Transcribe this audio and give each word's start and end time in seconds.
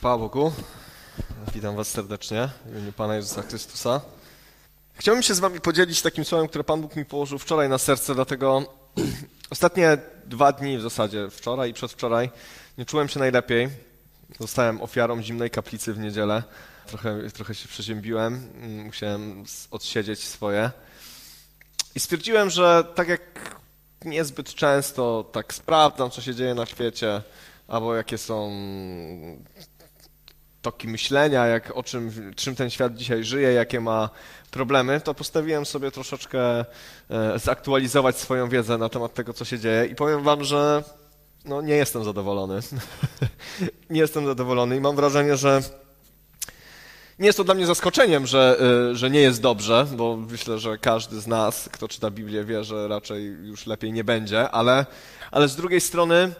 Chwała 0.00 0.18
Bogu. 0.18 0.52
Witam 1.54 1.76
Was 1.76 1.88
serdecznie 1.88 2.48
w 2.66 2.70
imieniu 2.70 2.92
Pana 2.92 3.16
Jezusa 3.16 3.42
Chrystusa. 3.42 4.00
Chciałbym 4.94 5.22
się 5.22 5.34
z 5.34 5.40
Wami 5.40 5.60
podzielić 5.60 6.02
takim 6.02 6.24
słowem, 6.24 6.48
które 6.48 6.64
Pan 6.64 6.80
Bóg 6.80 6.96
mi 6.96 7.04
położył 7.04 7.38
wczoraj 7.38 7.68
na 7.68 7.78
serce, 7.78 8.14
dlatego 8.14 8.62
ostatnie 9.50 9.98
dwa 10.26 10.52
dni 10.52 10.78
w 10.78 10.82
zasadzie, 10.82 11.30
wczoraj 11.30 11.70
i 11.70 11.74
przedwczoraj, 11.74 12.30
nie 12.78 12.84
czułem 12.84 13.08
się 13.08 13.18
najlepiej. 13.18 13.68
Zostałem 14.38 14.82
ofiarą 14.82 15.22
zimnej 15.22 15.50
kaplicy 15.50 15.94
w 15.94 15.98
niedzielę. 15.98 16.42
Trochę, 16.86 17.30
trochę 17.30 17.54
się 17.54 17.68
przeziębiłem, 17.68 18.48
musiałem 18.84 19.44
odsiedzieć 19.70 20.24
swoje. 20.24 20.70
I 21.94 22.00
stwierdziłem, 22.00 22.50
że 22.50 22.84
tak 22.94 23.08
jak 23.08 23.20
niezbyt 24.04 24.54
często 24.54 25.30
tak 25.32 25.54
sprawdzam, 25.54 26.10
co 26.10 26.20
się 26.20 26.34
dzieje 26.34 26.54
na 26.54 26.66
świecie, 26.66 27.22
albo 27.68 27.94
jakie 27.94 28.18
są 28.18 28.50
toki 30.62 30.88
myślenia, 30.88 31.46
jak, 31.46 31.76
o 31.76 31.82
czym, 31.82 32.32
czym 32.36 32.56
ten 32.56 32.70
świat 32.70 32.94
dzisiaj 32.94 33.24
żyje, 33.24 33.52
jakie 33.52 33.80
ma 33.80 34.10
problemy, 34.50 35.00
to 35.00 35.14
postawiłem 35.14 35.66
sobie 35.66 35.90
troszeczkę 35.90 36.60
e, 36.60 36.64
zaktualizować 37.38 38.18
swoją 38.18 38.48
wiedzę 38.48 38.78
na 38.78 38.88
temat 38.88 39.14
tego, 39.14 39.32
co 39.32 39.44
się 39.44 39.58
dzieje 39.58 39.86
i 39.86 39.94
powiem 39.94 40.22
wam, 40.22 40.44
że 40.44 40.84
no, 41.44 41.62
nie 41.62 41.74
jestem 41.74 42.04
zadowolony. 42.04 42.60
nie 43.90 44.00
jestem 44.00 44.26
zadowolony 44.26 44.76
i 44.76 44.80
mam 44.80 44.96
wrażenie, 44.96 45.36
że 45.36 45.62
nie 47.18 47.26
jest 47.26 47.36
to 47.36 47.44
dla 47.44 47.54
mnie 47.54 47.66
zaskoczeniem, 47.66 48.26
że, 48.26 48.60
e, 48.90 48.94
że 48.94 49.10
nie 49.10 49.20
jest 49.20 49.40
dobrze, 49.40 49.86
bo 49.96 50.16
myślę, 50.16 50.58
że 50.58 50.78
każdy 50.78 51.20
z 51.20 51.26
nas, 51.26 51.68
kto 51.72 51.88
czyta 51.88 52.10
Biblię, 52.10 52.44
wie, 52.44 52.64
że 52.64 52.88
raczej 52.88 53.24
już 53.24 53.66
lepiej 53.66 53.92
nie 53.92 54.04
będzie, 54.04 54.50
ale, 54.50 54.86
ale 55.30 55.48
z 55.48 55.56
drugiej 55.56 55.80
strony 55.80 56.32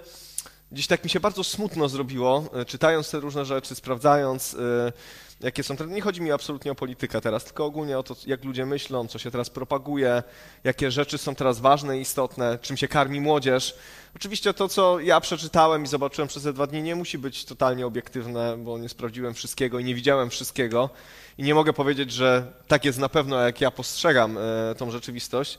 Dziś 0.73 0.87
tak 0.87 1.05
mi 1.05 1.11
się 1.11 1.21
bardzo 1.21 1.45
smutno 1.45 1.89
zrobiło, 1.89 2.45
e, 2.53 2.65
czytając 2.65 3.11
te 3.11 3.21
różne 3.21 3.45
rzeczy, 3.45 3.75
sprawdzając, 3.75 4.55
e, 4.55 4.93
jakie 5.41 5.63
są 5.63 5.77
trendy. 5.77 5.95
Nie 5.95 6.01
chodzi 6.01 6.23
mi 6.23 6.33
absolutnie 6.33 6.73
o 6.73 6.75
politykę 6.75 7.21
teraz, 7.21 7.45
tylko 7.45 7.65
ogólnie 7.65 7.99
o 7.99 8.03
to, 8.03 8.17
jak 8.27 8.45
ludzie 8.45 8.67
myślą, 8.67 9.09
co 9.09 9.19
się 9.19 9.31
teraz 9.31 9.51
propaguje, 9.51 10.23
jakie 10.65 10.91
rzeczy 10.91 11.19
są 11.19 11.35
teraz 11.35 11.61
ważne 11.61 11.99
i 11.99 12.01
istotne, 12.01 12.59
czym 12.63 12.77
się 12.77 12.89
karmi 12.89 13.21
młodzież. 13.21 13.75
Oczywiście 14.17 14.55
to, 14.55 14.69
co 14.69 15.01
ja 15.01 15.21
przeczytałem 15.21 15.85
i 15.85 15.87
zobaczyłem 15.87 16.29
przez 16.29 16.43
te 16.43 16.53
dwa 16.53 16.67
dni, 16.67 16.83
nie 16.83 16.97
musi 16.97 17.19
być 17.19 17.45
totalnie 17.45 17.87
obiektywne, 17.87 18.57
bo 18.59 18.79
nie 18.79 18.89
sprawdziłem 18.89 19.35
wszystkiego 19.35 19.79
i 19.79 19.85
nie 19.85 19.95
widziałem 19.95 20.31
wszystkiego. 20.31 20.91
I 21.39 21.43
nie 21.43 21.55
mogę 21.55 21.73
powiedzieć, 21.73 22.13
że 22.13 22.53
tak 22.69 22.85
jest 22.85 22.99
na 22.99 23.09
pewno, 23.09 23.41
jak 23.41 23.61
ja 23.61 23.71
postrzegam 23.71 24.39
e, 24.39 24.75
tą 24.75 24.91
rzeczywistość. 24.91 25.59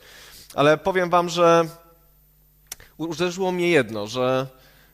Ale 0.54 0.78
powiem 0.78 1.09
wam, 1.09 1.30
że 1.30 1.67
uderzyło 2.98 3.52
mnie 3.52 3.70
jedno, 3.70 4.08
że 4.08 4.48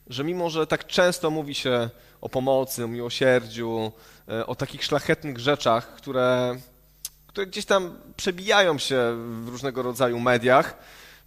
że 0.09 0.23
mimo, 0.23 0.49
że 0.49 0.67
tak 0.67 0.87
często 0.87 1.29
mówi 1.29 1.55
się 1.55 1.89
o 2.21 2.29
pomocy, 2.29 2.83
o 2.83 2.87
miłosierdziu, 2.87 3.91
e, 4.29 4.45
o 4.45 4.55
takich 4.55 4.83
szlachetnych 4.83 5.39
rzeczach, 5.39 5.95
które, 5.95 6.57
które 7.27 7.47
gdzieś 7.47 7.65
tam 7.65 7.99
przebijają 8.17 8.77
się 8.77 8.97
w 9.43 9.47
różnego 9.47 9.81
rodzaju 9.81 10.19
mediach, 10.19 10.77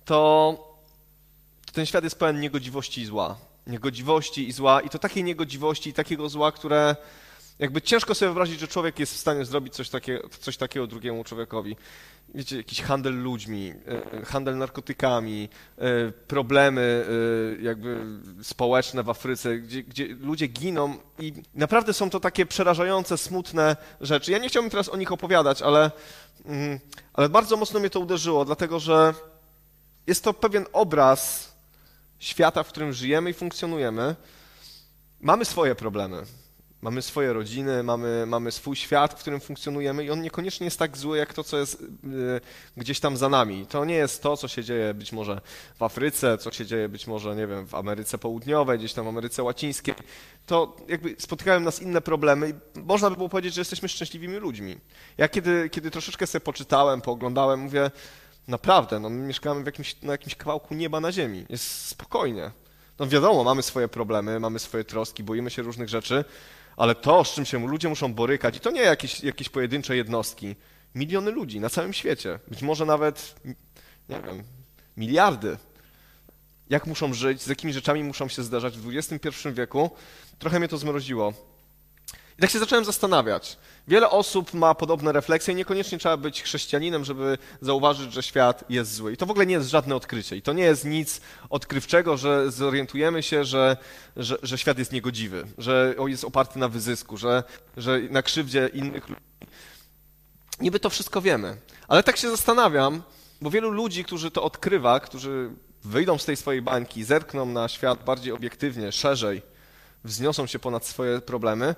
to, 0.05 0.55
to 1.67 1.73
ten 1.73 1.86
świat 1.86 2.05
jest 2.05 2.19
pełen 2.19 2.41
niegodziwości 2.41 3.01
i 3.01 3.06
zła. 3.06 3.36
Niegodziwości 3.67 4.48
i 4.48 4.53
zła, 4.53 4.81
i 4.81 4.89
to 4.89 4.98
takiej 4.98 5.25
niegodziwości 5.25 5.91
i 5.91 5.92
takiego 5.92 6.28
zła, 6.28 6.53
które 6.53 6.97
jakby 7.61 7.83
ciężko 7.83 8.14
sobie 8.14 8.28
wyobrazić, 8.28 8.61
że 8.61 8.69
człowiek 8.69 8.98
jest 8.98 9.14
w 9.14 9.19
stanie 9.19 9.44
zrobić 9.44 9.75
coś, 9.75 9.89
takie, 9.89 10.20
coś 10.41 10.56
takiego 10.56 10.86
drugiemu 10.86 11.25
człowiekowi 11.25 11.77
wiecie, 12.34 12.56
jakiś 12.56 12.83
handel 12.83 13.22
ludźmi, 13.22 13.75
e, 13.89 14.12
e, 14.20 14.25
handel 14.25 14.58
narkotykami, 14.58 15.48
e, 15.78 16.12
problemy 16.12 17.06
jakby 17.62 18.06
społeczne 18.42 19.02
w 19.02 19.11
Afryce, 19.11 19.58
gdzie, 19.58 19.83
gdzie 19.83 20.06
ludzie 20.06 20.47
giną 20.47 20.97
i 21.19 21.33
naprawdę 21.55 21.92
są 21.92 22.11
to 22.11 22.20
takie 22.20 22.47
przerażające, 22.47 23.19
smutne 23.19 23.77
rzeczy. 24.00 24.33
Ja 24.33 24.39
nie 24.39 24.48
chciałbym 24.48 24.70
teraz 24.70 24.89
o 24.89 24.97
nich 24.97 25.12
opowiadać, 25.12 25.62
ale, 25.62 25.91
mm, 26.45 26.80
ale 27.12 27.28
bardzo 27.28 27.56
mocno 27.56 27.80
mnie 27.80 27.91
to 27.91 28.00
uderzyło, 28.00 28.45
dlatego 28.45 28.80
że 28.80 29.14
jest 30.07 30.24
to 30.24 30.34
pewien 30.34 30.67
obraz 30.73 31.52
świata, 32.18 32.63
w 32.63 32.68
którym 32.68 32.92
żyjemy 32.92 33.30
i 33.30 33.34
funkcjonujemy. 33.34 34.17
Mamy 35.20 35.45
swoje 35.45 35.74
problemy. 35.74 36.23
Mamy 36.83 37.02
swoje 37.02 37.33
rodziny, 37.33 37.83
mamy, 37.83 38.24
mamy 38.27 38.52
swój 38.52 38.77
świat, 38.77 39.14
w 39.14 39.17
którym 39.17 39.41
funkcjonujemy 39.41 40.05
i 40.05 40.11
on 40.11 40.23
niekoniecznie 40.23 40.64
jest 40.64 40.79
tak 40.79 40.96
zły, 40.96 41.18
jak 41.18 41.35
to, 41.35 41.45
co 41.45 41.58
jest 41.58 41.83
y, 41.83 41.86
gdzieś 42.77 43.01
tam 43.01 43.17
za 43.17 43.29
nami. 43.29 43.67
To 43.67 43.85
nie 43.85 43.95
jest 43.95 44.23
to, 44.23 44.36
co 44.36 44.48
się 44.48 44.64
dzieje 44.64 44.95
być 44.95 45.13
może 45.13 45.40
w 45.74 45.83
Afryce, 45.83 46.39
co 46.39 46.52
się 46.52 46.67
dzieje 46.67 46.89
być 46.89 47.07
może, 47.07 47.36
nie 47.36 47.46
wiem, 47.46 47.67
w 47.67 47.74
Ameryce 47.74 48.19
Południowej, 48.19 48.79
gdzieś 48.79 48.92
tam 48.92 49.05
w 49.05 49.08
Ameryce 49.08 49.42
Łacińskiej. 49.42 49.95
To 50.46 50.77
jakby 50.89 51.17
spotykają 51.19 51.61
nas 51.61 51.83
inne 51.83 52.01
problemy 52.01 52.51
i 52.51 52.80
można 52.80 53.11
by 53.11 53.17
było 53.17 53.29
powiedzieć, 53.29 53.55
że 53.55 53.61
jesteśmy 53.61 53.89
szczęśliwymi 53.89 54.36
ludźmi. 54.36 54.77
Ja 55.19 55.29
kiedy, 55.29 55.70
kiedy 55.70 55.90
troszeczkę 55.90 56.27
sobie 56.27 56.40
poczytałem, 56.40 57.01
pooglądałem, 57.01 57.61
mówię, 57.61 57.90
naprawdę, 58.48 59.01
no 59.01 59.11
my 59.11 59.27
mieszkamy 59.27 59.63
w 59.63 59.67
jakimś, 59.67 60.02
na 60.02 60.13
jakimś 60.13 60.35
kawałku 60.35 60.74
nieba 60.74 61.01
na 61.01 61.13
ziemi. 61.13 61.46
Jest 61.48 61.86
spokojnie. 61.89 62.51
No 62.98 63.07
wiadomo, 63.07 63.45
mamy 63.45 63.63
swoje 63.63 63.89
problemy, 63.89 64.40
mamy 64.40 64.58
swoje 64.58 64.85
troski, 64.85 65.23
boimy 65.23 65.51
się 65.51 65.63
różnych 65.63 65.89
rzeczy, 65.89 66.24
ale 66.80 66.95
to, 66.95 67.24
z 67.24 67.35
czym 67.35 67.45
się 67.45 67.68
ludzie 67.68 67.89
muszą 67.89 68.14
borykać, 68.14 68.57
i 68.57 68.61
to 68.61 68.70
nie 68.70 68.80
jakieś, 68.80 69.20
jakieś 69.20 69.48
pojedyncze 69.48 69.96
jednostki, 69.96 70.57
miliony 70.95 71.30
ludzi 71.30 71.61
na 71.61 71.70
całym 71.70 71.92
świecie, 71.92 72.39
być 72.48 72.63
może 72.63 72.86
nawet, 72.86 73.35
nie 74.08 74.20
wiem, 74.23 74.42
miliardy. 74.96 75.57
Jak 76.70 76.86
muszą 76.86 77.14
żyć, 77.14 77.42
z 77.42 77.46
jakimi 77.46 77.73
rzeczami 77.73 78.05
muszą 78.05 78.29
się 78.29 78.42
zdarzać 78.42 78.79
w 78.79 78.96
XXI 78.96 79.48
wieku, 79.52 79.90
trochę 80.39 80.58
mnie 80.58 80.69
to 80.69 80.79
zmroziło. 80.79 81.33
I 82.40 82.42
tak 82.42 82.51
się 82.51 82.58
zacząłem 82.58 82.84
zastanawiać. 82.84 83.56
Wiele 83.89 84.11
osób 84.11 84.55
ma 84.55 84.74
podobne 84.74 85.12
refleksje 85.12 85.55
niekoniecznie 85.55 85.98
trzeba 85.98 86.17
być 86.17 86.42
chrześcijaninem, 86.42 87.05
żeby 87.05 87.39
zauważyć, 87.61 88.12
że 88.12 88.23
świat 88.23 88.64
jest 88.68 88.95
zły. 88.95 89.12
I 89.12 89.17
to 89.17 89.27
w 89.27 89.30
ogóle 89.30 89.46
nie 89.46 89.55
jest 89.55 89.68
żadne 89.68 89.95
odkrycie. 89.95 90.36
I 90.36 90.42
to 90.42 90.52
nie 90.52 90.62
jest 90.62 90.84
nic 90.84 91.20
odkrywczego, 91.51 92.17
że 92.17 92.51
zorientujemy 92.51 93.23
się, 93.23 93.45
że, 93.45 93.77
że, 94.17 94.36
że 94.42 94.58
świat 94.58 94.78
jest 94.78 94.92
niegodziwy, 94.92 95.46
że 95.58 95.95
jest 96.06 96.24
oparty 96.24 96.58
na 96.58 96.68
wyzysku, 96.68 97.17
że, 97.17 97.42
że 97.77 98.01
na 98.11 98.23
krzywdzie 98.23 98.70
innych 98.72 99.08
ludzi. 99.08 99.22
Niby 100.61 100.80
to 100.80 100.90
wszystko 100.90 101.20
wiemy. 101.20 101.57
Ale 101.89 102.02
tak 102.02 102.17
się 102.17 102.30
zastanawiam, 102.30 103.02
bo 103.40 103.51
wielu 103.51 103.70
ludzi, 103.70 104.05
którzy 104.05 104.30
to 104.30 104.42
odkrywa, 104.42 105.01
którzy 105.01 105.51
wyjdą 105.84 106.18
z 106.18 106.24
tej 106.24 106.36
swojej 106.36 106.62
bańki, 106.62 107.05
zerkną 107.05 107.46
na 107.46 107.68
świat 107.68 108.05
bardziej 108.05 108.33
obiektywnie, 108.33 108.92
szerzej, 108.92 109.42
wzniosą 110.05 110.46
się 110.46 110.58
ponad 110.58 110.86
swoje 110.86 111.20
problemy, 111.20 111.74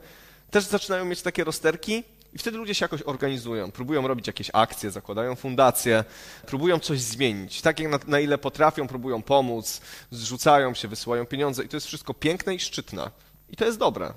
też 0.52 0.64
zaczynają 0.64 1.04
mieć 1.04 1.22
takie 1.22 1.44
rozterki 1.44 2.04
i 2.32 2.38
wtedy 2.38 2.58
ludzie 2.58 2.74
się 2.74 2.84
jakoś 2.84 3.02
organizują, 3.02 3.70
próbują 3.72 4.08
robić 4.08 4.26
jakieś 4.26 4.50
akcje, 4.52 4.90
zakładają 4.90 5.36
fundacje, 5.36 6.04
próbują 6.46 6.78
coś 6.78 7.00
zmienić. 7.00 7.62
Tak 7.62 7.80
jak 7.80 7.90
na, 7.90 7.98
na, 8.06 8.20
ile 8.20 8.38
potrafią, 8.38 8.88
próbują 8.88 9.22
pomóc, 9.22 9.80
zrzucają 10.10 10.74
się, 10.74 10.88
wysyłają 10.88 11.26
pieniądze 11.26 11.64
i 11.64 11.68
to 11.68 11.76
jest 11.76 11.86
wszystko 11.86 12.14
piękne 12.14 12.54
i 12.54 12.60
szczytne. 12.60 13.10
I 13.48 13.56
to 13.56 13.64
jest 13.64 13.78
dobre. 13.78 14.12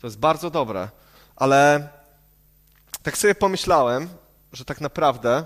To 0.00 0.06
jest 0.06 0.18
bardzo 0.18 0.50
dobre. 0.50 0.88
Ale 1.36 1.88
tak 3.02 3.18
sobie 3.18 3.34
pomyślałem, 3.34 4.08
że 4.52 4.64
tak 4.64 4.80
naprawdę 4.80 5.44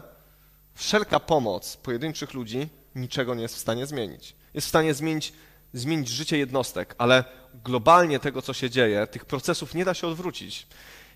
wszelka 0.75 1.21
pomoc 1.21 1.77
pojedynczych 1.77 2.35
ludzi 2.35 2.69
niczego 2.95 3.35
nie 3.35 3.43
jest 3.43 3.57
w 3.57 3.61
stanie 3.61 3.87
zmienić. 3.87 4.35
Jest 4.55 4.67
w 4.67 4.69
stanie 4.69 4.95
zmienić 4.95 5.33
zmienić 5.73 6.09
życie 6.09 6.39
jednostek, 6.39 6.95
ale 6.99 7.25
globalnie 7.65 8.19
tego, 8.19 8.43
co 8.43 8.53
się 8.53 8.71
dzieje, 8.71 9.07
tych 9.07 9.25
procesów 9.25 9.75
nie 9.75 9.85
da 9.85 9.95
się 9.95 10.07
odwrócić. 10.07 10.67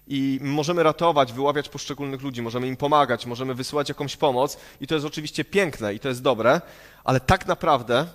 I 0.09 0.39
możemy 0.43 0.83
ratować, 0.83 1.33
wyławiać 1.33 1.69
poszczególnych 1.69 2.23
ludzi, 2.23 2.43
możemy 2.43 2.67
im 2.69 2.77
pomagać, 2.77 3.27
możemy 3.27 3.55
wysyłać 3.55 3.89
jakąś 3.89 4.17
pomoc, 4.17 4.59
i 4.81 4.87
to 4.87 4.95
jest 4.95 5.07
oczywiście 5.07 5.45
piękne 5.45 5.95
i 5.95 6.01
to 6.01 6.09
jest 6.09 6.23
dobre, 6.23 6.61
ale 7.05 7.21
tak 7.21 7.47
naprawdę 7.47 8.07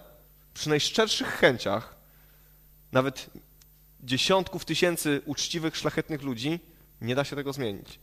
przy 0.53 0.69
najszczerszych 0.69 1.27
chęciach, 1.27 1.95
nawet 2.91 3.29
dziesiątków 4.03 4.65
tysięcy 4.65 5.21
uczciwych, 5.25 5.77
szlachetnych 5.77 6.21
ludzi, 6.21 6.59
nie 7.01 7.15
da 7.15 7.23
się 7.23 7.35
tego 7.35 7.53
zmienić. 7.53 7.99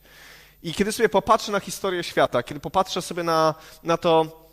I 0.63 0.73
kiedy 0.73 0.91
sobie 0.91 1.09
popatrzę 1.09 1.51
na 1.51 1.59
historię 1.59 2.03
świata, 2.03 2.43
kiedy 2.43 2.59
popatrzę 2.59 3.01
sobie 3.01 3.23
na, 3.23 3.55
na 3.83 3.97
to, 3.97 4.48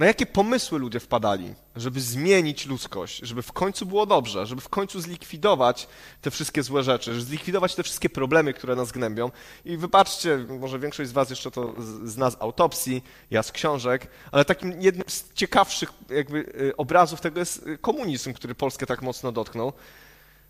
na 0.00 0.06
jakie 0.06 0.26
pomysły 0.26 0.78
ludzie 0.78 1.00
wpadali, 1.00 1.54
żeby 1.76 2.00
zmienić 2.00 2.66
ludzkość, 2.66 3.20
żeby 3.22 3.42
w 3.42 3.52
końcu 3.52 3.86
było 3.86 4.06
dobrze, 4.06 4.46
żeby 4.46 4.60
w 4.60 4.68
końcu 4.68 5.00
zlikwidować 5.00 5.88
te 6.20 6.30
wszystkie 6.30 6.62
złe 6.62 6.82
rzeczy, 6.82 7.12
żeby 7.12 7.24
zlikwidować 7.24 7.74
te 7.74 7.82
wszystkie 7.82 8.10
problemy, 8.10 8.54
które 8.54 8.76
nas 8.76 8.92
gnębią. 8.92 9.30
I 9.64 9.76
wybaczcie, 9.76 10.46
może 10.60 10.78
większość 10.78 11.10
z 11.10 11.12
was 11.12 11.30
jeszcze 11.30 11.50
to 11.50 11.74
zna 12.04 12.30
z 12.30 12.36
autopsji, 12.42 13.04
ja 13.30 13.42
z 13.42 13.52
książek, 13.52 14.06
ale 14.32 14.44
takim 14.44 14.82
jednym 14.82 15.04
z 15.08 15.32
ciekawszych 15.34 15.92
jakby 16.10 16.38
y, 16.38 16.76
obrazów 16.76 17.20
tego 17.20 17.40
jest 17.40 17.66
y, 17.66 17.78
komunizm, 17.78 18.32
który 18.32 18.54
Polskę 18.54 18.86
tak 18.86 19.02
mocno 19.02 19.32
dotknął. 19.32 19.72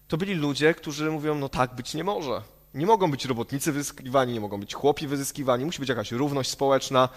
To 0.08 0.17
byli 0.17 0.35
ludzie, 0.35 0.75
którzy 0.75 1.11
mówią, 1.11 1.35
no 1.35 1.49
tak 1.49 1.75
być 1.75 1.94
nie 1.94 2.05
może. 2.05 2.43
Nie 2.75 2.87
mogą 2.87 3.11
być 3.11 3.25
robotnicy 3.25 3.73
wyzyskiwani, 3.73 4.32
nie 4.32 4.41
mogą 4.41 4.61
być 4.61 4.75
chłopi 4.75 5.06
wyzyskiwani, 5.06 5.64
musi 5.64 5.81
być 5.81 5.88
jakaś 5.88 6.12
równość 6.12 6.50
społeczna. 6.50 7.08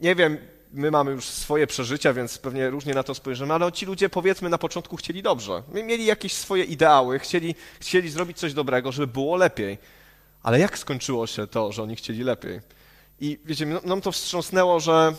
Nie 0.00 0.14
wiem, 0.14 0.38
my 0.74 0.90
mamy 0.90 1.10
już 1.12 1.24
swoje 1.24 1.66
przeżycia, 1.66 2.12
więc 2.12 2.38
pewnie 2.38 2.70
różnie 2.70 2.94
na 2.94 3.02
to 3.02 3.14
spojrzymy, 3.14 3.54
ale 3.54 3.72
ci 3.72 3.86
ludzie 3.86 4.08
powiedzmy 4.08 4.48
na 4.48 4.58
początku 4.58 4.96
chcieli 4.96 5.22
dobrze. 5.22 5.62
Mieli 5.68 6.04
jakieś 6.04 6.32
swoje 6.32 6.64
ideały, 6.64 7.18
chcieli, 7.18 7.54
chcieli 7.80 8.10
zrobić 8.10 8.38
coś 8.38 8.54
dobrego, 8.54 8.92
żeby 8.92 9.06
było 9.06 9.36
lepiej. 9.36 9.78
Ale 10.42 10.60
jak 10.60 10.78
skończyło 10.78 11.26
się 11.26 11.46
to, 11.46 11.72
że 11.72 11.82
oni 11.82 11.96
chcieli 11.96 12.24
lepiej? 12.24 12.60
I 13.20 13.38
wiecie, 13.44 13.66
nam 13.66 14.00
to 14.00 14.12
wstrząsnęło, 14.12 14.80
że, 14.80 15.14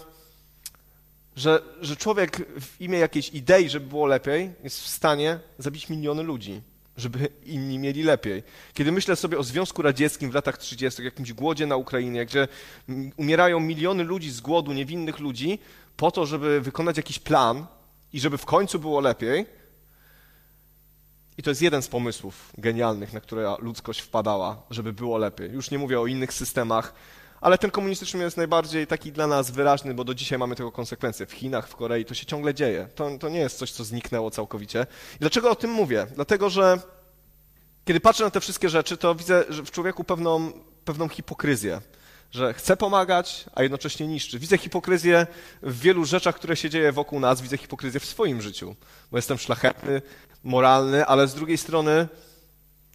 że, 1.35 1.61
że 1.81 1.95
człowiek 1.95 2.37
w 2.61 2.81
imię 2.81 2.99
jakiejś 2.99 3.29
idei, 3.29 3.69
żeby 3.69 3.87
było 3.87 4.05
lepiej, 4.05 4.53
jest 4.63 4.81
w 4.81 4.87
stanie 4.87 5.39
zabić 5.57 5.89
miliony 5.89 6.23
ludzi 6.23 6.61
żeby 6.97 7.29
inni 7.43 7.79
mieli 7.79 8.03
lepiej. 8.03 8.43
Kiedy 8.73 8.91
myślę 8.91 9.15
sobie 9.15 9.37
o 9.37 9.43
Związku 9.43 9.81
Radzieckim 9.81 10.31
w 10.31 10.33
latach 10.33 10.57
30., 10.57 11.03
jakimś 11.03 11.33
głodzie 11.33 11.67
na 11.67 11.75
Ukrainie, 11.75 12.25
gdzie 12.25 12.47
umierają 13.17 13.59
miliony 13.59 14.03
ludzi 14.03 14.31
z 14.31 14.41
głodu, 14.41 14.73
niewinnych 14.73 15.19
ludzi, 15.19 15.59
po 15.97 16.11
to, 16.11 16.25
żeby 16.25 16.61
wykonać 16.61 16.97
jakiś 16.97 17.19
plan 17.19 17.65
i 18.13 18.19
żeby 18.19 18.37
w 18.37 18.45
końcu 18.45 18.79
było 18.79 18.99
lepiej. 18.99 19.45
I 21.37 21.43
to 21.43 21.49
jest 21.49 21.61
jeden 21.61 21.81
z 21.81 21.87
pomysłów 21.87 22.51
genialnych, 22.57 23.13
na 23.13 23.21
które 23.21 23.55
ludzkość 23.59 23.99
wpadała, 23.99 24.61
żeby 24.69 24.93
było 24.93 25.17
lepiej. 25.17 25.51
Już 25.51 25.71
nie 25.71 25.77
mówię 25.77 25.99
o 25.99 26.07
innych 26.07 26.33
systemach, 26.33 26.93
ale 27.41 27.57
ten 27.57 27.71
komunistyczny 27.71 28.23
jest 28.23 28.37
najbardziej 28.37 28.87
taki 28.87 29.11
dla 29.11 29.27
nas 29.27 29.51
wyraźny, 29.51 29.93
bo 29.93 30.03
do 30.03 30.13
dzisiaj 30.13 30.39
mamy 30.39 30.55
tego 30.55 30.71
konsekwencje. 30.71 31.25
W 31.25 31.31
Chinach, 31.31 31.67
w 31.67 31.75
Korei 31.75 32.05
to 32.05 32.13
się 32.13 32.25
ciągle 32.25 32.53
dzieje. 32.53 32.87
To, 32.95 33.17
to 33.19 33.29
nie 33.29 33.39
jest 33.39 33.57
coś, 33.57 33.71
co 33.71 33.83
zniknęło 33.83 34.31
całkowicie. 34.31 34.87
I 35.15 35.19
dlaczego 35.19 35.49
o 35.51 35.55
tym 35.55 35.71
mówię? 35.71 36.07
Dlatego, 36.15 36.49
że 36.49 36.79
kiedy 37.85 37.99
patrzę 37.99 38.23
na 38.23 38.29
te 38.29 38.39
wszystkie 38.39 38.69
rzeczy, 38.69 38.97
to 38.97 39.15
widzę 39.15 39.43
w 39.49 39.71
człowieku 39.71 40.03
pewną, 40.03 40.51
pewną 40.85 41.09
hipokryzję 41.09 41.81
że 42.35 42.53
chce 42.53 42.77
pomagać, 42.77 43.45
a 43.53 43.63
jednocześnie 43.63 44.07
niszczy. 44.07 44.39
Widzę 44.39 44.57
hipokryzję 44.57 45.27
w 45.61 45.79
wielu 45.79 46.05
rzeczach, 46.05 46.35
które 46.35 46.55
się 46.55 46.69
dzieje 46.69 46.91
wokół 46.91 47.19
nas, 47.19 47.41
widzę 47.41 47.57
hipokryzję 47.57 47.99
w 47.99 48.05
swoim 48.05 48.41
życiu, 48.41 48.75
bo 49.11 49.17
jestem 49.17 49.37
szlachetny, 49.37 50.01
moralny, 50.43 51.05
ale 51.05 51.27
z 51.27 51.33
drugiej 51.33 51.57
strony 51.57 52.07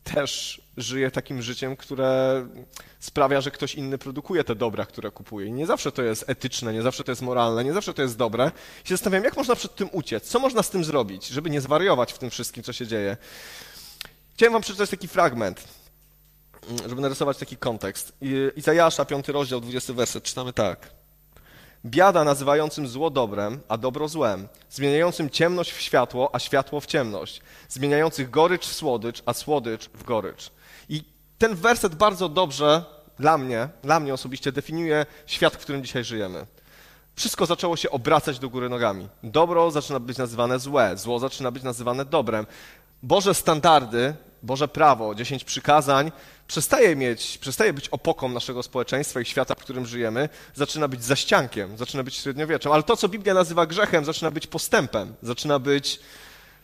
też 0.05 0.61
żyję 0.77 1.11
takim 1.11 1.43
życiem, 1.43 1.77
które 1.77 2.47
sprawia, 3.01 3.41
że 3.41 3.51
ktoś 3.51 3.75
inny 3.75 3.99
produkuje 3.99 4.45
te 4.45 4.55
dobra, 4.55 4.87
które 4.87 5.11
kupuje. 5.11 5.47
I 5.47 5.53
nie 5.53 5.67
zawsze 5.67 5.93
to 5.93 6.03
jest 6.03 6.25
etyczne, 6.27 6.73
nie 6.73 6.83
zawsze 6.83 7.05
to 7.05 7.13
jest 7.13 7.23
moralne, 7.23 7.65
nie 7.65 7.73
zawsze 7.73 7.95
to 7.95 8.03
jest 8.03 8.17
dobre. 8.17 8.51
I 8.85 8.89
się 8.89 8.95
zastanawiam, 8.95 9.25
jak 9.25 9.37
można 9.37 9.55
przed 9.57 9.75
tym 9.75 9.89
uciec? 9.93 10.29
Co 10.29 10.39
można 10.39 10.63
z 10.63 10.71
tym 10.71 10.85
zrobić, 10.85 11.29
żeby 11.29 11.51
nie 11.51 11.61
zwariować 11.61 12.13
w 12.13 12.19
tym 12.19 12.31
wszystkim, 12.31 12.63
co 12.63 12.73
się 12.73 12.87
dzieje? 12.87 13.17
Chciałem 14.35 14.53
wam 14.53 14.63
przeczytać 14.63 14.91
taki 14.91 15.09
fragment, 15.09 15.65
żeby 16.89 17.01
narysować 17.01 17.39
taki 17.39 17.57
kontekst. 17.57 18.13
Izajasza, 18.57 19.05
5 19.05 19.29
rozdział, 19.29 19.61
20 19.61 19.93
werset, 19.93 20.25
czytamy 20.25 20.53
tak. 20.53 21.00
Biada 21.85 22.25
nazywającym 22.25 22.89
zło 22.89 23.11
dobrem, 23.11 23.61
a 23.69 23.77
dobro 23.77 24.09
złem, 24.09 24.49
zmieniającym 24.71 25.31
ciemność 25.31 25.73
w 25.73 25.81
światło, 25.81 26.35
a 26.35 26.39
światło 26.39 26.81
w 26.81 26.87
ciemność, 26.87 27.41
zmieniających 27.69 28.31
gorycz 28.31 28.67
w 28.67 28.75
słodycz, 28.75 29.23
a 29.27 29.33
słodycz 29.33 29.89
w 29.95 30.05
gorycz. 30.05 30.51
I 30.89 31.05
ten 31.39 31.55
werset 31.55 31.95
bardzo 31.95 32.29
dobrze 32.29 32.85
dla 33.19 33.39
mnie, 33.39 33.69
dla 33.83 34.01
mnie 34.01 34.15
osobiście 34.15 34.53
definiuje 34.53 35.07
świat, 35.27 35.55
w 35.55 35.59
którym 35.59 35.85
dzisiaj 35.85 36.05
żyjemy. 36.05 36.47
Wszystko 37.15 37.47
zaczęło 37.47 37.77
się 37.77 37.91
obracać 37.91 38.39
do 38.39 38.49
góry 38.49 38.69
nogami. 38.69 39.09
Dobro 39.23 39.71
zaczyna 39.71 40.01
być 40.01 40.19
nazywane 40.19 40.59
złe, 40.59 40.97
zło 40.97 41.19
zaczyna 41.19 41.51
być 41.51 41.63
nazywane 41.63 42.05
dobrem. 42.05 42.47
Boże 43.03 43.35
standardy, 43.35 44.15
Boże 44.43 44.69
prawo, 44.69 45.15
dziesięć 45.15 45.45
przykazań 45.45 46.13
przestaje 46.51 46.97
mieć, 46.97 47.39
przestaje 47.39 47.73
być 47.73 47.89
opoką 47.89 48.29
naszego 48.29 48.63
społeczeństwa 48.63 49.21
i 49.21 49.25
świata, 49.25 49.55
w 49.55 49.59
którym 49.59 49.87
żyjemy, 49.87 50.29
zaczyna 50.55 50.89
być 50.89 51.05
zaściankiem, 51.05 51.79
zaczyna 51.79 52.03
być 52.03 52.15
średniowieczem. 52.15 52.73
Ale 52.73 52.83
to, 52.83 52.97
co 52.97 53.09
Biblia 53.09 53.35
nazywa 53.35 53.67
grzechem, 53.67 54.05
zaczyna 54.05 54.31
być 54.31 54.47
postępem, 54.47 55.15
zaczyna 55.23 55.59
być 55.59 56.01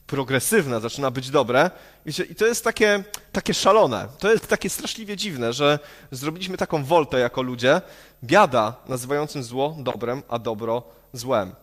progresywne, 0.06 0.80
zaczyna 0.80 1.10
być 1.10 1.30
dobre. 1.30 1.70
I 2.06 2.34
to 2.34 2.46
jest 2.46 2.64
takie, 2.64 3.04
takie 3.32 3.54
szalone, 3.54 4.08
to 4.18 4.32
jest 4.32 4.46
takie 4.46 4.70
straszliwie 4.70 5.16
dziwne, 5.16 5.52
że 5.52 5.78
zrobiliśmy 6.10 6.56
taką 6.56 6.84
woltę 6.84 7.18
jako 7.18 7.42
ludzie, 7.42 7.80
biada 8.24 8.76
nazywającym 8.88 9.42
zło 9.42 9.76
dobrem, 9.78 10.22
a 10.28 10.38
dobro 10.38 10.82
złem. 11.12 11.54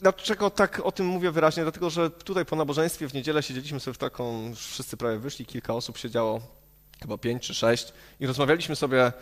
Dlaczego 0.00 0.50
tak 0.50 0.80
o 0.84 0.92
tym 0.92 1.06
mówię 1.06 1.30
wyraźnie? 1.30 1.62
Dlatego, 1.62 1.90
że 1.90 2.10
tutaj 2.10 2.44
po 2.44 2.56
nabożeństwie 2.56 3.08
w 3.08 3.14
niedzielę 3.14 3.42
siedzieliśmy 3.42 3.80
sobie 3.80 3.94
w 3.94 3.98
taką, 3.98 4.54
wszyscy 4.54 4.96
prawie 4.96 5.18
wyszli, 5.18 5.46
kilka 5.46 5.74
osób 5.74 5.98
siedziało, 5.98 6.57
chyba 7.02 7.18
pięć 7.18 7.42
czy 7.42 7.54
sześć, 7.54 7.92
i 8.20 8.26
rozmawialiśmy 8.26 8.76
sobie 8.76 9.12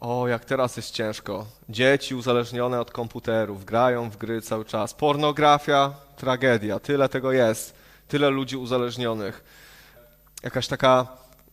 o, 0.00 0.28
jak 0.28 0.44
teraz 0.44 0.76
jest 0.76 0.90
ciężko. 0.90 1.46
Dzieci 1.68 2.14
uzależnione 2.14 2.80
od 2.80 2.90
komputerów, 2.90 3.64
grają 3.64 4.10
w 4.10 4.16
gry 4.16 4.42
cały 4.42 4.64
czas. 4.64 4.94
Pornografia, 4.94 5.94
tragedia. 6.16 6.80
Tyle 6.80 7.08
tego 7.08 7.32
jest. 7.32 7.74
Tyle 8.08 8.30
ludzi 8.30 8.56
uzależnionych. 8.56 9.44
Jakaś 10.42 10.66
taka, 10.66 11.06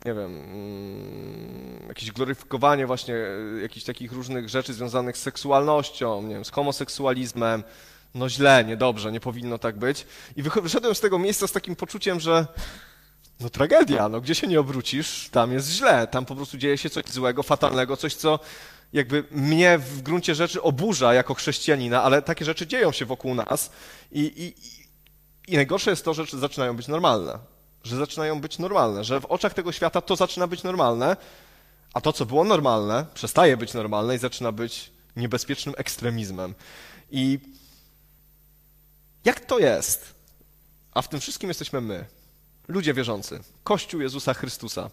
nie 0.05 0.13
wiem, 0.13 0.37
mm, 0.37 1.87
jakieś 1.87 2.11
gloryfikowanie 2.11 2.87
właśnie 2.87 3.15
e, 3.15 3.61
jakichś 3.61 3.85
takich 3.85 4.11
różnych 4.11 4.49
rzeczy 4.49 4.73
związanych 4.73 5.17
z 5.17 5.21
seksualnością, 5.21 6.21
nie 6.21 6.33
wiem, 6.33 6.45
z 6.45 6.51
homoseksualizmem. 6.51 7.63
No 8.15 8.29
źle, 8.29 8.65
niedobrze, 8.65 9.11
nie 9.11 9.19
powinno 9.19 9.57
tak 9.57 9.77
być. 9.77 10.05
I 10.35 10.43
wyszedłem 10.43 10.95
z 10.95 10.99
tego 10.99 11.19
miejsca 11.19 11.47
z 11.47 11.51
takim 11.51 11.75
poczuciem, 11.75 12.19
że 12.19 12.47
no 13.39 13.49
tragedia, 13.49 14.09
no 14.09 14.21
gdzie 14.21 14.35
się 14.35 14.47
nie 14.47 14.59
obrócisz, 14.59 15.29
tam 15.31 15.51
jest 15.51 15.69
źle, 15.69 16.07
tam 16.07 16.25
po 16.25 16.35
prostu 16.35 16.57
dzieje 16.57 16.77
się 16.77 16.89
coś 16.89 17.05
złego, 17.05 17.43
fatalnego, 17.43 17.97
coś, 17.97 18.15
co 18.15 18.39
jakby 18.93 19.23
mnie 19.31 19.77
w 19.77 20.01
gruncie 20.01 20.35
rzeczy 20.35 20.61
oburza 20.61 21.13
jako 21.13 21.33
chrześcijanina, 21.33 22.03
ale 22.03 22.21
takie 22.21 22.45
rzeczy 22.45 22.67
dzieją 22.67 22.91
się 22.91 23.05
wokół 23.05 23.35
nas 23.35 23.71
i, 24.11 24.21
i, 24.21 24.55
i 25.53 25.55
najgorsze 25.55 25.89
jest 25.89 26.05
to, 26.05 26.13
że 26.13 26.25
zaczynają 26.25 26.75
być 26.75 26.87
normalne, 26.87 27.39
że 27.83 27.97
zaczynają 27.97 28.41
być 28.41 28.59
normalne, 28.59 29.03
że 29.03 29.21
w 29.21 29.25
oczach 29.25 29.53
tego 29.53 29.71
świata 29.71 30.01
to 30.01 30.15
zaczyna 30.15 30.47
być 30.47 30.63
normalne, 30.63 31.17
a 31.93 32.01
to, 32.01 32.13
co 32.13 32.25
było 32.25 32.43
normalne, 32.43 33.05
przestaje 33.13 33.57
być 33.57 33.73
normalne 33.73 34.15
i 34.15 34.19
zaczyna 34.19 34.51
być 34.51 34.91
niebezpiecznym 35.15 35.75
ekstremizmem. 35.77 36.55
I 37.11 37.39
jak 39.25 39.39
to 39.39 39.59
jest? 39.59 40.13
A 40.93 41.01
w 41.01 41.09
tym 41.09 41.19
wszystkim 41.19 41.49
jesteśmy 41.49 41.81
my 41.81 42.05
ludzie 42.67 42.93
wierzący, 42.93 43.39
Kościół 43.63 44.01
Jezusa 44.01 44.33
Chrystusa. 44.33 44.89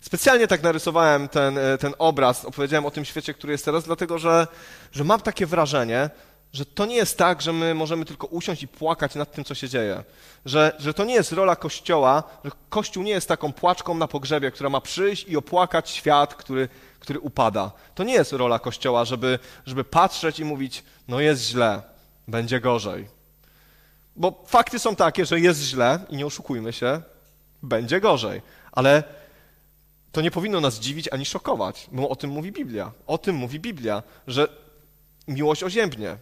Specjalnie 0.00 0.46
tak 0.46 0.62
narysowałem 0.62 1.28
ten, 1.28 1.58
e, 1.58 1.78
ten 1.78 1.94
obraz, 1.98 2.44
opowiedziałem 2.44 2.86
o 2.86 2.90
tym 2.90 3.04
świecie, 3.04 3.34
który 3.34 3.52
jest 3.52 3.64
teraz, 3.64 3.84
dlatego 3.84 4.18
że, 4.18 4.46
że 4.92 5.04
mam 5.04 5.20
takie 5.20 5.46
wrażenie, 5.46 6.10
że 6.52 6.66
to 6.66 6.86
nie 6.86 6.96
jest 6.96 7.18
tak, 7.18 7.42
że 7.42 7.52
my 7.52 7.74
możemy 7.74 8.04
tylko 8.04 8.26
usiąść 8.26 8.62
i 8.62 8.68
płakać 8.68 9.14
nad 9.14 9.32
tym, 9.32 9.44
co 9.44 9.54
się 9.54 9.68
dzieje. 9.68 10.04
Że, 10.44 10.76
że 10.78 10.94
to 10.94 11.04
nie 11.04 11.14
jest 11.14 11.32
rola 11.32 11.56
Kościoła, 11.56 12.22
że 12.44 12.50
Kościół 12.68 13.02
nie 13.02 13.10
jest 13.10 13.28
taką 13.28 13.52
płaczką 13.52 13.94
na 13.94 14.08
pogrzebie, 14.08 14.50
która 14.50 14.70
ma 14.70 14.80
przyjść 14.80 15.24
i 15.28 15.36
opłakać 15.36 15.90
świat, 15.90 16.34
który, 16.34 16.68
który 17.00 17.20
upada. 17.20 17.72
To 17.94 18.04
nie 18.04 18.14
jest 18.14 18.32
rola 18.32 18.58
Kościoła, 18.58 19.04
żeby, 19.04 19.38
żeby 19.66 19.84
patrzeć 19.84 20.40
i 20.40 20.44
mówić, 20.44 20.84
no 21.08 21.20
jest 21.20 21.42
źle, 21.42 21.82
będzie 22.28 22.60
gorzej. 22.60 23.17
Bo 24.18 24.44
fakty 24.46 24.78
są 24.78 24.96
takie, 24.96 25.26
że 25.26 25.40
jest 25.40 25.62
źle 25.62 26.00
i 26.08 26.16
nie 26.16 26.26
oszukujmy 26.26 26.72
się, 26.72 27.02
będzie 27.62 28.00
gorzej. 28.00 28.42
Ale 28.72 29.04
to 30.12 30.20
nie 30.20 30.30
powinno 30.30 30.60
nas 30.60 30.80
dziwić 30.80 31.08
ani 31.08 31.24
szokować, 31.24 31.88
bo 31.92 32.08
o 32.08 32.16
tym 32.16 32.30
mówi 32.30 32.52
Biblia. 32.52 32.92
O 33.06 33.18
tym 33.18 33.36
mówi 33.36 33.60
Biblia, 33.60 34.02
że 34.26 34.48
miłość 35.28 35.62
oziębnie, 35.62 36.16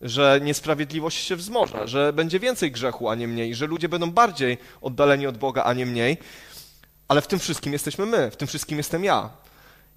że 0.00 0.40
niesprawiedliwość 0.42 1.26
się 1.26 1.36
wzmoże, 1.36 1.88
że 1.88 2.12
będzie 2.12 2.40
więcej 2.40 2.72
grzechu, 2.72 3.08
a 3.08 3.14
nie 3.14 3.28
mniej, 3.28 3.54
że 3.54 3.66
ludzie 3.66 3.88
będą 3.88 4.10
bardziej 4.10 4.58
oddaleni 4.80 5.26
od 5.26 5.38
Boga, 5.38 5.64
a 5.64 5.72
nie 5.72 5.86
mniej. 5.86 6.18
Ale 7.08 7.20
w 7.20 7.26
tym 7.26 7.38
wszystkim 7.38 7.72
jesteśmy 7.72 8.06
my, 8.06 8.30
w 8.30 8.36
tym 8.36 8.48
wszystkim 8.48 8.78
jestem 8.78 9.04
ja. 9.04 9.30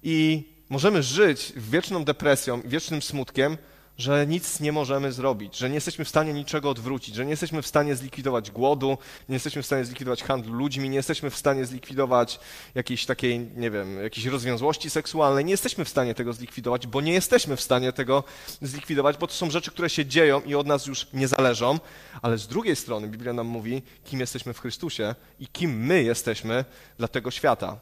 I 0.02 0.48
możemy 0.68 1.02
żyć 1.02 1.52
wieczną 1.56 2.04
depresją, 2.04 2.62
wiecznym 2.64 3.02
smutkiem, 3.02 3.56
że 3.98 4.26
nic 4.26 4.60
nie 4.60 4.72
możemy 4.72 5.12
zrobić, 5.12 5.58
że 5.58 5.68
nie 5.68 5.74
jesteśmy 5.74 6.04
w 6.04 6.08
stanie 6.08 6.32
niczego 6.32 6.70
odwrócić, 6.70 7.14
że 7.14 7.24
nie 7.24 7.30
jesteśmy 7.30 7.62
w 7.62 7.66
stanie 7.66 7.96
zlikwidować 7.96 8.50
głodu, 8.50 8.98
nie 9.28 9.34
jesteśmy 9.34 9.62
w 9.62 9.66
stanie 9.66 9.84
zlikwidować 9.84 10.22
handlu 10.22 10.54
ludźmi, 10.54 10.88
nie 10.88 10.96
jesteśmy 10.96 11.30
w 11.30 11.36
stanie 11.36 11.66
zlikwidować 11.66 12.40
jakiejś 12.74 13.06
takiej, 13.06 13.40
nie 13.56 13.70
wiem, 13.70 14.02
jakiejś 14.02 14.26
rozwiązłości 14.26 14.90
seksualnej, 14.90 15.44
nie 15.44 15.50
jesteśmy 15.50 15.84
w 15.84 15.88
stanie 15.88 16.14
tego 16.14 16.32
zlikwidować, 16.32 16.86
bo 16.86 17.00
nie 17.00 17.12
jesteśmy 17.12 17.56
w 17.56 17.60
stanie 17.60 17.92
tego 17.92 18.24
zlikwidować, 18.62 19.16
bo 19.16 19.26
to 19.26 19.34
są 19.34 19.50
rzeczy, 19.50 19.70
które 19.70 19.90
się 19.90 20.06
dzieją 20.06 20.40
i 20.40 20.54
od 20.54 20.66
nas 20.66 20.86
już 20.86 21.06
nie 21.12 21.28
zależą, 21.28 21.78
ale 22.22 22.38
z 22.38 22.46
drugiej 22.46 22.76
strony 22.76 23.08
Biblia 23.08 23.32
nam 23.32 23.46
mówi, 23.46 23.82
kim 24.04 24.20
jesteśmy 24.20 24.54
w 24.54 24.60
Chrystusie 24.60 25.14
i 25.40 25.46
kim 25.46 25.86
my 25.86 26.02
jesteśmy 26.02 26.64
dla 26.98 27.08
tego 27.08 27.30
świata. 27.30 27.80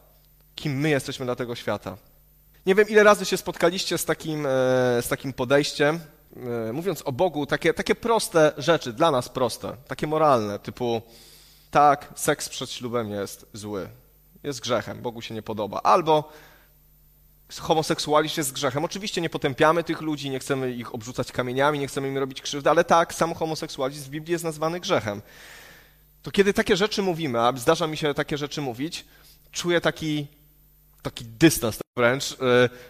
Kim 0.54 0.78
my 0.78 0.90
jesteśmy 0.90 1.25
dla 1.25 1.37
tego 1.37 1.54
świata. 1.54 2.12
Nie 2.66 2.75
wiem, 2.75 2.88
ile 2.88 3.02
razy 3.02 3.25
się 3.25 3.37
spotkaliście 3.37 3.99
z 3.99 4.04
takim, 4.04 4.47
e, 4.47 4.49
z 5.02 5.09
takim 5.09 5.33
podejściem, 5.33 6.00
e, 6.69 6.73
mówiąc 6.73 7.02
o 7.02 7.12
Bogu, 7.12 7.47
takie, 7.47 7.75
takie 7.75 7.95
proste 7.95 8.52
rzeczy, 8.59 8.92
dla 8.92 9.11
nas 9.11 9.28
proste, 9.28 9.76
takie 9.88 10.07
moralne, 10.07 10.59
typu 10.59 11.02
tak, 11.71 12.12
seks 12.16 12.49
przed 12.49 12.71
ślubem 12.71 13.11
jest 13.11 13.47
zły, 13.52 13.88
jest 14.42 14.61
grzechem, 14.61 15.02
Bogu 15.02 15.23
się 15.23 15.35
nie 15.35 15.42
podoba. 15.42 15.81
Albo 15.83 16.33
homoseksualizm 17.61 18.35
jest 18.40 18.52
grzechem. 18.52 18.85
Oczywiście 18.85 19.21
nie 19.21 19.31
potępiamy 19.31 19.85
tych 19.85 20.00
ludzi, 20.00 20.31
nie 20.31 20.38
chcemy 20.38 20.73
ich 20.73 20.95
obrzucać 20.95 21.33
kamieniami, 21.33 21.78
nie 21.78 21.87
chcemy 21.87 22.09
im 22.09 22.19
robić 22.19 22.42
krzywdy, 22.42 22.71
ale 22.71 22.85
tak, 22.85 23.14
sam 23.14 23.35
homoseksualizm 23.35 24.04
w 24.04 24.09
Biblii 24.09 24.33
jest 24.33 24.45
nazwany 24.45 24.81
grzechem. 24.81 25.23
To 26.23 26.31
kiedy 26.31 26.54
takie 26.54 26.76
rzeczy 26.76 27.02
mówimy, 27.02 27.40
a 27.40 27.52
zdarza 27.57 27.87
mi 27.87 27.97
się 27.97 28.14
takie 28.14 28.38
rzeczy 28.38 28.61
mówić, 28.61 29.04
czuję 29.50 29.81
taki, 29.81 30.26
taki 31.02 31.25
dystans 31.25 31.81
wręcz 31.96 32.30
yy, 32.30 32.37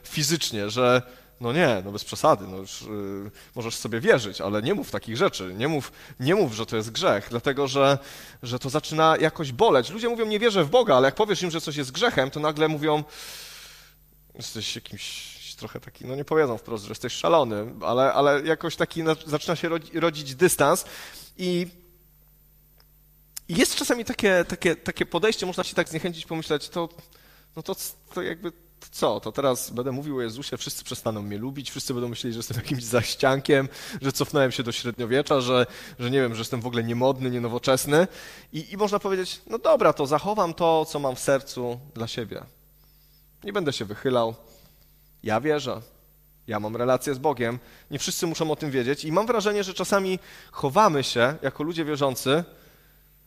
fizycznie, 0.04 0.70
że 0.70 1.02
no 1.40 1.52
nie, 1.52 1.82
no 1.84 1.92
bez 1.92 2.04
przesady, 2.04 2.46
no 2.46 2.56
już 2.56 2.82
yy, 2.82 3.30
możesz 3.54 3.76
sobie 3.76 4.00
wierzyć, 4.00 4.40
ale 4.40 4.62
nie 4.62 4.74
mów 4.74 4.90
takich 4.90 5.16
rzeczy, 5.16 5.54
nie 5.54 5.68
mów, 5.68 5.92
nie 6.20 6.34
mów, 6.34 6.54
że 6.54 6.66
to 6.66 6.76
jest 6.76 6.90
grzech, 6.90 7.26
dlatego 7.30 7.68
że, 7.68 7.98
że 8.42 8.58
to 8.58 8.70
zaczyna 8.70 9.16
jakoś 9.20 9.52
boleć. 9.52 9.90
Ludzie 9.90 10.08
mówią, 10.08 10.26
nie 10.26 10.38
wierzę 10.38 10.64
w 10.64 10.70
Boga, 10.70 10.96
ale 10.96 11.08
jak 11.08 11.14
powiesz 11.14 11.42
im, 11.42 11.50
że 11.50 11.60
coś 11.60 11.76
jest 11.76 11.92
grzechem, 11.92 12.30
to 12.30 12.40
nagle 12.40 12.68
mówią, 12.68 13.04
jesteś 14.34 14.74
jakimś 14.74 15.32
trochę 15.56 15.80
taki, 15.80 16.06
no 16.06 16.14
nie 16.16 16.24
powiedzą 16.24 16.58
wprost, 16.58 16.84
że 16.84 16.90
jesteś 16.90 17.12
szalony, 17.12 17.74
ale, 17.80 18.12
ale 18.12 18.42
jakoś 18.42 18.76
taki 18.76 19.02
zaczyna 19.26 19.56
się 19.56 19.68
rodzić 19.94 20.34
dystans 20.34 20.84
i 21.38 21.66
jest 23.48 23.74
czasami 23.74 24.04
takie, 24.04 24.44
takie, 24.48 24.76
takie 24.76 25.06
podejście, 25.06 25.46
można 25.46 25.64
się 25.64 25.74
tak 25.74 25.88
zniechęcić, 25.88 26.26
pomyśleć, 26.26 26.68
to, 26.68 26.88
no 27.56 27.62
to, 27.62 27.76
to 28.14 28.22
jakby 28.22 28.52
to 28.82 28.86
co, 28.90 29.20
to 29.20 29.32
teraz 29.32 29.70
będę 29.70 29.92
mówił 29.92 30.16
o 30.16 30.22
Jezusie, 30.22 30.56
wszyscy 30.56 30.84
przestaną 30.84 31.22
mnie 31.22 31.38
lubić, 31.38 31.70
wszyscy 31.70 31.94
będą 31.94 32.08
myśleli, 32.08 32.34
że 32.34 32.38
jestem 32.38 32.56
jakimś 32.56 32.84
zaściankiem, 32.84 33.68
że 34.02 34.12
cofnąłem 34.12 34.52
się 34.52 34.62
do 34.62 34.72
średniowiecza, 34.72 35.40
że, 35.40 35.66
że 35.98 36.10
nie 36.10 36.20
wiem, 36.22 36.34
że 36.34 36.40
jestem 36.40 36.60
w 36.60 36.66
ogóle 36.66 36.84
niemodny, 36.84 37.30
nienowoczesny. 37.30 38.06
I, 38.52 38.72
I 38.72 38.76
można 38.76 38.98
powiedzieć, 38.98 39.42
no 39.46 39.58
dobra, 39.58 39.92
to 39.92 40.06
zachowam 40.06 40.54
to, 40.54 40.84
co 40.84 40.98
mam 40.98 41.16
w 41.16 41.20
sercu 41.20 41.80
dla 41.94 42.06
siebie. 42.06 42.44
Nie 43.44 43.52
będę 43.52 43.72
się 43.72 43.84
wychylał. 43.84 44.34
Ja 45.22 45.40
wierzę. 45.40 45.80
Ja 46.46 46.60
mam 46.60 46.76
relację 46.76 47.14
z 47.14 47.18
Bogiem. 47.18 47.58
Nie 47.90 47.98
wszyscy 47.98 48.26
muszą 48.26 48.50
o 48.50 48.56
tym 48.56 48.70
wiedzieć. 48.70 49.04
I 49.04 49.12
mam 49.12 49.26
wrażenie, 49.26 49.64
że 49.64 49.74
czasami 49.74 50.18
chowamy 50.50 51.04
się, 51.04 51.34
jako 51.42 51.62
ludzie 51.62 51.84
wierzący, 51.84 52.44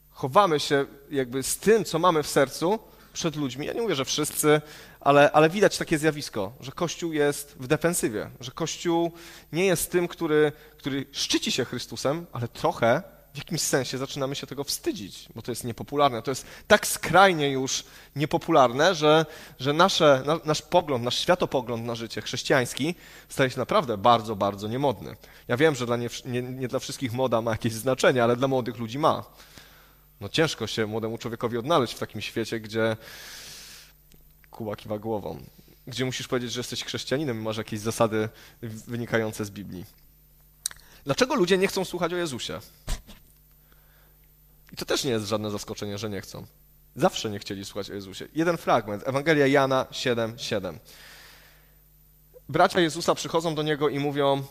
chowamy 0.09 0.59
się 0.59 0.85
jakby 1.11 1.43
z 1.43 1.57
tym, 1.57 1.85
co 1.85 1.99
mamy 1.99 2.23
w 2.23 2.27
sercu, 2.27 2.79
przed 3.15 3.35
ludźmi. 3.35 3.65
Ja 3.65 3.73
nie 3.73 3.81
mówię, 3.81 3.95
że 3.95 4.05
wszyscy, 4.05 4.61
ale, 5.05 5.31
ale 5.31 5.49
widać 5.49 5.77
takie 5.77 5.97
zjawisko, 5.97 6.53
że 6.59 6.71
Kościół 6.71 7.13
jest 7.13 7.55
w 7.59 7.67
defensywie, 7.67 8.29
że 8.39 8.51
Kościół 8.51 9.11
nie 9.51 9.65
jest 9.65 9.91
tym, 9.91 10.07
który, 10.07 10.51
który 10.77 11.05
szczyci 11.11 11.51
się 11.51 11.65
Chrystusem, 11.65 12.25
ale 12.31 12.47
trochę 12.47 13.01
w 13.33 13.37
jakimś 13.37 13.61
sensie 13.61 13.97
zaczynamy 13.97 14.35
się 14.35 14.47
tego 14.47 14.63
wstydzić, 14.63 15.29
bo 15.35 15.41
to 15.41 15.51
jest 15.51 15.63
niepopularne. 15.63 16.21
To 16.21 16.31
jest 16.31 16.45
tak 16.67 16.87
skrajnie 16.87 17.51
już 17.51 17.83
niepopularne, 18.15 18.95
że, 18.95 19.25
że 19.59 19.73
nasze, 19.73 20.23
na, 20.25 20.39
nasz 20.45 20.61
pogląd, 20.61 21.03
nasz 21.03 21.19
światopogląd 21.19 21.85
na 21.85 21.95
życie 21.95 22.21
chrześcijański 22.21 22.95
staje 23.29 23.49
się 23.49 23.59
naprawdę 23.59 23.97
bardzo, 23.97 24.35
bardzo 24.35 24.67
niemodny. 24.67 25.15
Ja 25.47 25.57
wiem, 25.57 25.75
że 25.75 25.85
dla 25.85 25.97
nie, 25.97 26.09
nie, 26.25 26.41
nie 26.41 26.67
dla 26.67 26.79
wszystkich 26.79 27.13
moda 27.13 27.41
ma 27.41 27.51
jakieś 27.51 27.73
znaczenie, 27.73 28.23
ale 28.23 28.35
dla 28.35 28.47
młodych 28.47 28.77
ludzi 28.77 28.99
ma. 28.99 29.23
No 30.21 30.29
ciężko 30.29 30.67
się 30.67 30.85
młodemu 30.85 31.17
człowiekowi 31.17 31.57
odnaleźć 31.57 31.93
w 31.93 31.99
takim 31.99 32.21
świecie, 32.21 32.59
gdzie 32.59 32.97
Kuba 34.55 34.75
kiwa 34.75 34.99
głową, 34.99 35.41
gdzie 35.87 36.05
musisz 36.05 36.27
powiedzieć, 36.27 36.51
że 36.51 36.59
jesteś 36.59 36.83
chrześcijaninem 36.83 37.41
masz 37.41 37.57
jakieś 37.57 37.79
zasady 37.79 38.29
wynikające 38.61 39.45
z 39.45 39.51
Biblii. 39.51 39.85
Dlaczego 41.05 41.35
ludzie 41.35 41.57
nie 41.57 41.67
chcą 41.67 41.85
słuchać 41.85 42.13
o 42.13 42.15
Jezusie? 42.15 42.59
I 44.73 44.75
to 44.75 44.85
też 44.85 45.03
nie 45.03 45.11
jest 45.11 45.27
żadne 45.27 45.51
zaskoczenie, 45.51 45.97
że 45.97 46.09
nie 46.09 46.21
chcą. 46.21 46.45
Zawsze 46.95 47.29
nie 47.29 47.39
chcieli 47.39 47.65
słuchać 47.65 47.89
o 47.89 47.93
Jezusie. 47.93 48.27
Jeden 48.35 48.57
fragment, 48.57 49.07
Ewangelia 49.07 49.47
Jana 49.47 49.85
7:7. 49.91 50.37
7. 50.37 50.79
Bracia 52.49 52.79
Jezusa 52.79 53.15
przychodzą 53.15 53.55
do 53.55 53.63
niego 53.63 53.89
i 53.89 53.99
mówią: 53.99 54.43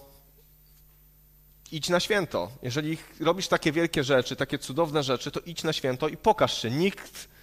idź 1.72 1.88
na 1.88 2.00
święto. 2.00 2.50
Jeżeli 2.62 2.98
robisz 3.20 3.48
takie 3.48 3.72
wielkie 3.72 4.04
rzeczy, 4.04 4.36
takie 4.36 4.58
cudowne 4.58 5.02
rzeczy, 5.02 5.30
to 5.30 5.40
idź 5.40 5.62
na 5.62 5.72
święto 5.72 6.08
i 6.08 6.16
pokaż 6.16 6.62
się. 6.62 6.70
Nikt, 6.70 7.33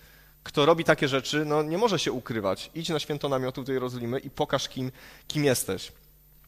kto 0.43 0.65
robi 0.65 0.83
takie 0.83 1.07
rzeczy, 1.07 1.45
no, 1.45 1.63
nie 1.63 1.77
może 1.77 2.00
się 2.00 2.12
ukrywać. 2.12 2.71
Idź 2.75 2.89
na 2.89 3.00
święto 3.00 3.29
namiotu 3.29 3.63
tej 3.63 3.74
Jerozolimy 3.74 4.19
i 4.19 4.29
pokaż, 4.29 4.69
kim, 4.69 4.91
kim 5.27 5.43
jesteś. 5.43 5.91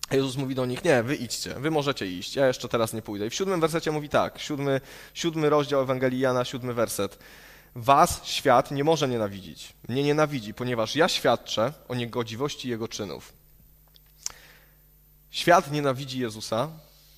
A 0.10 0.16
Jezus 0.16 0.38
mówi 0.38 0.56
do 0.56 0.66
nich, 0.66 0.84
nie, 0.84 1.04
wy 1.04 1.16
idźcie, 1.16 1.56
wy 1.60 1.72
możecie 1.72 2.08
iść, 2.08 2.36
ja 2.36 2.48
jeszcze 2.48 2.70
teraz 2.70 2.94
nie 2.94 3.02
pójdę. 3.02 3.28
I 3.28 3.30
w 3.30 3.36
siódmym 3.36 3.62
wersecie 3.62 3.92
mówi 3.92 4.10
tak, 4.10 4.40
siódmy, 4.40 4.82
siódmy 5.14 5.50
rozdział 5.50 5.82
Ewangelii 5.82 6.20
Jana, 6.20 6.46
siódmy 6.46 6.74
werset. 6.74 7.20
Was 7.76 8.26
świat 8.26 8.72
nie 8.72 8.84
może 8.84 9.08
nienawidzić. 9.08 9.74
Mnie 9.90 10.04
nienawidzi, 10.04 10.54
ponieważ 10.54 10.96
ja 10.96 11.08
świadczę 11.08 11.74
o 11.88 11.96
niegodziwości 11.96 12.70
Jego 12.70 12.88
czynów. 12.88 13.34
Świat 15.32 15.72
nienawidzi 15.72 16.20
Jezusa, 16.20 16.70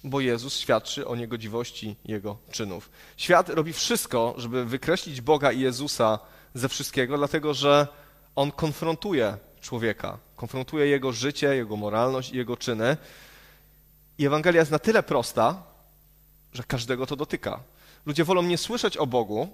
bo 0.03 0.21
Jezus 0.21 0.57
świadczy 0.57 1.07
o 1.07 1.15
niegodziwości 1.15 1.95
Jego 2.05 2.37
czynów. 2.51 2.89
Świat 3.17 3.49
robi 3.49 3.73
wszystko, 3.73 4.35
żeby 4.37 4.65
wykreślić 4.65 5.21
Boga 5.21 5.51
i 5.51 5.59
Jezusa 5.59 6.19
ze 6.55 6.69
wszystkiego, 6.69 7.17
dlatego 7.17 7.53
że 7.53 7.87
On 8.35 8.51
konfrontuje 8.51 9.37
człowieka, 9.61 10.17
konfrontuje 10.35 10.87
jego 10.87 11.11
życie, 11.11 11.55
jego 11.55 11.75
moralność 11.75 12.31
i 12.31 12.37
jego 12.37 12.57
czyny. 12.57 12.97
I 14.17 14.25
Ewangelia 14.25 14.59
jest 14.59 14.71
na 14.71 14.79
tyle 14.79 15.03
prosta, 15.03 15.63
że 16.53 16.63
każdego 16.63 17.05
to 17.05 17.15
dotyka. 17.15 17.59
Ludzie 18.05 18.23
wolą 18.23 18.41
nie 18.41 18.57
słyszeć 18.57 18.97
o 18.97 19.07
Bogu, 19.07 19.49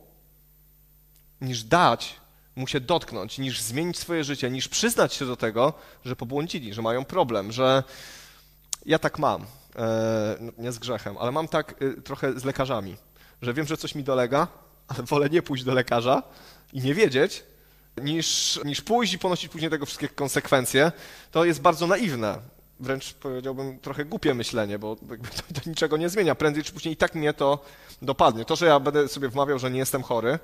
niż 1.41 1.63
dać 1.63 2.15
mu 2.55 2.67
się 2.67 2.79
dotknąć, 2.79 3.38
niż 3.38 3.62
zmienić 3.62 4.00
swoje 4.00 4.24
życie, 4.24 4.51
niż 4.51 4.67
przyznać 4.67 5.13
się 5.13 5.25
do 5.25 5.36
tego, 5.36 5.74
że 6.05 6.15
pobłądzili, 6.15 6.74
że 6.74 6.81
mają 6.81 7.05
problem, 7.05 7.51
że 7.51 7.84
ja 8.86 9.00
tak 9.00 9.20
mam. 9.20 9.46
E, 9.75 10.38
nie 10.58 10.72
z 10.72 10.79
grzechem, 10.79 11.17
ale 11.17 11.31
mam 11.31 11.48
tak 11.48 11.81
y, 11.81 12.01
trochę 12.01 12.39
z 12.39 12.43
lekarzami, 12.43 12.98
że 13.41 13.53
wiem, 13.53 13.67
że 13.67 13.77
coś 13.77 13.96
mi 13.96 14.03
dolega, 14.03 14.48
ale 14.88 15.03
wolę 15.03 15.29
nie 15.29 15.41
pójść 15.41 15.63
do 15.63 15.74
lekarza 15.74 16.24
i 16.74 16.82
nie 16.82 16.94
wiedzieć, 16.94 17.44
niż, 17.98 18.60
niż 18.66 18.82
pójść 18.82 19.13
i 19.13 19.20
ponosić 19.20 19.51
później 19.51 19.72
tego 19.72 19.86
wszystkie 19.86 20.08
konsekwencje. 20.08 20.92
To 21.32 21.46
jest 21.46 21.62
bardzo 21.62 21.88
naiwne. 21.88 22.40
Wręcz 22.80 23.13
powiedziałbym 23.13 23.80
trochę 23.80 24.06
głupie 24.06 24.34
myślenie, 24.34 24.80
bo 24.80 24.96
to, 24.96 25.62
to 25.62 25.70
niczego 25.70 25.98
nie 25.98 26.10
zmienia. 26.10 26.36
Prędzej 26.36 26.63
czy 26.63 26.74
później 26.74 26.94
i 26.94 26.98
tak 26.98 27.16
mnie 27.16 27.34
to 27.34 27.66
dopadnie. 28.01 28.46
To, 28.46 28.56
że 28.56 28.66
ja 28.66 28.80
będę 28.80 29.08
sobie 29.08 29.30
wmawiał, 29.30 29.60
że 29.60 29.72
nie 29.72 29.80
jestem 29.80 30.04
chory, 30.04 30.40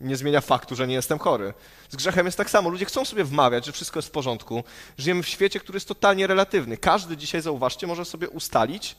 nie 0.00 0.16
zmienia 0.16 0.40
faktu, 0.40 0.76
że 0.76 0.86
nie 0.86 0.94
jestem 0.94 1.18
chory. 1.18 1.54
Z 1.88 1.96
grzechem 1.96 2.26
jest 2.26 2.38
tak 2.38 2.50
samo. 2.50 2.70
Ludzie 2.70 2.84
chcą 2.84 3.04
sobie 3.04 3.24
wmawiać, 3.24 3.66
że 3.66 3.72
wszystko 3.72 3.98
jest 3.98 4.08
w 4.08 4.12
porządku. 4.12 4.64
Żyjemy 4.98 5.22
w 5.22 5.28
świecie, 5.28 5.60
który 5.60 5.76
jest 5.76 5.88
totalnie 5.88 6.26
relatywny. 6.26 6.76
Każdy 6.76 7.16
dzisiaj, 7.16 7.40
zauważcie, 7.42 7.86
może 7.86 8.04
sobie 8.04 8.28
ustalić, 8.28 8.96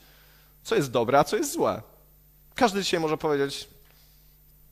co 0.62 0.74
jest 0.74 0.90
dobre, 0.90 1.18
a 1.18 1.24
co 1.24 1.36
jest 1.36 1.52
złe. 1.52 1.82
Każdy 2.54 2.82
dzisiaj 2.82 3.00
może 3.00 3.18
powiedzieć, 3.18 3.68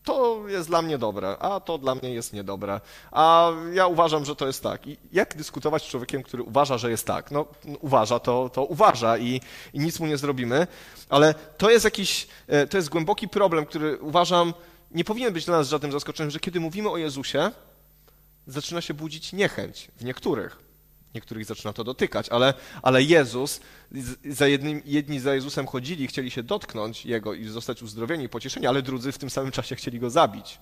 to 0.04 0.48
jest 0.48 0.68
dla 0.68 0.82
mnie 0.82 0.98
dobre, 0.98 1.36
a 1.38 1.60
to 1.60 1.78
dla 1.78 1.94
mnie 1.94 2.14
jest 2.14 2.32
niedobre. 2.32 2.80
A 3.12 3.50
ja 3.72 3.86
uważam, 3.86 4.24
że 4.24 4.36
to 4.36 4.46
jest 4.46 4.62
tak. 4.62 4.86
I 4.86 4.96
jak 5.12 5.36
dyskutować 5.36 5.82
z 5.82 5.86
człowiekiem, 5.86 6.22
który 6.22 6.42
uważa, 6.42 6.78
że 6.78 6.90
jest 6.90 7.06
tak? 7.06 7.30
No, 7.30 7.46
uważa, 7.80 8.18
to, 8.18 8.48
to 8.48 8.64
uważa 8.64 9.18
i, 9.18 9.40
i 9.72 9.78
nic 9.78 10.00
mu 10.00 10.06
nie 10.06 10.16
zrobimy. 10.16 10.66
Ale 11.08 11.34
to 11.34 11.70
jest 11.70 11.84
jakiś, 11.84 12.26
e, 12.46 12.66
to 12.66 12.76
jest 12.76 12.88
głęboki 12.88 13.28
problem, 13.28 13.66
który 13.66 13.98
uważam, 13.98 14.54
nie 14.90 15.04
powinien 15.04 15.32
być 15.32 15.44
dla 15.44 15.56
nas 15.56 15.68
żadnym 15.68 15.92
zaskoczeniem, 15.92 16.30
że 16.30 16.40
kiedy 16.40 16.60
mówimy 16.60 16.90
o 16.90 16.96
Jezusie, 16.96 17.50
zaczyna 18.46 18.80
się 18.80 18.94
budzić 18.94 19.32
niechęć 19.32 19.90
w 19.96 20.04
niektórych. 20.04 20.63
Niektórych 21.14 21.44
zaczyna 21.44 21.72
to 21.72 21.84
dotykać, 21.84 22.28
ale, 22.28 22.54
ale 22.82 23.02
Jezus, 23.02 23.60
za 24.24 24.48
jednym, 24.48 24.82
jedni 24.84 25.20
za 25.20 25.34
Jezusem 25.34 25.66
chodzili, 25.66 26.06
chcieli 26.06 26.30
się 26.30 26.42
dotknąć 26.42 27.06
Jego 27.06 27.34
i 27.34 27.44
zostać 27.44 27.82
uzdrowieni 27.82 28.28
pocieszeni, 28.28 28.66
ale 28.66 28.82
drudzy 28.82 29.12
w 29.12 29.18
tym 29.18 29.30
samym 29.30 29.52
czasie 29.52 29.76
chcieli 29.76 29.98
Go 30.00 30.10
zabić. 30.10 30.58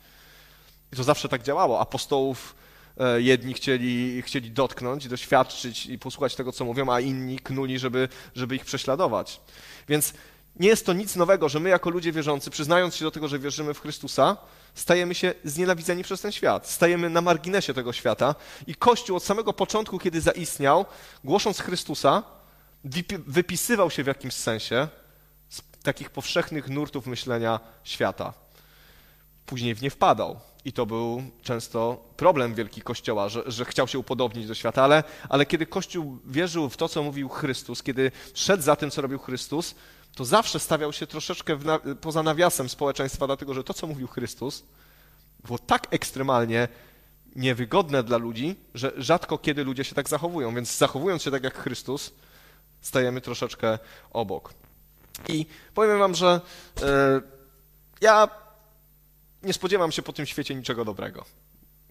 I 0.93 0.97
to 0.97 1.05
zawsze 1.05 1.29
tak 1.29 1.43
działało. 1.43 1.81
Apostołów 1.81 2.55
e, 2.97 3.23
jedni 3.23 3.55
chcieli, 3.55 4.23
chcieli 4.23 4.51
dotknąć, 4.51 5.09
doświadczyć 5.09 5.87
i 5.87 5.99
posłuchać 5.99 6.35
tego, 6.35 6.53
co 6.53 6.65
mówią, 6.65 6.93
a 6.93 7.01
inni 7.01 7.39
knuli, 7.39 7.79
żeby, 7.79 8.09
żeby 8.35 8.57
ich 8.57 8.65
prześladować. 8.65 9.41
Więc 9.89 10.15
nie 10.57 10.69
jest 10.69 10.87
to 10.87 10.93
nic 10.93 11.17
nowego, 11.17 11.49
że 11.49 11.61
my 11.61 11.69
jako 11.69 11.91
ludzie 11.91 12.13
wierzący, 12.13 12.51
przyznając 12.51 12.97
się 12.97 13.05
do 13.05 13.11
tego, 13.11 13.29
że 13.29 13.39
wierzymy 13.39 13.75
w 13.75 13.81
Chrystusa, 13.81 14.37
stajemy 14.75 15.15
się 15.15 15.35
znienawidzeni 15.45 16.03
przez 16.05 16.21
ten 16.21 16.33
świat. 16.33 16.69
Stajemy 16.69 17.11
na 17.11 17.21
marginesie 17.21 17.75
tego 17.75 17.93
świata 17.93 18.35
i 18.67 18.75
Kościół 18.75 19.17
od 19.17 19.25
samego 19.25 19.53
początku, 19.53 19.99
kiedy 19.99 20.21
zaistniał, 20.21 20.85
głosząc 21.25 21.61
Chrystusa, 21.61 22.23
wypisywał 23.27 23.91
się 23.91 24.05
w 24.05 24.07
jakimś 24.07 24.35
sensie 24.35 24.89
z 25.49 25.63
takich 25.83 26.11
powszechnych 26.11 26.69
nurtów 26.69 27.07
myślenia 27.07 27.61
świata. 27.85 28.33
Później 29.47 29.75
w 29.75 29.83
nie 29.83 29.91
wpadał. 29.91 30.41
I 30.65 30.73
to 30.73 30.87
był 30.87 31.23
często 31.43 32.05
problem 32.17 32.55
wielki 32.55 32.83
Kościoła, 32.83 33.29
że, 33.29 33.43
że, 33.47 33.65
chciał 33.65 33.89
się 33.89 33.99
upodobnić 33.99 34.47
do 34.47 34.55
świata, 34.55 34.83
ale, 34.85 35.05
ale 35.29 35.47
kiedy 35.47 35.67
Kościół 35.67 36.19
wierzył 36.25 36.69
w 36.69 36.77
to, 36.77 36.89
co 36.89 37.03
mówił 37.03 37.29
Chrystus, 37.29 37.83
kiedy 37.83 38.13
szedł 38.35 38.63
za 38.63 38.77
tym, 38.77 38.91
co 38.91 39.03
robił 39.03 39.19
Chrystus, 39.19 39.75
to 40.15 40.25
zawsze 40.25 40.61
stawiał 40.61 40.93
się 40.93 41.07
troszeczkę 41.07 41.57
na, 41.57 41.79
poza 42.01 42.23
nawiasem 42.23 42.69
społeczeństwa, 42.69 43.27
dlatego 43.27 43.55
że 43.55 43.65
to, 43.65 43.75
co 43.75 43.87
mówił 43.87 44.09
Chrystus, 44.09 44.65
było 45.45 45.59
tak 45.59 45.87
ekstremalnie 45.91 46.69
niewygodne 47.37 48.03
dla 48.03 48.17
ludzi, 48.17 48.57
że 48.75 48.93
rzadko 48.97 49.39
kiedy 49.39 49.65
ludzie 49.65 49.85
się 49.85 49.95
tak 49.95 50.09
zachowują, 50.09 50.55
więc 50.55 50.77
zachowując 50.79 51.23
się 51.23 51.31
tak 51.31 51.45
jak 51.45 51.59
Chrystus, 51.59 52.13
stajemy 52.81 53.21
troszeczkę 53.21 53.79
obok. 54.11 54.55
I 55.29 55.47
powiem 55.75 55.99
wam, 55.99 56.15
że 56.15 56.41
e, 56.83 57.21
ja 58.01 58.29
nie 59.43 59.53
spodziewam 59.53 59.93
się 59.93 60.03
po 60.03 60.13
tym 60.13 60.27
świecie 60.27 60.55
niczego 60.55 60.85
dobrego. 60.85 61.25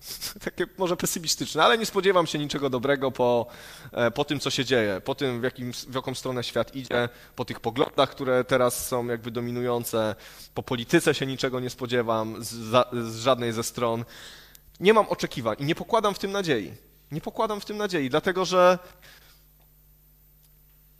Takie 0.45 0.65
może 0.77 0.97
pesymistyczne, 0.97 1.63
ale 1.63 1.77
nie 1.77 1.85
spodziewam 1.85 2.27
się 2.27 2.39
niczego 2.39 2.69
dobrego 2.69 3.11
po, 3.11 3.45
e, 3.91 4.11
po 4.11 4.25
tym, 4.25 4.39
co 4.39 4.49
się 4.49 4.65
dzieje, 4.65 5.01
po 5.05 5.15
tym, 5.15 5.39
w, 5.39 5.43
jakim, 5.43 5.73
w 5.73 5.95
jaką 5.95 6.15
stronę 6.15 6.43
świat 6.43 6.75
idzie, 6.75 7.09
po 7.35 7.45
tych 7.45 7.59
poglądach, 7.59 8.09
które 8.09 8.43
teraz 8.43 8.87
są 8.87 9.07
jakby 9.07 9.31
dominujące, 9.31 10.15
po 10.53 10.63
polityce 10.63 11.13
się 11.13 11.25
niczego 11.25 11.59
nie 11.59 11.69
spodziewam 11.69 12.43
z, 12.43 12.49
z 13.11 13.19
żadnej 13.19 13.53
ze 13.53 13.63
stron. 13.63 14.05
Nie 14.79 14.93
mam 14.93 15.09
oczekiwań 15.09 15.55
i 15.59 15.65
nie 15.65 15.75
pokładam 15.75 16.13
w 16.13 16.19
tym 16.19 16.31
nadziei. 16.31 16.73
Nie 17.11 17.21
pokładam 17.21 17.61
w 17.61 17.65
tym 17.65 17.77
nadziei, 17.77 18.09
dlatego 18.09 18.45
że 18.45 18.79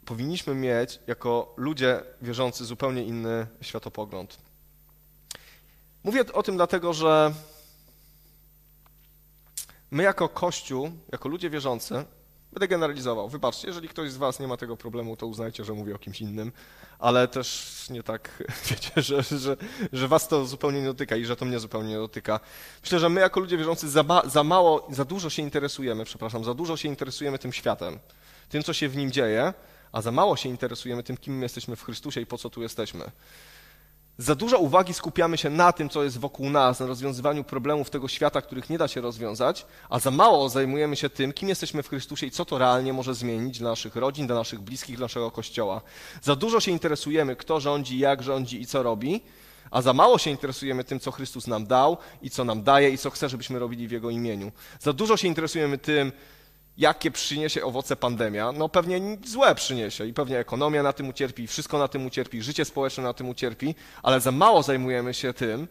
powinniśmy 0.06 0.56
mieć 0.56 1.00
jako 1.08 1.54
ludzie 1.58 2.04
wierzący 2.22 2.66
zupełnie 2.66 3.04
inny 3.04 3.48
światopogląd. 3.62 4.38
Mówię 6.04 6.34
o 6.34 6.44
tym 6.44 6.56
dlatego, 6.56 6.94
że 6.94 7.34
my 9.92 10.04
jako 10.04 10.30
Kościół, 10.30 10.92
jako 11.12 11.30
ludzie 11.30 11.50
wierzący, 11.50 12.06
będę 12.54 12.68
generalizował. 12.68 13.30
Wybaczcie, 13.30 13.68
jeżeli 13.68 13.90
ktoś 13.90 14.12
z 14.12 14.18
Was 14.18 14.40
nie 14.40 14.48
ma 14.48 14.58
tego 14.58 14.78
problemu, 14.78 15.18
to 15.18 15.28
uznajcie, 15.28 15.66
że 15.66 15.74
mówię 15.74 15.96
o 15.96 16.00
kimś 16.00 16.22
innym, 16.22 16.52
ale 17.00 17.28
też 17.28 17.76
nie 17.90 18.04
tak, 18.04 18.44
wiecie, 18.70 19.02
że, 19.02 19.24
że, 19.24 19.58
że 19.94 20.08
Was 20.08 20.28
to 20.28 20.46
zupełnie 20.46 20.80
nie 20.80 20.86
dotyka 20.86 21.16
i 21.16 21.26
że 21.26 21.36
to 21.36 21.46
mnie 21.46 21.60
zupełnie 21.60 21.90
nie 21.90 21.98
dotyka. 21.98 22.40
Myślę, 22.82 23.00
że 23.00 23.10
my 23.10 23.22
jako 23.22 23.40
ludzie 23.40 23.58
wierzący 23.58 23.90
za, 23.90 24.04
za 24.26 24.44
mało, 24.44 24.88
za 24.92 25.06
dużo 25.06 25.30
się 25.30 25.42
interesujemy, 25.42 26.06
przepraszam, 26.06 26.44
za 26.44 26.54
dużo 26.54 26.78
się 26.78 26.90
interesujemy 26.90 27.40
tym 27.40 27.54
światem, 27.54 28.00
tym, 28.50 28.64
co 28.64 28.74
się 28.74 28.90
w 28.90 28.98
nim 28.98 29.12
dzieje, 29.12 29.54
a 29.92 30.02
za 30.02 30.12
mało 30.12 30.38
się 30.38 30.50
interesujemy 30.50 31.04
tym, 31.04 31.18
kim 31.18 31.38
my 31.38 31.46
jesteśmy 31.46 31.76
w 31.76 31.84
Chrystusie 31.84 32.22
i 32.22 32.26
po 32.26 32.38
co 32.38 32.50
tu 32.50 32.62
jesteśmy. 32.62 33.12
Za 34.18 34.36
dużo 34.36 34.58
uwagi 34.58 34.94
skupiamy 34.94 35.38
się 35.38 35.50
na 35.50 35.74
tym, 35.74 35.90
co 35.90 36.04
jest 36.04 36.18
wokół 36.18 36.50
nas, 36.50 36.80
na 36.80 36.86
rozwiązywaniu 36.86 37.44
problemów 37.44 37.90
tego 37.90 38.08
świata, 38.08 38.42
których 38.42 38.70
nie 38.70 38.78
da 38.78 38.88
się 38.88 39.02
rozwiązać, 39.02 39.66
a 39.90 40.00
za 40.00 40.12
mało 40.12 40.50
zajmujemy 40.50 40.96
się 40.96 41.10
tym, 41.10 41.34
kim 41.34 41.50
jesteśmy 41.50 41.84
w 41.84 41.90
Chrystusie 41.90 42.26
i 42.26 42.32
co 42.32 42.46
to 42.46 42.58
realnie 42.58 42.94
może 42.94 43.16
zmienić 43.16 43.60
dla 43.60 43.70
naszych 43.70 43.96
rodzin, 43.96 44.28
dla 44.28 44.36
naszych 44.36 44.60
bliskich, 44.60 44.98
dla 44.98 45.06
naszego 45.06 45.32
kościoła. 45.32 45.82
Za 46.22 46.36
dużo 46.36 46.60
się 46.60 46.72
interesujemy, 46.72 47.36
kto 47.36 47.60
rządzi, 47.60 48.00
jak 48.00 48.24
rządzi 48.24 48.62
i 48.62 48.66
co 48.66 48.84
robi, 48.84 49.22
a 49.72 49.82
za 49.82 49.94
mało 49.94 50.18
się 50.18 50.30
interesujemy 50.30 50.84
tym, 50.84 51.00
co 51.00 51.12
Chrystus 51.12 51.48
nam 51.48 51.68
dał 51.68 51.98
i 52.22 52.30
co 52.30 52.46
nam 52.46 52.64
daje 52.64 52.90
i 52.90 52.98
co 52.98 53.10
chce, 53.10 53.30
żebyśmy 53.30 53.60
robili 53.60 53.88
w 53.88 53.92
Jego 53.92 54.10
imieniu. 54.10 54.52
Za 54.80 54.94
dużo 54.94 55.18
się 55.18 55.28
interesujemy 55.28 55.78
tym, 55.78 56.12
jakie 56.78 57.12
przyniesie 57.12 57.64
owoce 57.64 57.96
pandemia, 57.96 58.52
no 58.52 58.70
pewnie 58.70 59.18
złe 59.26 59.56
przyniesie 59.56 60.06
i 60.06 60.14
pewnie 60.14 60.40
ekonomia 60.40 60.84
na 60.84 60.94
tym 60.94 61.10
ucierpi, 61.10 61.48
wszystko 61.48 61.78
na 61.78 61.88
tym 61.88 62.06
ucierpi, 62.06 62.42
życie 62.42 62.66
społeczne 62.66 63.04
na 63.04 63.14
tym 63.14 63.30
ucierpi, 63.30 63.76
ale 64.04 64.20
za 64.20 64.32
mało 64.32 64.64
zajmujemy 64.64 65.14
się 65.14 65.34
tym, 65.34 65.68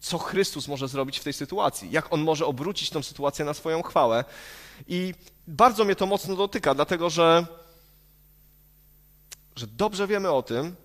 co 0.00 0.18
Chrystus 0.18 0.68
może 0.68 0.88
zrobić 0.88 1.18
w 1.18 1.24
tej 1.24 1.32
sytuacji, 1.32 1.90
jak 1.90 2.12
On 2.12 2.20
może 2.20 2.46
obrócić 2.46 2.90
tę 2.90 3.02
sytuację 3.02 3.44
na 3.44 3.54
swoją 3.54 3.82
chwałę. 3.82 4.24
I 4.88 5.14
bardzo 5.46 5.84
mnie 5.84 5.96
to 5.96 6.06
mocno 6.06 6.36
dotyka, 6.36 6.74
dlatego 6.74 7.10
że, 7.10 7.46
że 9.56 9.66
dobrze 9.66 10.06
wiemy 10.06 10.30
o 10.30 10.42
tym, 10.42 10.76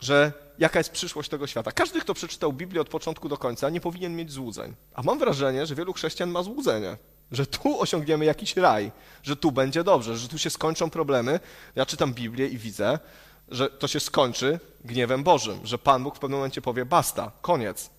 że 0.00 0.32
jaka 0.58 0.78
jest 0.78 0.90
przyszłość 0.90 1.28
tego 1.28 1.46
świata. 1.46 1.72
Każdy, 1.72 2.00
kto 2.00 2.14
przeczytał 2.14 2.52
Biblię 2.52 2.80
od 2.80 2.88
początku 2.88 3.28
do 3.28 3.36
końca, 3.36 3.70
nie 3.70 3.80
powinien 3.80 4.16
mieć 4.16 4.32
złudzeń. 4.32 4.74
A 4.94 5.02
mam 5.02 5.18
wrażenie, 5.18 5.66
że 5.66 5.74
wielu 5.74 5.92
chrześcijan 5.92 6.30
ma 6.30 6.42
złudzenie 6.42 6.96
że 7.32 7.46
tu 7.46 7.80
osiągniemy 7.80 8.24
jakiś 8.24 8.56
raj, 8.56 8.92
że 9.22 9.36
tu 9.36 9.52
będzie 9.52 9.84
dobrze, 9.84 10.16
że 10.16 10.28
tu 10.28 10.38
się 10.38 10.50
skończą 10.50 10.90
problemy. 10.90 11.40
Ja 11.76 11.86
czytam 11.86 12.14
Biblię 12.14 12.46
i 12.46 12.58
widzę, 12.58 12.98
że 13.48 13.70
to 13.70 13.88
się 13.88 14.00
skończy 14.00 14.60
gniewem 14.84 15.22
Bożym, 15.22 15.60
że 15.64 15.78
Pan 15.78 16.02
Bóg 16.02 16.16
w 16.16 16.18
pewnym 16.18 16.38
momencie 16.38 16.62
powie 16.62 16.84
basta, 16.84 17.32
koniec. 17.42 17.90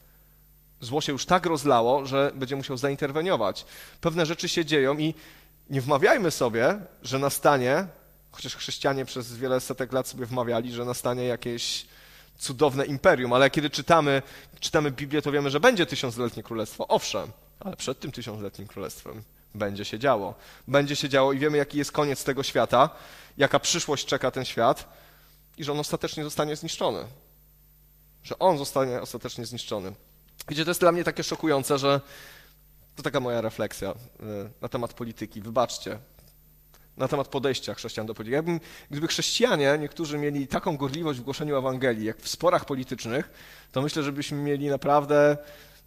Zło 0.80 1.02
się 1.02 1.12
już 1.12 1.26
tak 1.26 1.46
rozlało, 1.46 2.06
że 2.06 2.32
będzie 2.36 2.56
musiał 2.56 2.78
zainterweniować. 2.78 3.66
Pewne 4.02 4.26
rzeczy 4.26 4.50
się 4.50 4.66
dzieją 4.66 4.98
i 4.98 5.14
nie 5.70 5.82
wmawiajmy 5.82 6.32
sobie, 6.32 6.80
że 7.04 7.20
nastanie, 7.20 7.88
chociaż 8.32 8.56
chrześcijanie 8.56 9.06
przez 9.06 9.38
wiele 9.38 9.60
setek 9.60 9.94
lat 9.94 10.08
sobie 10.08 10.26
wmawiali, 10.26 10.74
że 10.74 10.86
nastanie 10.86 11.24
jakieś 11.24 11.86
cudowne 12.38 12.86
imperium, 12.86 13.34
ale 13.34 13.50
kiedy 13.50 13.70
czytamy, 13.70 14.22
czytamy 14.60 14.92
Biblię, 14.92 15.22
to 15.22 15.32
wiemy, 15.32 15.50
że 15.50 15.60
będzie 15.60 15.86
tysiącletnie 15.86 16.44
królestwo. 16.44 16.88
Owszem, 16.88 17.32
ale 17.66 17.76
przed 17.76 18.00
tym 18.00 18.12
tysiącletnim 18.12 18.68
królestwem 18.68 19.24
będzie 19.56 19.86
się 19.86 20.00
działo. 20.00 20.36
Będzie 20.68 20.96
się 20.96 21.10
działo 21.10 21.34
i 21.34 21.40
wiemy, 21.40 21.58
jaki 21.58 21.78
jest 21.78 21.92
koniec 21.92 22.24
tego 22.24 22.44
świata, 22.44 22.90
jaka 23.38 23.60
przyszłość 23.60 24.06
czeka 24.06 24.32
ten 24.32 24.46
świat 24.46 24.88
i 25.58 25.64
że 25.64 25.72
on 25.72 25.80
ostatecznie 25.80 26.24
zostanie 26.24 26.56
zniszczony. 26.56 27.06
Że 28.24 28.40
on 28.40 28.58
zostanie 28.58 29.02
ostatecznie 29.02 29.46
zniszczony. 29.46 29.94
Wiecie, 30.50 30.66
to 30.66 30.72
jest 30.72 30.80
dla 30.80 30.92
mnie 30.92 31.04
takie 31.04 31.24
szokujące, 31.24 31.78
że 31.78 32.02
to 32.96 33.04
taka 33.04 33.20
moja 33.20 33.42
refleksja 33.42 33.92
y, 33.92 33.96
na 34.62 34.70
temat 34.70 34.94
polityki. 34.94 35.42
Wybaczcie, 35.42 36.00
na 36.98 37.08
temat 37.08 37.28
podejścia 37.28 37.74
chrześcijan 37.74 38.08
do 38.08 38.14
polityki. 38.14 38.34
Jakbym, 38.34 38.60
gdyby 38.92 39.08
chrześcijanie, 39.08 39.78
niektórzy 39.80 40.18
mieli 40.18 40.48
taką 40.48 40.78
gorliwość 40.78 41.20
w 41.20 41.24
głoszeniu 41.24 41.58
Ewangelii, 41.58 42.06
jak 42.06 42.18
w 42.22 42.28
sporach 42.28 42.66
politycznych, 42.66 43.30
to 43.72 43.82
myślę, 43.82 44.04
że 44.04 44.12
byśmy 44.12 44.38
mieli 44.38 44.70
naprawdę 44.70 45.38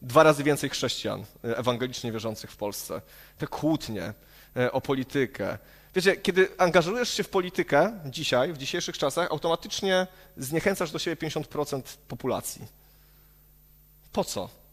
dwa 0.04 0.22
razy 0.22 0.44
więcej 0.44 0.70
chrześcijan 0.70 1.24
e, 1.44 1.56
ewangelicznie 1.56 2.12
wierzących 2.12 2.50
w 2.50 2.56
Polsce. 2.56 3.00
Te 3.38 3.46
kłótnie 3.46 4.14
e, 4.56 4.72
o 4.72 4.80
politykę. 4.80 5.58
Wiecie, 5.94 6.16
kiedy 6.16 6.48
angażujesz 6.58 7.10
się 7.10 7.22
w 7.22 7.28
politykę 7.28 8.00
dzisiaj, 8.04 8.52
w 8.52 8.58
dzisiejszych 8.58 8.98
czasach, 8.98 9.30
automatycznie 9.30 10.06
zniechęcasz 10.36 10.90
do 10.90 10.98
siebie 10.98 11.28
50% 11.28 11.82
populacji. 12.08 12.66
Po 14.12 14.24
co? 14.24 14.63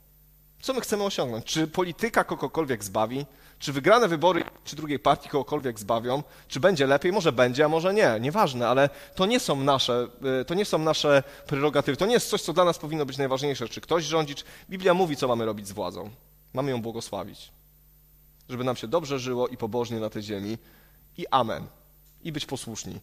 Co 0.62 0.74
my 0.74 0.82
chcemy 0.82 1.04
osiągnąć? 1.04 1.46
Czy 1.46 1.68
polityka 1.68 2.24
kogokolwiek 2.24 2.84
zbawi? 2.84 3.26
Czy 3.60 3.74
wygrane 3.74 4.08
wybory 4.08 4.44
czy 4.64 4.76
drugiej 4.76 5.00
partii 5.00 5.30
kogokolwiek 5.30 5.80
zbawią? 5.80 6.24
Czy 6.48 6.60
będzie 6.60 6.88
lepiej? 6.88 7.12
Może 7.12 7.32
będzie, 7.32 7.66
a 7.66 7.68
może 7.68 7.94
nie. 7.94 8.18
Nieważne, 8.20 8.68
ale 8.68 8.90
to 9.16 9.26
nie 9.26 9.40
są 9.40 9.56
nasze, 9.56 10.08
y, 10.42 10.46
to 10.46 10.54
nie 10.54 10.66
są 10.66 10.78
nasze 10.78 11.24
prerogatywy. 11.48 11.98
To 11.98 12.06
nie 12.06 12.14
jest 12.14 12.30
coś, 12.30 12.42
co 12.42 12.54
dla 12.54 12.66
nas 12.66 12.80
powinno 12.80 13.06
być 13.06 13.18
najważniejsze. 13.18 13.70
Czy 13.70 13.82
ktoś 13.82 14.04
rządzi? 14.04 14.36
Czy... 14.36 14.44
Biblia 14.70 14.94
mówi, 14.94 15.16
co 15.16 15.28
mamy 15.28 15.46
robić 15.46 15.68
z 15.68 15.72
władzą. 15.72 16.10
Mamy 16.54 16.72
ją 16.72 16.82
błogosławić. 16.82 17.52
Żeby 18.50 18.64
nam 18.64 18.76
się 18.76 18.88
dobrze 18.88 19.20
żyło 19.20 19.48
i 19.48 19.58
pobożnie 19.58 20.00
na 20.00 20.10
tej 20.10 20.24
ziemi. 20.24 20.58
I 21.18 21.28
amen. 21.32 21.68
I 22.24 22.32
być 22.32 22.46
posłuszni. 22.46 23.00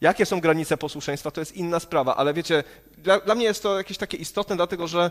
Jakie 0.00 0.26
są 0.26 0.40
granice 0.40 0.76
posłuszeństwa, 0.76 1.30
to 1.30 1.40
jest 1.40 1.56
inna 1.56 1.80
sprawa, 1.80 2.16
ale 2.16 2.34
wiecie, 2.34 2.64
dla, 2.98 3.20
dla 3.20 3.34
mnie 3.34 3.44
jest 3.44 3.62
to 3.62 3.78
jakieś 3.78 3.98
takie 3.98 4.16
istotne, 4.16 4.56
dlatego 4.56 4.88
że 4.88 5.10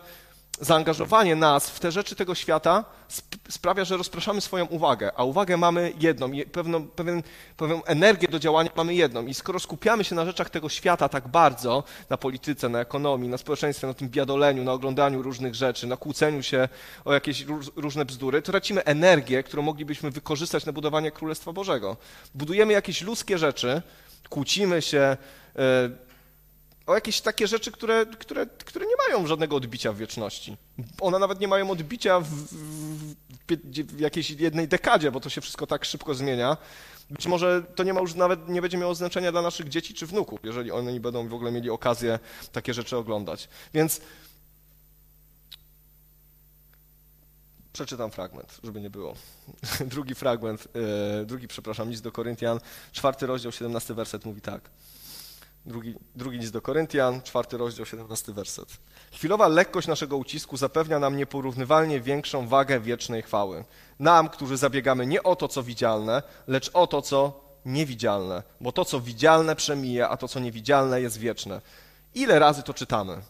zaangażowanie 0.62 1.36
nas 1.36 1.69
w 1.69 1.80
te 1.80 1.91
rzeczy 1.91 2.15
tego 2.15 2.36
świata 2.36 2.86
sprawia, 3.50 3.86
że 3.86 3.97
rozpraszamy 3.97 4.41
swoją 4.41 4.65
uwagę, 4.65 5.12
a 5.15 5.24
uwagę 5.24 5.58
mamy 5.58 5.93
jedną, 6.00 6.32
pewną, 6.52 6.88
pewien, 6.88 7.24
pewną 7.58 7.84
energię 7.84 8.28
do 8.28 8.39
działania 8.39 8.69
mamy 8.76 8.95
jedną. 8.95 9.26
I 9.26 9.34
skoro 9.34 9.60
skupiamy 9.60 10.04
się 10.04 10.15
na 10.15 10.26
rzeczach 10.26 10.50
tego 10.50 10.69
świata 10.69 11.10
tak 11.10 11.28
bardzo, 11.28 11.84
na 12.10 12.17
polityce, 12.17 12.69
na 12.69 12.80
ekonomii, 12.80 13.30
na 13.30 13.38
społeczeństwie, 13.38 13.88
na 13.88 13.93
tym 13.93 14.10
biadoleniu, 14.10 14.63
na 14.63 14.74
oglądaniu 14.74 15.21
różnych 15.21 15.56
rzeczy, 15.56 15.88
na 15.88 15.97
kłóceniu 15.97 16.43
się 16.43 16.69
o 17.06 17.13
jakieś 17.13 17.45
różne 17.76 18.06
bzdury, 18.06 18.41
to 18.41 18.52
tracimy 18.52 18.84
energię, 18.84 19.43
którą 19.43 19.63
moglibyśmy 19.63 20.12
wykorzystać 20.12 20.65
na 20.65 20.74
budowanie 20.74 21.12
Królestwa 21.12 21.54
Bożego. 21.54 21.97
Budujemy 22.36 22.74
jakieś 22.74 23.02
ludzkie 23.02 23.38
rzeczy, 23.38 23.82
kłócimy 24.30 24.82
się, 24.82 25.17
e, 25.56 26.11
o 26.86 26.96
jakieś 26.96 27.22
takie 27.22 27.48
rzeczy, 27.48 27.72
które, 27.72 28.06
które, 28.06 28.46
które 28.46 28.86
nie 28.86 28.96
mają 29.08 29.28
żadnego 29.28 29.56
odbicia 29.56 29.94
w 29.94 29.98
wieczności. 29.98 30.58
One 31.02 31.20
nawet 31.20 31.39
nie 31.39 31.48
mają 31.48 31.72
odbicia 31.72 32.20
w, 32.20 32.30
w, 32.30 33.15
w, 33.48 34.00
jakiejś 34.00 34.30
jednej 34.30 34.67
dekadzie, 34.67 35.12
bo 35.12 35.20
to 35.20 35.30
się 35.30 35.41
wszystko 35.41 35.67
tak 35.67 35.86
szybko 35.86 36.13
zmienia. 36.13 36.58
Być 37.10 37.28
może 37.28 37.63
to 37.76 37.84
nie 37.84 37.94
ma 37.94 38.02
już 38.02 38.15
nawet 38.15 38.50
nie 38.50 38.62
będzie 38.62 38.78
miało 38.78 38.96
znaczenia 38.96 39.32
dla 39.32 39.41
naszych 39.41 39.70
dzieci 39.70 39.94
czy 39.94 40.08
wnuków, 40.08 40.39
jeżeli 40.44 40.72
oni 40.72 41.00
będą 41.00 41.28
w 41.28 41.34
ogóle 41.34 41.52
mieli 41.52 41.70
okazję 41.70 42.20
takie 42.52 42.74
rzeczy 42.74 42.98
oglądać. 42.98 43.50
Więc 43.74 44.02
przeczytam 47.74 48.12
fragment, 48.12 48.60
żeby 48.63 48.82
nie 48.82 48.89
było. 48.89 49.15
drugi 49.94 50.15
fragment, 50.15 50.67
e, 51.22 51.26
drugi, 51.26 51.48
przepraszam, 51.48 51.89
list 51.89 52.04
do 52.04 52.12
Koryntian, 52.12 52.60
czwarty 52.91 53.28
rozdział, 53.28 53.52
17 53.52 53.94
werset 53.94 54.26
mówi 54.26 54.41
tak. 54.41 54.70
Drugi, 55.65 55.95
drugi 56.15 56.38
list 56.38 56.54
do 56.54 56.62
Koryntian, 56.62 57.21
czwarty 57.21 57.58
rozdział, 57.58 57.86
17 57.86 58.34
werset. 58.34 58.78
Chwilowa 59.12 59.47
lekkość 59.47 59.88
naszego 59.88 60.17
ucisku 60.17 60.58
zapewnia 60.58 61.00
nam 61.00 61.17
nieporównywalnie 61.17 62.02
większą 62.02 62.47
wagę 62.47 62.80
wiecznej 62.80 63.21
chwały. 63.21 63.63
Nam, 64.00 64.30
którzy 64.30 64.58
zabiegamy 64.58 65.06
nie 65.06 65.24
o 65.24 65.36
to, 65.36 65.47
co 65.47 65.63
widzialne, 65.63 66.24
lecz 66.47 66.71
o 66.74 66.88
to, 66.88 67.02
co 67.02 67.43
niewidzialne. 67.65 68.43
Bo 68.62 68.71
to, 68.71 68.86
co 68.86 69.00
widzialne 69.00 69.56
przemija, 69.56 70.10
a 70.10 70.17
to, 70.17 70.28
co 70.28 70.39
niewidzialne 70.39 71.02
jest 71.02 71.17
wieczne. 71.17 71.62
Ile 72.15 72.39
razy 72.39 72.63
to 72.63 72.74
czytamy? 72.74 73.21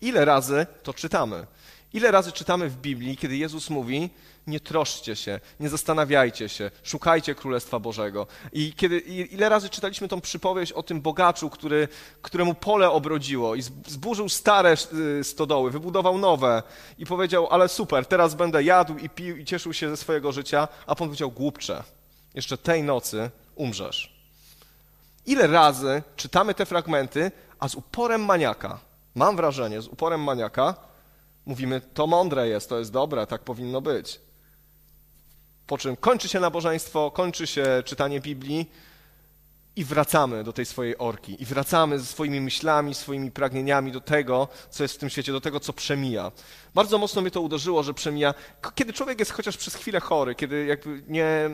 Ile 0.00 0.24
razy 0.24 0.66
to 0.82 0.94
czytamy? 0.94 1.46
Ile 1.92 2.10
razy 2.10 2.32
czytamy 2.32 2.68
w 2.68 2.76
Biblii, 2.76 3.16
kiedy 3.16 3.36
Jezus 3.36 3.70
mówi: 3.70 4.10
Nie 4.46 4.60
troszcie 4.60 5.16
się, 5.16 5.40
nie 5.60 5.68
zastanawiajcie 5.68 6.48
się, 6.48 6.70
szukajcie 6.82 7.34
Królestwa 7.34 7.78
Bożego. 7.78 8.26
I 8.52 8.72
kiedy, 8.72 8.98
ile 8.98 9.48
razy 9.48 9.68
czytaliśmy 9.68 10.08
tą 10.08 10.20
przypowieść 10.20 10.72
o 10.72 10.82
tym 10.82 11.00
bogaczu, 11.00 11.50
który, 11.50 11.88
któremu 12.22 12.54
pole 12.54 12.90
obrodziło 12.90 13.54
i 13.54 13.62
zburzył 13.86 14.28
stare 14.28 14.76
y, 15.20 15.24
stodoły, 15.24 15.70
wybudował 15.70 16.18
nowe 16.18 16.62
i 16.98 17.06
powiedział: 17.06 17.48
Ale 17.50 17.68
super, 17.68 18.06
teraz 18.06 18.34
będę 18.34 18.62
jadł 18.62 18.96
i 18.96 19.08
pił 19.08 19.36
i 19.36 19.44
cieszył 19.44 19.72
się 19.72 19.90
ze 19.90 19.96
swojego 19.96 20.32
życia, 20.32 20.68
a 20.86 20.94
Pan 20.94 21.08
powiedział: 21.08 21.30
Głupcze, 21.30 21.82
jeszcze 22.34 22.58
tej 22.58 22.82
nocy 22.82 23.30
umrzesz. 23.54 24.12
Ile 25.26 25.46
razy 25.46 26.02
czytamy 26.16 26.54
te 26.54 26.66
fragmenty, 26.66 27.32
a 27.58 27.68
z 27.68 27.74
uporem 27.74 28.24
maniaka, 28.24 28.78
mam 29.14 29.36
wrażenie, 29.36 29.82
z 29.82 29.88
uporem 29.88 30.20
maniaka, 30.22 30.74
mówimy, 31.46 31.80
to 31.94 32.06
mądre 32.06 32.48
jest, 32.48 32.68
to 32.68 32.78
jest 32.78 32.92
dobre, 32.92 33.26
tak 33.26 33.42
powinno 33.42 33.80
być. 33.80 34.20
Po 35.72 35.78
czym 35.78 35.96
kończy 35.96 36.28
się 36.28 36.40
nabożeństwo, 36.40 37.10
kończy 37.10 37.46
się 37.46 37.82
czytanie 37.84 38.20
Biblii 38.20 38.70
i 39.76 39.84
wracamy 39.84 40.44
do 40.44 40.52
tej 40.52 40.66
swojej 40.66 40.98
orki. 40.98 41.42
I 41.42 41.46
wracamy 41.46 41.98
ze 41.98 42.04
swoimi 42.04 42.40
myślami, 42.40 42.94
swoimi 42.94 43.30
pragnieniami 43.30 43.92
do 43.92 44.00
tego, 44.00 44.48
co 44.70 44.84
jest 44.84 44.94
w 44.94 44.98
tym 44.98 45.10
świecie, 45.10 45.32
do 45.32 45.40
tego, 45.40 45.60
co 45.60 45.72
przemija. 45.72 46.32
Bardzo 46.74 46.98
mocno 46.98 47.22
mnie 47.22 47.30
to 47.30 47.40
uderzyło, 47.40 47.82
że 47.82 47.94
przemija, 47.94 48.34
kiedy 48.74 48.92
człowiek 48.92 49.18
jest 49.18 49.32
chociaż 49.32 49.56
przez 49.56 49.74
chwilę 49.74 50.00
chory, 50.00 50.34
kiedy 50.34 50.66
jakby 50.66 51.02
nie, 51.08 51.50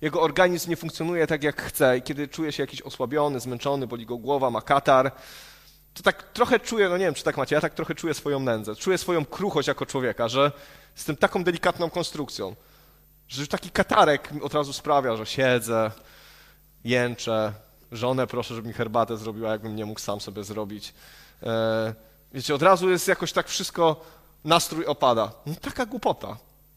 jego 0.00 0.22
organizm 0.22 0.70
nie 0.70 0.76
funkcjonuje 0.76 1.26
tak, 1.26 1.42
jak 1.42 1.62
chce 1.62 1.98
i 1.98 2.02
kiedy 2.02 2.28
czuje 2.28 2.52
się 2.52 2.62
jakiś 2.62 2.82
osłabiony, 2.82 3.40
zmęczony, 3.40 3.86
boli 3.86 4.06
go 4.06 4.16
głowa, 4.16 4.50
ma 4.50 4.62
katar, 4.62 5.12
to 5.94 6.02
tak 6.02 6.32
trochę 6.32 6.60
czuję, 6.60 6.88
no 6.88 6.96
nie 6.96 7.04
wiem, 7.04 7.14
czy 7.14 7.24
tak 7.24 7.36
macie, 7.36 7.54
ja 7.54 7.60
tak 7.60 7.74
trochę 7.74 7.94
czuję 7.94 8.14
swoją 8.14 8.40
nędzę, 8.40 8.76
czuję 8.76 8.98
swoją 8.98 9.24
kruchość 9.24 9.68
jako 9.68 9.86
człowieka, 9.86 10.28
że 10.28 10.52
jestem 10.96 11.16
taką 11.16 11.44
delikatną 11.44 11.90
konstrukcją, 11.90 12.56
że 13.32 13.46
taki 13.46 13.70
katarek 13.70 14.30
od 14.42 14.54
razu 14.54 14.72
sprawia, 14.72 15.16
że 15.16 15.26
siedzę, 15.26 15.90
jęczę, 16.84 17.52
żonę 17.92 18.26
proszę, 18.26 18.54
żeby 18.54 18.68
mi 18.68 18.74
herbatę 18.74 19.16
zrobiła, 19.16 19.50
jakbym 19.50 19.76
nie 19.76 19.86
mógł 19.86 20.00
sam 20.00 20.20
sobie 20.20 20.44
zrobić. 20.44 20.94
E, 21.42 21.94
wiecie, 22.32 22.54
od 22.54 22.62
razu 22.62 22.90
jest 22.90 23.08
jakoś 23.08 23.32
tak 23.32 23.48
wszystko, 23.48 24.04
nastrój 24.44 24.86
opada. 24.86 25.32
No, 25.46 25.54
taka 25.60 25.86
głupota, 25.86 26.36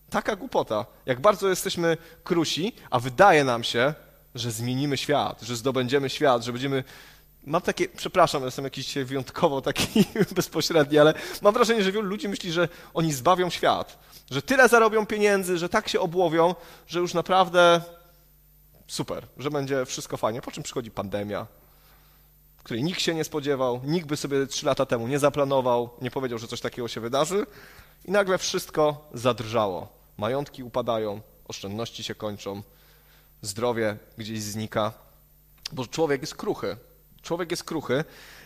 taka 0.09 0.35
głupota. 0.35 0.85
Jak 1.05 1.19
bardzo 1.19 1.49
jesteśmy 1.49 1.97
krusi, 2.23 2.73
a 2.89 2.99
wydaje 2.99 3.43
nam 3.43 3.63
się, 3.63 3.93
że 4.35 4.51
zmienimy 4.51 4.97
świat, 4.97 5.41
że 5.41 5.55
zdobędziemy 5.55 6.09
świat, 6.09 6.43
że 6.43 6.51
będziemy 6.51 6.83
Mam 7.47 7.61
takie, 7.61 7.89
przepraszam, 7.89 8.43
jestem 8.43 8.65
jakiś 8.65 8.95
wyjątkowo 8.95 9.61
taki 9.61 10.05
bezpośredni, 10.35 10.97
ale 10.97 11.13
mam 11.41 11.53
wrażenie, 11.53 11.83
że 11.83 11.91
wielu 11.91 12.07
ludzi 12.07 12.29
myśli, 12.29 12.51
że 12.51 12.67
oni 12.93 13.13
zbawią 13.13 13.49
świat, 13.49 13.99
że 14.31 14.41
tyle 14.41 14.69
zarobią 14.69 15.05
pieniędzy, 15.05 15.57
że 15.57 15.69
tak 15.69 15.89
się 15.89 15.99
obłowią, 15.99 16.55
że 16.87 16.99
już 16.99 17.13
naprawdę 17.13 17.81
super, 18.87 19.27
że 19.37 19.51
będzie 19.51 19.85
wszystko 19.85 20.17
fajnie. 20.17 20.41
Po 20.41 20.51
czym 20.51 20.63
przychodzi 20.63 20.91
pandemia, 20.91 21.47
której 22.63 22.83
nikt 22.83 23.01
się 23.01 23.15
nie 23.15 23.23
spodziewał, 23.23 23.81
nikt 23.83 24.07
by 24.07 24.17
sobie 24.17 24.47
trzy 24.47 24.65
lata 24.65 24.85
temu 24.85 25.07
nie 25.07 25.19
zaplanował, 25.19 25.89
nie 26.01 26.11
powiedział, 26.11 26.39
że 26.39 26.47
coś 26.47 26.61
takiego 26.61 26.87
się 26.87 27.01
wydarzy 27.01 27.45
i 28.05 28.11
nagle 28.11 28.37
wszystko 28.37 29.09
zadrżało. 29.13 29.87
Majątki 30.17 30.63
upadają, 30.63 31.21
oszczędności 31.47 32.03
się 32.03 32.15
kończą, 32.15 32.63
zdrowie 33.41 33.97
gdzieś 34.17 34.41
znika, 34.41 34.91
bo 35.71 35.85
człowiek 35.85 36.21
jest 36.21 36.35
kruchy. 36.35 36.77
Człowiek 37.21 37.51
jest 37.51 37.63
kruchy, 37.63 38.03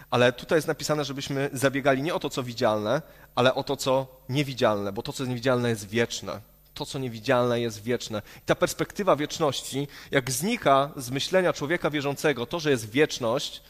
ale 0.10 0.34
tutaj 0.34 0.58
jest 0.58 0.68
napisane, 0.68 1.06
żebyśmy 1.06 1.50
zabiegali 1.54 2.02
nie 2.02 2.14
o 2.14 2.20
to, 2.20 2.30
co 2.30 2.44
widzialne, 2.44 3.02
ale 3.36 3.56
o 3.56 3.64
to, 3.64 3.78
co 3.78 4.08
niewidzialne, 4.30 4.92
bo 4.92 5.04
to, 5.04 5.14
co 5.14 5.26
niewidzialne 5.26 5.70
jest 5.70 5.90
wieczne. 5.90 6.42
To, 6.74 6.86
co 6.86 7.00
niewidzialne 7.00 7.62
jest 7.62 7.84
wieczne. 7.84 8.22
I 8.38 8.42
ta 8.46 8.56
perspektywa 8.56 9.16
wieczności, 9.16 9.88
jak 10.12 10.32
znika 10.32 10.92
z 10.98 11.10
myślenia 11.12 11.54
człowieka 11.54 11.90
wierzącego 11.90 12.46
to, 12.46 12.60
że 12.60 12.72
jest 12.72 12.90
wieczność, 12.90 13.62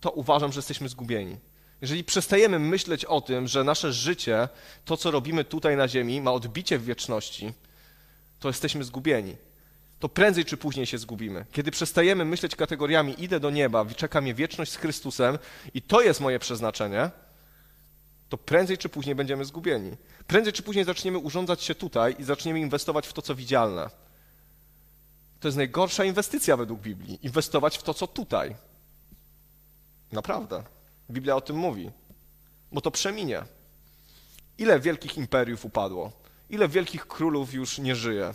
to 0.00 0.10
uważam, 0.10 0.52
że 0.52 0.58
jesteśmy 0.58 0.88
zgubieni. 0.88 1.36
Jeżeli 1.80 2.04
przestajemy 2.04 2.58
myśleć 2.58 3.04
o 3.04 3.20
tym, 3.20 3.48
że 3.48 3.64
nasze 3.64 3.92
życie, 3.92 4.48
to 4.84 4.96
co 4.96 5.10
robimy 5.10 5.44
tutaj 5.44 5.76
na 5.76 5.88
Ziemi, 5.88 6.20
ma 6.20 6.32
odbicie 6.32 6.78
w 6.78 6.84
wieczności, 6.84 7.52
to 8.38 8.48
jesteśmy 8.48 8.84
zgubieni 8.84 9.36
to 10.02 10.08
prędzej 10.08 10.44
czy 10.44 10.56
później 10.56 10.86
się 10.86 10.98
zgubimy. 10.98 11.46
Kiedy 11.52 11.70
przestajemy 11.70 12.24
myśleć 12.24 12.56
kategoriami 12.56 13.24
idę 13.24 13.40
do 13.40 13.50
nieba, 13.50 13.86
czeka 13.86 14.20
mnie 14.20 14.34
wieczność 14.34 14.72
z 14.72 14.76
Chrystusem 14.76 15.38
i 15.74 15.82
to 15.82 16.02
jest 16.02 16.20
moje 16.20 16.38
przeznaczenie, 16.38 17.10
to 18.28 18.38
prędzej 18.38 18.78
czy 18.78 18.88
później 18.88 19.14
będziemy 19.14 19.44
zgubieni. 19.44 19.96
Prędzej 20.26 20.52
czy 20.52 20.62
później 20.62 20.84
zaczniemy 20.84 21.18
urządzać 21.18 21.62
się 21.62 21.74
tutaj 21.74 22.16
i 22.18 22.24
zaczniemy 22.24 22.60
inwestować 22.60 23.06
w 23.06 23.12
to, 23.12 23.22
co 23.22 23.34
widzialne. 23.34 23.90
To 25.40 25.48
jest 25.48 25.58
najgorsza 25.58 26.04
inwestycja 26.04 26.56
według 26.56 26.80
Biblii. 26.80 27.18
Inwestować 27.22 27.78
w 27.78 27.82
to, 27.82 27.94
co 27.94 28.06
tutaj. 28.06 28.56
Naprawdę. 30.12 30.62
Biblia 31.10 31.36
o 31.36 31.40
tym 31.40 31.56
mówi. 31.56 31.90
Bo 32.72 32.80
to 32.80 32.90
przeminie. 32.90 33.42
Ile 34.58 34.80
wielkich 34.80 35.16
imperiów 35.16 35.64
upadło? 35.64 36.12
Ile 36.50 36.68
wielkich 36.68 37.06
królów 37.06 37.54
już 37.54 37.78
nie 37.78 37.96
żyje? 37.96 38.34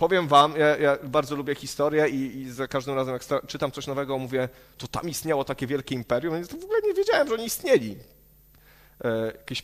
Powiem 0.00 0.28
wam, 0.28 0.54
ja, 0.56 0.76
ja 0.76 0.98
bardzo 1.02 1.36
lubię 1.36 1.54
historię 1.54 2.08
i, 2.08 2.38
i, 2.38 2.50
za 2.50 2.68
każdym 2.68 2.94
razem, 2.94 3.14
jak 3.14 3.46
czytam 3.46 3.70
coś 3.70 3.86
nowego, 3.86 4.18
mówię, 4.18 4.48
to 4.78 4.88
tam 4.88 5.08
istniało 5.08 5.44
takie 5.44 5.66
wielkie 5.66 5.94
imperium, 5.94 6.34
więc 6.34 6.48
w 6.48 6.64
ogóle 6.64 6.80
nie 6.84 6.94
wiedziałem, 6.94 7.28
że 7.28 7.34
oni 7.34 7.44
istnieli. 7.44 7.96
E, 9.04 9.26
jakieś 9.26 9.62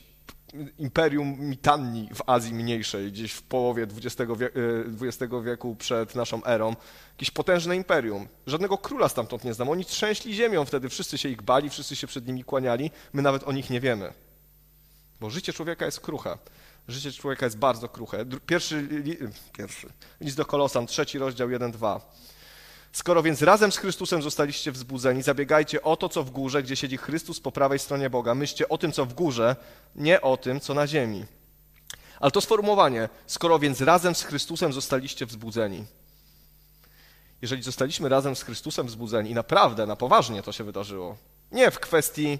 imperium 0.78 1.40
Mitanni 1.40 2.08
w 2.14 2.22
Azji 2.26 2.54
Mniejszej, 2.54 3.12
gdzieś 3.12 3.32
w 3.32 3.42
połowie 3.42 3.82
XX 3.82 4.32
wieku, 4.38 4.58
XX 5.02 5.34
wieku 5.44 5.76
przed 5.76 6.14
naszą 6.14 6.44
erą. 6.44 6.76
Jakieś 7.12 7.30
potężne 7.30 7.76
imperium. 7.76 8.28
Żadnego 8.46 8.78
króla 8.78 9.08
stamtąd 9.08 9.44
nie 9.44 9.54
znam. 9.54 9.68
Oni 9.68 9.84
trzęśli 9.84 10.34
ziemią 10.34 10.64
wtedy, 10.64 10.88
wszyscy 10.88 11.18
się 11.18 11.28
ich 11.28 11.42
bali, 11.42 11.70
wszyscy 11.70 11.96
się 11.96 12.06
przed 12.06 12.26
nimi 12.26 12.44
kłaniali. 12.44 12.90
My 13.12 13.22
nawet 13.22 13.44
o 13.44 13.52
nich 13.52 13.70
nie 13.70 13.80
wiemy. 13.80 14.12
Bo 15.20 15.30
życie 15.30 15.52
człowieka 15.52 15.84
jest 15.84 16.00
kruche. 16.00 16.38
Życie 16.88 17.12
człowieka 17.12 17.46
jest 17.46 17.58
bardzo 17.58 17.88
kruche. 17.88 18.24
Pierwszy, 18.46 18.88
pierwszy 19.52 19.88
list 20.20 20.36
do 20.36 20.44
Kolosan, 20.44 20.86
trzeci 20.86 21.18
rozdział 21.18 21.48
1-2. 21.48 22.00
Skoro 22.92 23.22
więc 23.22 23.42
razem 23.42 23.72
z 23.72 23.76
Chrystusem 23.76 24.22
zostaliście 24.22 24.72
wzbudzeni, 24.72 25.22
zabiegajcie 25.22 25.82
o 25.82 25.96
to, 25.96 26.08
co 26.08 26.22
w 26.22 26.30
górze, 26.30 26.62
gdzie 26.62 26.76
siedzi 26.76 26.96
Chrystus 26.96 27.40
po 27.40 27.52
prawej 27.52 27.78
stronie 27.78 28.10
Boga. 28.10 28.34
Myślcie 28.34 28.68
o 28.68 28.78
tym, 28.78 28.92
co 28.92 29.06
w 29.06 29.14
górze, 29.14 29.56
nie 29.94 30.20
o 30.20 30.36
tym, 30.36 30.60
co 30.60 30.74
na 30.74 30.86
ziemi. 30.86 31.24
Ale 32.20 32.30
to 32.30 32.40
sformułowanie, 32.40 33.08
skoro 33.26 33.58
więc 33.58 33.80
razem 33.80 34.14
z 34.14 34.22
Chrystusem 34.22 34.72
zostaliście 34.72 35.26
wzbudzeni. 35.26 35.84
Jeżeli 37.42 37.62
zostaliśmy 37.62 38.08
razem 38.08 38.36
z 38.36 38.42
Chrystusem 38.42 38.86
wzbudzeni, 38.86 39.30
i 39.30 39.34
naprawdę, 39.34 39.86
na 39.86 39.96
poważnie 39.96 40.42
to 40.42 40.52
się 40.52 40.64
wydarzyło, 40.64 41.16
nie 41.52 41.70
w 41.70 41.80
kwestii 41.80 42.38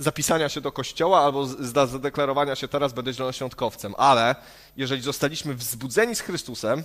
zapisania 0.00 0.48
się 0.48 0.60
do 0.60 0.72
kościoła 0.72 1.20
albo 1.20 1.46
zadeklarowania 1.86 2.56
się 2.56 2.68
teraz 2.68 2.92
będę 2.92 3.12
zielonoświątkowcem, 3.12 3.94
ale 3.98 4.34
jeżeli 4.76 5.02
zostaliśmy 5.02 5.54
wzbudzeni 5.54 6.14
z 6.14 6.20
Chrystusem, 6.20 6.84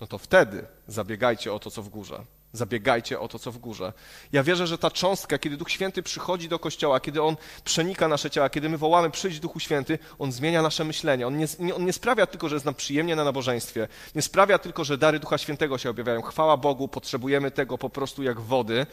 no 0.00 0.06
to 0.06 0.18
wtedy 0.18 0.66
zabiegajcie 0.86 1.52
o 1.52 1.58
to, 1.58 1.70
co 1.70 1.82
w 1.82 1.88
górze. 1.88 2.24
Zabiegajcie 2.54 3.20
o 3.20 3.28
to, 3.28 3.38
co 3.38 3.52
w 3.52 3.58
górze. 3.58 3.92
Ja 4.32 4.42
wierzę, 4.42 4.66
że 4.66 4.78
ta 4.78 4.90
cząstka, 4.90 5.38
kiedy 5.38 5.56
Duch 5.56 5.70
Święty 5.70 6.02
przychodzi 6.02 6.48
do 6.48 6.58
kościoła, 6.58 7.00
kiedy 7.00 7.22
On 7.22 7.36
przenika 7.64 8.08
nasze 8.08 8.30
ciała, 8.30 8.50
kiedy 8.50 8.68
my 8.68 8.78
wołamy 8.78 9.10
przyjdź 9.10 9.40
Duchu 9.40 9.60
Święty, 9.60 9.98
On 10.18 10.32
zmienia 10.32 10.62
nasze 10.62 10.84
myślenie. 10.84 11.26
On 11.26 11.36
nie, 11.36 11.46
on 11.76 11.84
nie 11.84 11.92
sprawia 11.92 12.26
tylko, 12.26 12.48
że 12.48 12.56
jest 12.56 12.64
nam 12.64 12.74
przyjemnie 12.74 13.16
na 13.16 13.24
nabożeństwie. 13.24 13.88
Nie 14.14 14.22
sprawia 14.22 14.58
tylko, 14.58 14.84
że 14.84 14.98
dary 14.98 15.18
Ducha 15.18 15.38
Świętego 15.38 15.78
się 15.78 15.90
objawiają. 15.90 16.22
Chwała 16.22 16.56
Bogu, 16.56 16.88
potrzebujemy 16.88 17.50
tego 17.50 17.78
po 17.78 17.90
prostu 17.90 18.22
jak 18.22 18.40
wody, 18.40 18.86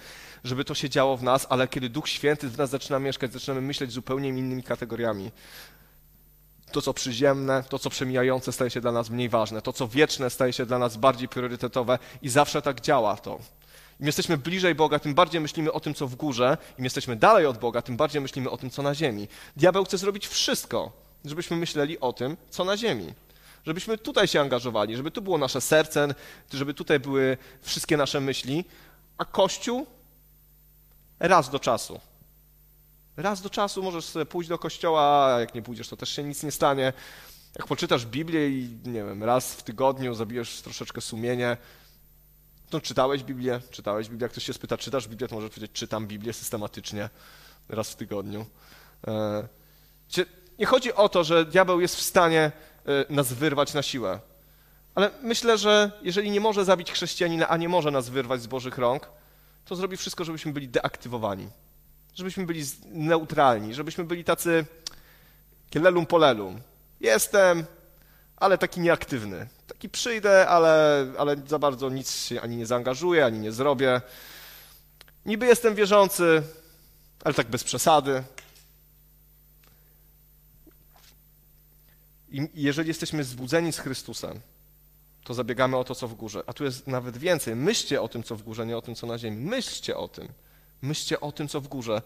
żeby 0.43 0.65
to 0.65 0.75
się 0.75 0.89
działo 0.89 1.17
w 1.17 1.23
nas, 1.23 1.47
ale 1.49 1.67
kiedy 1.67 1.89
Duch 1.89 2.09
Święty 2.09 2.49
w 2.49 2.57
nas 2.57 2.69
zaczyna 2.69 2.99
mieszkać, 2.99 3.33
zaczynamy 3.33 3.61
myśleć 3.61 3.91
zupełnie 3.91 4.29
innymi 4.29 4.63
kategoriami 4.63 5.31
to, 6.71 6.81
co 6.81 6.93
przyziemne, 6.93 7.63
to, 7.69 7.79
co 7.79 7.89
przemijające, 7.89 8.51
staje 8.51 8.69
się 8.69 8.81
dla 8.81 8.91
nas 8.91 9.09
mniej 9.09 9.29
ważne. 9.29 9.61
To, 9.61 9.73
co 9.73 9.87
wieczne, 9.87 10.29
staje 10.29 10.53
się 10.53 10.65
dla 10.65 10.79
nas 10.79 10.97
bardziej 10.97 11.27
priorytetowe 11.27 11.99
i 12.21 12.29
zawsze 12.29 12.61
tak 12.61 12.81
działa 12.81 13.15
to. 13.15 13.39
Im 13.99 14.05
jesteśmy 14.05 14.37
bliżej 14.37 14.75
Boga, 14.75 14.99
tym 14.99 15.13
bardziej 15.13 15.41
myślimy 15.41 15.71
o 15.71 15.79
tym, 15.79 15.93
co 15.93 16.07
w 16.07 16.15
górze, 16.15 16.57
im 16.77 16.83
jesteśmy 16.83 17.15
dalej 17.15 17.45
od 17.45 17.57
Boga, 17.57 17.81
tym 17.81 17.97
bardziej 17.97 18.21
myślimy 18.21 18.49
o 18.49 18.57
tym, 18.57 18.69
co 18.69 18.81
na 18.81 18.95
ziemi. 18.95 19.27
Diabeł 19.55 19.85
chce 19.85 19.97
zrobić 19.97 20.27
wszystko, 20.27 20.91
żebyśmy 21.25 21.57
myśleli 21.57 21.99
o 21.99 22.13
tym, 22.13 22.37
co 22.49 22.63
na 22.63 22.77
ziemi. 22.77 23.13
Żebyśmy 23.65 23.97
tutaj 23.97 24.27
się 24.27 24.41
angażowali, 24.41 24.97
żeby 24.97 25.11
tu 25.11 25.21
było 25.21 25.37
nasze 25.37 25.61
serce, 25.61 26.07
żeby 26.53 26.73
tutaj 26.73 26.99
były 26.99 27.37
wszystkie 27.61 27.97
nasze 27.97 28.19
myśli, 28.21 28.65
a 29.17 29.25
Kościół 29.25 29.87
raz 31.19 31.49
do 31.49 31.59
czasu. 31.59 31.99
Raz 33.17 33.41
do 33.41 33.49
czasu 33.49 33.83
możesz 33.83 34.05
sobie 34.05 34.25
pójść 34.25 34.49
do 34.49 34.59
kościoła, 34.59 35.25
a 35.25 35.39
jak 35.39 35.55
nie 35.55 35.61
pójdziesz, 35.61 35.87
to 35.87 35.97
też 35.97 36.09
się 36.09 36.23
nic 36.23 36.43
nie 36.43 36.51
stanie. 36.51 36.93
Jak 37.55 37.67
poczytasz 37.67 38.05
Biblię 38.05 38.49
i 38.49 38.77
nie 38.85 39.03
wiem, 39.03 39.23
raz 39.23 39.53
w 39.53 39.63
tygodniu 39.63 40.13
zabijesz 40.13 40.61
troszeczkę 40.61 41.01
sumienie, 41.01 41.57
to 42.69 42.81
czytałeś 42.81 43.23
Biblię? 43.23 43.61
Czytałeś 43.71 44.09
Biblię? 44.09 44.23
Jak 44.23 44.31
ktoś 44.31 44.43
się 44.43 44.53
spyta, 44.53 44.77
czytasz 44.77 45.07
Biblię, 45.07 45.27
to 45.27 45.35
możesz 45.35 45.49
powiedzieć, 45.49 45.71
czytam 45.71 46.07
Biblię 46.07 46.33
systematycznie, 46.33 47.09
raz 47.69 47.91
w 47.91 47.95
tygodniu. 47.95 48.45
E, 49.07 49.47
nie 50.61 50.65
chodzi 50.65 50.93
o 50.93 51.09
to, 51.09 51.23
że 51.23 51.45
diabeł 51.45 51.81
jest 51.81 51.95
w 51.95 52.01
stanie 52.01 52.51
y, 53.09 53.13
nas 53.13 53.33
wyrwać 53.33 53.73
na 53.73 53.81
siłę. 53.81 54.19
Ale 54.95 55.11
myślę, 55.23 55.57
że 55.57 55.91
jeżeli 56.01 56.31
nie 56.31 56.39
może 56.39 56.65
zabić 56.65 56.91
chrześcijanina, 56.91 57.47
a 57.47 57.57
nie 57.57 57.69
może 57.69 57.91
nas 57.91 58.09
wyrwać 58.09 58.41
z 58.41 58.47
Bożych 58.47 58.77
rąk, 58.77 59.09
to 59.65 59.75
zrobi 59.75 59.97
wszystko, 59.97 60.23
żebyśmy 60.23 60.53
byli 60.53 60.69
deaktywowani. 60.69 61.49
Żebyśmy 62.13 62.45
byli 62.45 62.63
neutralni, 62.85 63.73
żebyśmy 63.73 64.03
byli 64.03 64.23
tacy 64.23 64.65
kielelum 65.69 66.05
polelum. 66.05 66.61
Jestem, 66.99 67.65
ale 68.37 68.57
taki 68.57 68.79
nieaktywny. 68.79 69.47
Taki 69.67 69.89
przyjdę, 69.89 70.47
ale, 70.47 71.07
ale 71.17 71.35
za 71.47 71.59
bardzo 71.59 71.89
nic 71.89 72.15
się 72.25 72.41
ani 72.41 72.57
nie 72.57 72.65
zaangażuję, 72.65 73.25
ani 73.25 73.39
nie 73.39 73.51
zrobię. 73.51 74.01
Niby 75.25 75.45
jestem 75.45 75.75
wierzący, 75.75 76.43
ale 77.23 77.33
tak 77.33 77.47
bez 77.47 77.63
przesady. 77.63 78.23
I 82.31 82.49
jeżeli 82.53 82.87
jesteśmy 82.87 83.23
zbudzeni 83.23 83.73
z 83.73 83.79
Chrystusem, 83.79 84.39
to 85.23 85.33
zabiegamy 85.33 85.77
o 85.77 85.83
to, 85.83 85.95
co 85.95 86.07
w 86.07 86.13
górze. 86.13 86.43
A 86.47 86.53
tu 86.53 86.63
jest 86.63 86.87
nawet 86.87 87.17
więcej. 87.17 87.55
Myślcie 87.55 88.01
o 88.01 88.07
tym, 88.07 88.23
co 88.23 88.35
w 88.35 88.43
górze, 88.43 88.65
nie 88.65 88.77
o 88.77 88.81
tym, 88.81 88.95
co 88.95 89.07
na 89.07 89.17
ziemi. 89.17 89.37
Myślcie 89.37 89.97
o 89.97 90.07
tym. 90.07 90.27
Myślcie 90.81 91.19
o 91.19 91.31
tym, 91.31 91.47
co 91.47 91.61
w 91.61 91.67
górze. 91.67 92.01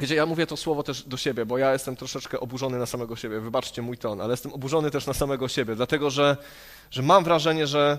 Wiecie, 0.00 0.14
ja 0.14 0.26
mówię 0.26 0.46
to 0.46 0.56
słowo 0.56 0.82
też 0.82 1.02
do 1.02 1.16
siebie, 1.16 1.46
bo 1.46 1.58
ja 1.58 1.72
jestem 1.72 1.96
troszeczkę 1.96 2.40
oburzony 2.40 2.78
na 2.78 2.86
samego 2.86 3.16
siebie. 3.16 3.40
Wybaczcie 3.40 3.82
mój 3.82 3.98
ton, 3.98 4.20
ale 4.20 4.30
jestem 4.30 4.52
oburzony 4.52 4.90
też 4.90 5.06
na 5.06 5.14
samego 5.14 5.48
siebie, 5.48 5.74
dlatego 5.74 6.10
że, 6.10 6.36
że 6.90 7.02
mam 7.02 7.24
wrażenie, 7.24 7.66
że 7.66 7.98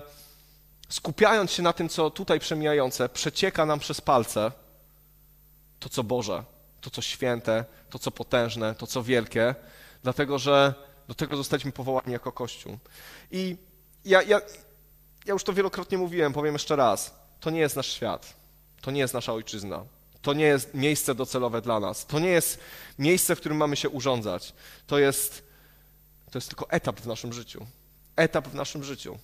skupiając 0.88 1.50
się 1.50 1.62
na 1.62 1.72
tym, 1.72 1.88
co 1.88 2.10
tutaj 2.10 2.40
przemijające, 2.40 3.08
przecieka 3.08 3.66
nam 3.66 3.78
przez 3.78 4.00
palce 4.00 4.52
to, 5.80 5.88
co 5.88 6.04
Boże, 6.04 6.44
to, 6.80 6.90
co 6.90 7.02
święte, 7.02 7.64
to, 7.90 7.98
co 7.98 8.10
potężne, 8.10 8.74
to, 8.74 8.86
co 8.86 9.02
wielkie, 9.02 9.54
dlatego 10.02 10.38
że 10.38 10.74
do 11.08 11.14
tego 11.14 11.36
zostaliśmy 11.36 11.72
powołani 11.72 12.12
jako 12.12 12.32
Kościół. 12.32 12.78
I 13.30 13.56
ja, 14.04 14.22
ja, 14.22 14.40
ja 15.26 15.32
już 15.32 15.44
to 15.44 15.52
wielokrotnie 15.52 15.98
mówiłem, 15.98 16.32
powiem 16.32 16.52
jeszcze 16.52 16.76
raz. 16.76 17.14
To 17.40 17.50
nie 17.50 17.60
jest 17.60 17.76
nasz 17.76 17.92
świat. 17.92 18.41
To 18.82 18.90
nie 18.90 19.00
jest 19.00 19.14
nasza 19.14 19.32
ojczyzna. 19.32 19.84
To 20.22 20.32
nie 20.32 20.44
jest 20.44 20.74
miejsce 20.74 21.14
docelowe 21.14 21.62
dla 21.62 21.80
nas. 21.80 22.06
To 22.06 22.18
nie 22.18 22.28
jest 22.28 22.58
miejsce, 22.98 23.36
w 23.36 23.40
którym 23.40 23.58
mamy 23.58 23.76
się 23.76 23.88
urządzać. 23.88 24.52
To 24.86 24.98
jest, 24.98 25.42
to 26.30 26.38
jest 26.38 26.48
tylko 26.48 26.70
etap 26.70 27.00
w 27.00 27.06
naszym 27.06 27.32
życiu. 27.32 27.66
Etap 28.16 28.48
w 28.48 28.54
naszym 28.54 28.84
życiu. 28.84 29.18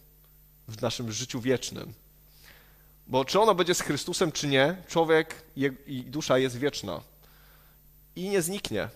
W 0.68 0.82
naszym 0.82 1.12
życiu 1.12 1.40
wiecznym. 1.40 1.94
Bo 3.06 3.24
czy 3.24 3.40
ono 3.40 3.54
będzie 3.54 3.74
z 3.74 3.80
Chrystusem, 3.80 4.32
czy 4.32 4.46
nie, 4.46 4.76
człowiek 4.88 5.42
i 5.86 6.02
dusza 6.02 6.38
jest 6.38 6.58
wieczna. 6.58 7.00
I 8.16 8.28
nie 8.28 8.42
zniknie. 8.42 8.88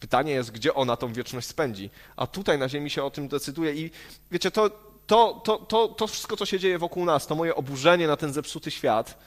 Pytanie 0.00 0.32
jest, 0.32 0.50
gdzie 0.50 0.74
ona 0.74 0.96
tą 0.96 1.12
wieczność 1.12 1.46
spędzi. 1.46 1.90
A 2.16 2.26
tutaj 2.26 2.58
na 2.58 2.68
Ziemi 2.68 2.90
się 2.90 3.04
o 3.04 3.10
tym 3.10 3.28
decyduje. 3.28 3.74
I 3.74 3.90
wiecie, 4.30 4.50
to, 4.50 4.89
to, 5.10 5.40
to, 5.44 5.58
to, 5.58 5.88
to 5.88 6.06
wszystko, 6.06 6.36
co 6.36 6.46
się 6.46 6.58
dzieje 6.58 6.78
wokół 6.78 7.04
nas, 7.04 7.26
to 7.26 7.34
moje 7.34 7.54
oburzenie 7.54 8.06
na 8.06 8.16
ten 8.16 8.32
zepsuty 8.32 8.70
świat, 8.70 9.18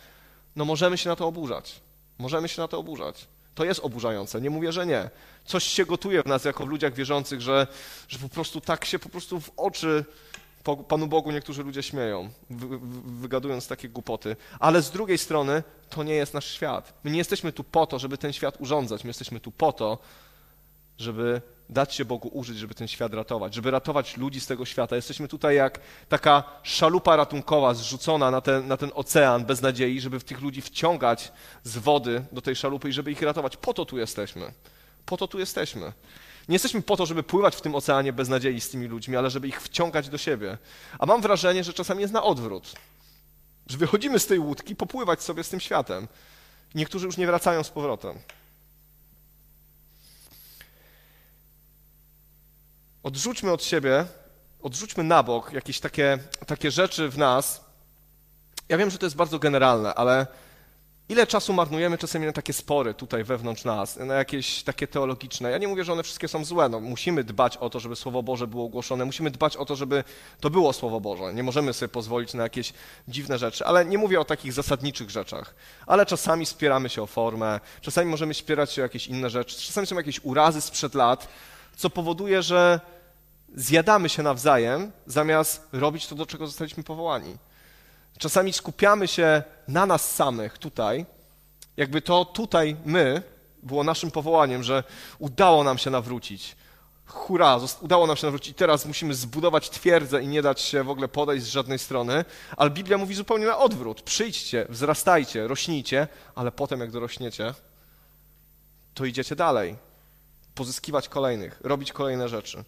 no 0.56 0.66
możemy 0.66 0.98
się 0.98 1.10
na 1.10 1.16
to 1.16 1.28
oburzać. 1.28 1.82
Możemy 2.18 2.48
się 2.48 2.62
na 2.62 2.68
to 2.68 2.80
oburzać. 2.80 3.28
To 3.56 3.66
jest 3.66 3.80
oburzające, 3.80 4.42
nie 4.42 4.50
mówię, 4.50 4.72
że 4.72 4.86
nie. 4.86 5.10
Coś 5.46 5.64
się 5.64 5.86
gotuje 5.86 6.24
w 6.24 6.26
nas 6.26 6.46
jako 6.46 6.66
w 6.66 6.70
ludziach 6.70 6.94
wierzących, 6.94 7.42
że, 7.42 7.68
że 8.08 8.20
po 8.20 8.30
prostu 8.30 8.62
tak 8.62 8.86
się 8.86 9.00
po 9.00 9.10
prostu 9.10 9.40
w 9.40 9.52
oczy 9.58 10.06
Panu 10.88 11.08
Bogu 11.08 11.32
niektórzy 11.32 11.64
ludzie 11.64 11.84
śmieją, 11.84 12.30
wygadując 13.06 13.68
takie 13.68 13.90
głupoty. 13.90 14.36
Ale 14.60 14.82
z 14.82 14.92
drugiej 14.92 15.18
strony 15.18 15.64
to 15.90 16.04
nie 16.04 16.16
jest 16.16 16.34
nasz 16.34 16.52
świat. 16.52 16.94
My 17.04 17.12
nie 17.12 17.18
jesteśmy 17.18 17.52
tu 17.52 17.64
po 17.64 17.88
to, 17.88 18.00
żeby 18.00 18.18
ten 18.18 18.34
świat 18.34 18.62
urządzać. 18.62 19.04
My 19.04 19.10
jesteśmy 19.10 19.40
tu 19.40 19.52
po 19.52 19.74
to, 19.74 19.98
żeby 20.98 21.42
dać 21.70 21.96
się 21.96 22.06
Bogu 22.06 22.28
użyć, 22.28 22.58
żeby 22.58 22.76
ten 22.76 22.88
świat 22.88 23.14
ratować, 23.14 23.56
żeby 23.56 23.72
ratować 23.72 24.18
ludzi 24.18 24.40
z 24.40 24.48
tego 24.48 24.66
świata. 24.66 24.96
Jesteśmy 24.96 25.28
tutaj 25.28 25.56
jak 25.56 25.80
taka 26.10 26.44
szalupa 26.64 27.16
ratunkowa 27.16 27.74
zrzucona 27.74 28.32
na 28.32 28.42
ten, 28.42 28.68
na 28.68 28.78
ten 28.78 28.92
ocean 28.96 29.46
bez 29.46 29.62
nadziei, 29.62 30.02
żeby 30.02 30.20
tych 30.20 30.42
ludzi 30.42 30.62
wciągać 30.62 31.32
z 31.64 31.78
wody 31.78 32.26
do 32.32 32.42
tej 32.42 32.56
szalupy 32.56 32.90
i 32.90 32.94
żeby 32.94 33.12
ich 33.12 33.22
ratować. 33.22 33.58
Po 33.58 33.74
to 33.74 33.86
tu 33.86 33.98
jesteśmy. 33.98 34.54
Po 35.06 35.18
to 35.18 35.28
tu 35.28 35.40
jesteśmy. 35.40 35.94
Nie 36.50 36.56
jesteśmy 36.56 36.82
po 36.82 36.98
to, 36.98 37.06
żeby 37.06 37.24
pływać 37.24 37.56
w 37.56 37.62
tym 37.62 37.76
oceanie 37.76 38.14
bez 38.14 38.30
nadziei 38.30 38.62
z 38.62 38.70
tymi 38.70 38.88
ludźmi, 38.88 39.16
ale 39.16 39.30
żeby 39.30 39.48
ich 39.48 39.62
wciągać 39.62 40.10
do 40.10 40.18
siebie. 40.18 40.58
A 41.00 41.06
mam 41.06 41.22
wrażenie, 41.22 41.64
że 41.64 41.74
czasami 41.74 42.02
jest 42.02 42.14
na 42.14 42.24
odwrót. 42.24 42.74
Że 43.68 43.78
wychodzimy 43.78 44.20
z 44.20 44.28
tej 44.28 44.40
łódki 44.40 44.76
popływać 44.76 45.24
sobie 45.24 45.44
z 45.44 45.50
tym 45.50 45.60
światem. 45.60 46.08
Niektórzy 46.76 47.06
już 47.06 47.18
nie 47.18 47.26
wracają 47.26 47.64
z 47.64 47.70
powrotem. 47.70 48.20
Odrzućmy 53.04 53.52
od 53.52 53.64
siebie, 53.64 54.06
odrzućmy 54.62 55.04
na 55.04 55.24
bok 55.24 55.54
jakieś 55.54 55.80
takie, 55.80 56.20
takie 56.48 56.72
rzeczy 56.72 57.10
w 57.10 57.18
nas. 57.18 57.64
Ja 58.70 58.78
wiem, 58.78 58.90
że 58.90 58.98
to 58.98 59.06
jest 59.06 59.16
bardzo 59.16 59.40
generalne, 59.40 59.94
ale 59.94 60.28
ile 61.10 61.28
czasu 61.28 61.54
marnujemy 61.54 61.98
czasami 61.98 62.26
na 62.26 62.32
takie 62.32 62.54
spory 62.54 62.94
tutaj 62.94 63.24
wewnątrz 63.24 63.64
nas, 63.64 63.98
na 63.98 64.14
jakieś 64.14 64.64
takie 64.64 64.88
teologiczne. 64.88 65.52
Ja 65.52 65.58
nie 65.58 65.68
mówię, 65.68 65.84
że 65.84 65.94
one 65.94 66.04
wszystkie 66.04 66.28
są 66.28 66.46
złe. 66.46 66.70
No, 66.70 66.80
musimy 66.80 67.24
dbać 67.24 67.58
o 67.58 67.70
to, 67.70 67.80
żeby 67.80 67.96
Słowo 67.96 68.24
Boże 68.24 68.48
było 68.48 68.66
ogłoszone, 68.66 69.06
musimy 69.06 69.32
dbać 69.32 69.58
o 69.58 69.66
to, 69.66 69.76
żeby 69.76 70.04
to 70.40 70.50
było 70.50 70.74
Słowo 70.74 71.02
Boże. 71.02 71.34
Nie 71.34 71.44
możemy 71.44 71.74
sobie 71.74 71.90
pozwolić 71.90 72.34
na 72.34 72.44
jakieś 72.44 72.74
dziwne 73.08 73.38
rzeczy, 73.38 73.66
ale 73.66 73.86
nie 73.86 73.98
mówię 73.98 74.20
o 74.20 74.26
takich 74.26 74.54
zasadniczych 74.54 75.10
rzeczach. 75.10 75.56
Ale 75.88 76.06
czasami 76.06 76.46
spieramy 76.46 76.90
się 76.90 77.02
o 77.02 77.08
formę, 77.08 77.60
czasami 77.82 78.12
możemy 78.12 78.34
spierać 78.34 78.72
się 78.72 78.82
o 78.82 78.84
jakieś 78.84 79.08
inne 79.08 79.30
rzeczy, 79.30 79.62
czasami 79.62 79.88
są 79.88 79.96
jakieś 79.96 80.20
urazy 80.24 80.62
sprzed 80.62 80.96
lat, 80.96 81.28
co 81.84 81.90
powoduje, 81.90 82.42
że 82.42 82.80
zjadamy 83.56 84.10
się 84.10 84.24
nawzajem, 84.24 84.92
zamiast 85.06 85.68
robić 85.74 86.08
to, 86.08 86.16
do 86.16 86.26
czego 86.26 86.48
zostaliśmy 86.48 86.84
powołani. 86.84 87.38
Czasami 88.18 88.54
skupiamy 88.54 89.08
się 89.08 89.44
na 89.68 89.86
nas 89.86 90.16
samych 90.16 90.58
tutaj, 90.58 91.06
jakby 91.78 92.02
to 92.02 92.26
tutaj 92.26 92.76
my 92.86 93.24
było 93.64 93.84
naszym 93.84 94.12
powołaniem, 94.12 94.64
że 94.64 94.84
udało 95.20 95.64
nam 95.64 95.78
się 95.78 95.90
nawrócić. 95.90 96.56
Hurra, 97.06 97.60
udało 97.82 98.08
nam 98.08 98.16
się 98.18 98.28
nawrócić. 98.28 98.58
Teraz 98.58 98.86
musimy 98.86 99.14
zbudować 99.14 99.70
twierdzę 99.70 100.24
i 100.24 100.28
nie 100.28 100.42
dać 100.42 100.62
się 100.62 100.84
w 100.84 100.90
ogóle 100.90 101.08
podejść 101.08 101.46
z 101.46 101.50
żadnej 101.50 101.80
strony. 101.80 102.26
Ale 102.58 102.70
Biblia 102.70 102.98
mówi 102.98 103.16
zupełnie 103.16 103.46
na 103.46 103.58
odwrót. 103.58 104.02
Przyjdźcie, 104.02 104.66
wzrastajcie, 104.70 105.48
rośnijcie, 105.48 106.08
ale 106.36 106.52
potem 106.52 106.80
jak 106.80 106.92
dorośniecie, 106.92 107.54
to 108.94 109.06
idziecie 109.06 109.36
dalej. 109.36 109.93
Pozyskiwać 110.56 111.10
kolejnych, 111.10 111.60
robić 111.64 111.92
kolejne 111.92 112.30
rzeczy. 112.30 112.64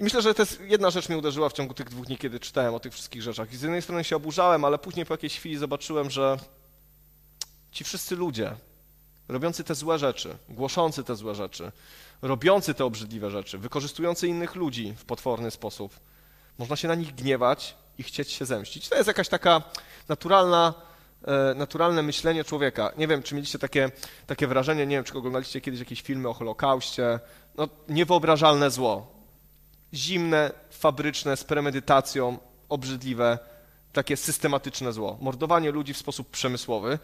I 0.00 0.04
myślę, 0.04 0.22
że 0.22 0.34
to 0.34 0.42
jest 0.42 0.60
jedna 0.60 0.90
rzecz 0.90 1.08
mnie 1.08 1.18
uderzyła 1.18 1.48
w 1.48 1.52
ciągu 1.52 1.74
tych 1.74 1.88
dwóch 1.88 2.06
dni, 2.06 2.18
kiedy 2.18 2.40
czytałem 2.40 2.74
o 2.74 2.80
tych 2.80 2.92
wszystkich 2.92 3.22
rzeczach. 3.22 3.52
I 3.52 3.56
z 3.56 3.62
jednej 3.62 3.82
strony 3.82 4.04
się 4.04 4.16
oburzałem, 4.16 4.64
ale 4.64 4.78
później 4.78 5.06
po 5.06 5.14
jakiejś 5.14 5.36
chwili 5.36 5.56
zobaczyłem, 5.56 6.10
że 6.10 6.36
ci 7.72 7.84
wszyscy 7.84 8.16
ludzie, 8.16 8.54
robiący 9.28 9.64
te 9.64 9.74
złe 9.74 9.98
rzeczy, 9.98 10.36
głoszący 10.48 11.04
te 11.04 11.16
złe 11.16 11.34
rzeczy, 11.34 11.72
robiący 12.22 12.74
te 12.74 12.84
obrzydliwe 12.84 13.30
rzeczy, 13.30 13.58
wykorzystujący 13.58 14.28
innych 14.28 14.54
ludzi 14.54 14.94
w 14.98 15.04
potworny 15.04 15.50
sposób, 15.50 16.00
można 16.58 16.76
się 16.76 16.88
na 16.88 16.94
nich 16.94 17.14
gniewać 17.14 17.74
i 17.98 18.02
chcieć 18.02 18.30
się 18.30 18.44
zemścić. 18.44 18.88
To 18.88 18.96
jest 18.96 19.08
jakaś 19.08 19.28
taka 19.28 19.62
naturalna, 20.08 20.74
naturalne 21.56 22.02
myślenie 22.02 22.44
człowieka. 22.44 22.92
Nie 22.96 23.08
wiem, 23.08 23.22
czy 23.22 23.34
mieliście 23.34 23.58
takie, 23.58 23.90
takie 24.26 24.46
wrażenie, 24.46 24.86
nie 24.86 24.96
wiem, 24.96 25.04
czy 25.04 25.18
oglądaliście 25.18 25.60
kiedyś 25.60 25.80
jakieś 25.80 26.02
filmy 26.02 26.28
o 26.28 26.34
Holokauście. 26.34 27.20
No, 27.56 27.68
niewyobrażalne 27.88 28.70
zło 28.70 29.20
zimne, 29.94 30.52
fabryczne, 30.70 31.36
z 31.36 31.44
premedytacją, 31.44 32.38
obrzydliwe, 32.68 33.38
takie 33.92 34.16
systematyczne 34.16 34.92
zło. 34.92 35.18
Mordowanie 35.20 35.70
ludzi 35.70 35.94
w 35.94 35.98
sposób 35.98 36.30
przemysłowy. 36.30 36.98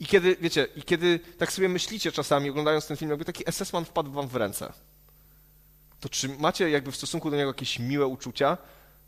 I 0.00 0.06
kiedy, 0.06 0.36
wiecie, 0.40 0.66
i 0.76 0.82
kiedy 0.82 1.20
tak 1.38 1.52
sobie 1.52 1.68
myślicie 1.68 2.12
czasami, 2.12 2.50
oglądając 2.50 2.86
ten 2.86 2.96
film, 2.96 3.10
jakby 3.10 3.24
taki 3.24 3.44
SS-man 3.52 3.84
wpadł 3.84 4.10
wam 4.12 4.28
w 4.28 4.36
ręce, 4.36 4.72
to 6.00 6.08
czy 6.08 6.28
macie 6.28 6.70
jakby 6.70 6.92
w 6.92 6.96
stosunku 6.96 7.30
do 7.30 7.36
niego 7.36 7.50
jakieś 7.50 7.78
miłe 7.78 8.06
uczucia? 8.06 8.58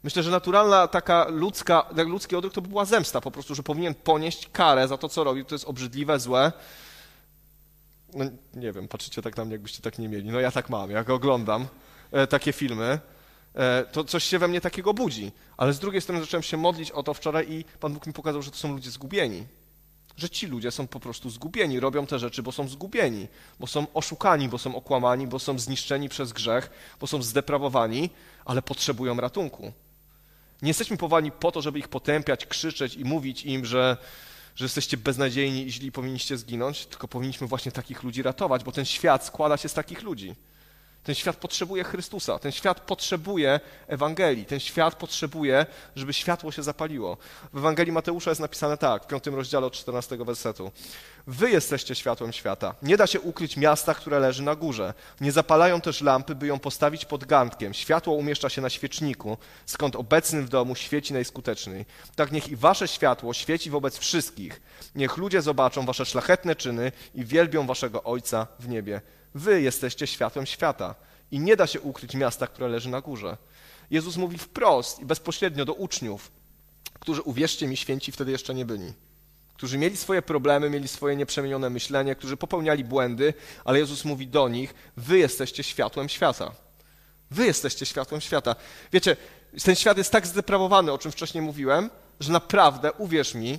Myślę, 0.03 0.23
że 0.23 0.31
naturalna 0.31 0.89
taka 0.89 1.27
ludzka, 1.29 1.87
ludzki 2.07 2.37
odruch 2.37 2.53
to 2.53 2.63
by 2.63 2.69
była 2.69 2.85
zemsta 2.85 3.21
po 3.21 3.31
prostu, 3.31 3.55
że 3.55 3.63
powinien 3.63 3.95
ponieść 3.95 4.49
karę 4.53 4.89
za 4.89 4.99
to, 4.99 5.09
co 5.09 5.25
robi. 5.25 5.45
To 5.45 5.55
jest 5.55 5.65
obrzydliwe, 5.65 6.19
złe. 6.19 6.53
No 8.15 8.25
nie 8.55 8.73
wiem, 8.73 8.89
patrzycie 8.89 9.23
tak 9.23 9.37
na 9.37 9.45
mnie, 9.45 9.53
jakbyście 9.53 9.83
tak 9.83 9.99
nie 9.99 10.09
mieli. 10.09 10.31
No 10.31 10.41
ja 10.41 10.51
tak 10.51 10.71
mam, 10.71 10.91
jak 10.91 11.11
oglądam 11.11 11.67
e, 12.13 12.27
takie 12.27 12.53
filmy. 12.53 12.99
E, 13.55 13.85
to 13.93 14.05
coś 14.05 14.25
się 14.25 14.39
we 14.39 14.49
mnie 14.49 14.61
takiego 14.61 14.95
budzi. 14.95 15.33
Ale 15.57 15.73
z 15.73 15.79
drugiej 15.79 16.01
strony 16.01 16.21
zacząłem 16.21 16.43
się 16.43 16.57
modlić 16.57 16.91
o 16.91 17.03
to 17.03 17.15
wczoraj 17.15 17.53
i 17.53 17.65
Pan 17.81 17.95
Bóg 17.95 18.07
mi 18.07 18.13
pokazał, 18.13 18.43
że 18.43 18.51
to 18.51 18.57
są 18.57 18.73
ludzie 18.73 18.91
zgubieni. 18.91 19.47
Że 20.17 20.31
ci 20.31 20.47
ludzie 20.47 20.71
są 20.71 20.87
po 20.87 21.01
prostu 21.01 21.31
zgubieni, 21.31 21.81
robią 21.81 22.07
te 22.07 22.19
rzeczy, 22.19 22.43
bo 22.43 22.53
są 22.53 22.69
zgubieni, 22.69 23.29
bo 23.61 23.67
są 23.67 23.87
oszukani, 23.95 24.49
bo 24.49 24.59
są 24.59 24.77
okłamani, 24.77 25.27
bo 25.27 25.39
są 25.39 25.59
zniszczeni 25.59 26.09
przez 26.09 26.33
grzech, 26.33 26.71
bo 27.01 27.07
są 27.07 27.23
zdeprawowani, 27.23 28.11
ale 28.45 28.63
potrzebują 28.63 29.17
ratunku. 29.17 29.73
Nie 30.63 30.69
jesteśmy 30.69 30.97
powołani 30.97 31.33
po 31.33 31.53
to, 31.53 31.63
żeby 31.63 31.79
ich 31.79 31.89
potępiać, 31.89 32.47
krzyczeć 32.47 32.95
i 32.95 33.05
mówić 33.05 33.45
im, 33.45 33.65
że 33.65 33.97
że 34.57 34.65
jesteście 34.65 34.97
beznadziejni 34.97 35.67
i 35.67 35.73
źli 35.73 35.93
powinniście 35.93 36.37
zginąć, 36.37 36.87
tylko 36.87 37.09
powinniśmy 37.09 37.47
właśnie 37.47 37.73
takich 37.73 38.03
ludzi 38.03 38.23
ratować, 38.23 38.65
bo 38.65 38.73
ten 38.73 38.85
świat 38.85 39.25
składa 39.25 39.57
się 39.57 39.69
z 39.69 39.75
takich 39.75 40.03
ludzi. 40.03 40.35
Ten 41.05 41.15
świat 41.15 41.37
potrzebuje 41.37 41.85
Chrystusa, 41.85 42.39
ten 42.39 42.53
świat 42.53 42.81
potrzebuje 42.81 43.61
Ewangelii, 43.87 44.45
ten 44.45 44.61
świat 44.61 44.95
potrzebuje, 44.95 45.67
żeby 45.97 46.13
światło 46.13 46.53
się 46.53 46.63
zapaliło. 46.63 47.17
W 47.53 47.59
Ewangelii 47.59 47.93
Mateusza 47.93 48.31
jest 48.31 48.41
napisane 48.41 48.77
tak, 48.77 49.05
w 49.05 49.07
piątym 49.07 49.35
rozdziale 49.35 49.67
od 49.67 49.73
14 49.73 50.17
wersetu. 50.17 50.73
Wy 51.27 51.51
jesteście 51.51 51.95
światłem 51.95 52.33
świata. 52.33 52.75
Nie 52.83 52.97
da 52.97 53.07
się 53.07 53.21
ukryć 53.21 53.57
miasta, 53.57 53.95
które 53.95 54.19
leży 54.19 54.43
na 54.43 54.55
górze. 54.55 54.95
Nie 55.21 55.33
zapalają 55.33 55.81
też 55.81 56.01
lampy, 56.01 56.35
by 56.35 56.47
ją 56.47 56.59
postawić 56.59 57.05
pod 57.05 57.25
garnkiem. 57.25 57.75
Światło 57.75 58.15
umieszcza 58.15 58.49
się 58.49 58.61
na 58.61 58.71
świeczniku, 58.71 59.39
skąd 59.67 59.97
obecny 59.97 60.43
w 60.43 60.49
domu 60.49 60.75
świeci 60.75 61.13
najskuteczniej. 61.13 61.87
Tak 62.17 62.33
niech 62.33 62.49
i 62.49 62.57
wasze 62.57 62.89
światło 62.89 63.35
świeci 63.35 63.71
wobec 63.71 63.99
wszystkich. 63.99 64.61
Niech 64.95 65.17
ludzie 65.17 65.43
zobaczą 65.43 65.87
wasze 65.87 66.07
szlachetne 66.07 66.57
czyny 66.57 66.93
i 67.15 67.25
wielbią 67.25 67.67
waszego 67.67 68.03
Ojca 68.03 68.47
w 68.59 68.69
niebie. 68.69 69.01
Wy 69.35 69.63
jesteście 69.63 70.07
światłem 70.07 70.47
świata 70.47 70.95
i 71.31 71.41
nie 71.41 71.57
da 71.57 71.67
się 71.67 71.81
ukryć 71.81 72.15
miasta, 72.15 72.47
które 72.47 72.69
leży 72.69 72.89
na 72.89 73.01
górze. 73.01 73.37
Jezus 73.91 74.17
mówi 74.17 74.39
wprost 74.39 75.01
i 75.01 75.05
bezpośrednio 75.05 75.65
do 75.65 75.75
uczniów, 75.75 76.31
którzy, 77.01 77.23
uwierzcie 77.23 77.67
mi, 77.67 77.77
święci 77.77 78.13
wtedy 78.13 78.31
jeszcze 78.33 78.55
nie 78.55 78.65
byli. 78.65 78.93
Którzy 79.55 79.79
mieli 79.79 79.97
swoje 79.97 80.23
problemy, 80.23 80.71
mieli 80.71 80.89
swoje 80.89 81.17
nieprzemienione 81.17 81.71
myślenie, 81.71 82.15
którzy 82.15 82.37
popełniali 82.37 82.85
błędy, 82.85 83.35
ale 83.65 83.79
Jezus 83.79 84.05
mówi 84.05 84.27
do 84.27 84.49
nich: 84.49 84.75
Wy 84.97 85.19
jesteście 85.19 85.63
światłem 85.63 86.09
świata. 86.09 86.53
Wy 87.31 87.47
jesteście 87.47 87.87
światłem 87.87 88.21
świata. 88.21 88.57
Wiecie, 88.93 89.17
ten 89.65 89.77
świat 89.77 89.99
jest 89.99 90.13
tak 90.13 90.27
zdeprawowany, 90.27 90.93
o 90.93 90.99
czym 90.99 91.13
wcześniej 91.13 91.43
mówiłem, 91.43 91.91
że 92.21 92.33
naprawdę, 92.33 92.93
uwierz 92.93 93.35
mi, 93.35 93.59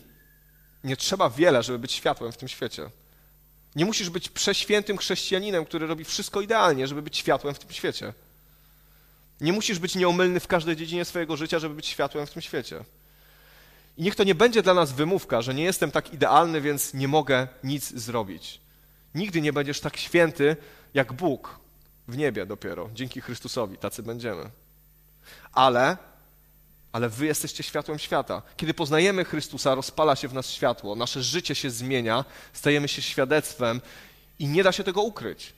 nie 0.84 0.98
trzeba 0.98 1.30
wiele, 1.30 1.64
żeby 1.64 1.80
być 1.80 1.92
światłem 1.92 2.32
w 2.32 2.38
tym 2.38 2.48
świecie. 2.48 2.90
Nie 3.76 3.86
musisz 3.86 4.10
być 4.10 4.30
przeświętym 4.30 4.98
chrześcijaninem, 4.98 5.66
który 5.66 5.88
robi 5.88 6.06
wszystko 6.06 6.42
idealnie, 6.42 6.88
żeby 6.88 7.02
być 7.02 7.18
światłem 7.18 7.56
w 7.56 7.60
tym 7.60 7.72
świecie. 7.72 8.14
Nie 9.42 9.54
musisz 9.54 9.80
być 9.80 9.96
nieomylny 9.96 10.40
w 10.40 10.48
każdej 10.48 10.76
dziedzinie 10.76 11.06
swojego 11.06 11.38
życia, 11.38 11.60
żeby 11.60 11.76
być 11.76 11.88
światłem 11.88 12.28
w 12.28 12.32
tym 12.32 12.42
świecie. 12.42 12.84
I 13.98 14.04
niech 14.04 14.16
to 14.16 14.24
nie 14.24 14.36
będzie 14.36 14.62
dla 14.62 14.74
nas 14.74 14.92
wymówka, 14.92 15.42
że 15.42 15.54
nie 15.54 15.64
jestem 15.64 15.92
tak 15.92 16.14
idealny, 16.14 16.62
więc 16.62 16.94
nie 16.94 17.08
mogę 17.08 17.48
nic 17.64 17.94
zrobić. 17.94 18.60
Nigdy 19.16 19.42
nie 19.42 19.54
będziesz 19.54 19.80
tak 19.80 19.98
święty 19.98 20.56
jak 20.94 21.14
Bóg 21.14 21.60
w 22.08 22.18
niebie 22.18 22.46
dopiero. 22.46 22.90
Dzięki 22.94 23.22
Chrystusowi 23.22 23.78
tacy 23.78 24.04
będziemy. 24.04 24.50
Ale 25.54 25.98
ale 26.92 27.10
wy 27.10 27.26
jesteście 27.26 27.64
światłem 27.64 28.00
świata. 28.00 28.42
Kiedy 28.58 28.74
poznajemy 28.74 29.26
Chrystusa, 29.26 29.76
rozpala 29.76 30.16
się 30.16 30.28
w 30.28 30.34
nas 30.34 30.50
światło, 30.50 30.96
nasze 30.96 31.24
życie 31.24 31.56
się 31.56 31.70
zmienia, 31.70 32.26
stajemy 32.54 32.88
się 32.88 33.02
świadectwem 33.02 33.82
i 34.40 34.48
nie 34.48 34.64
da 34.64 34.72
się 34.72 34.84
tego 34.84 35.02
ukryć. 35.02 35.54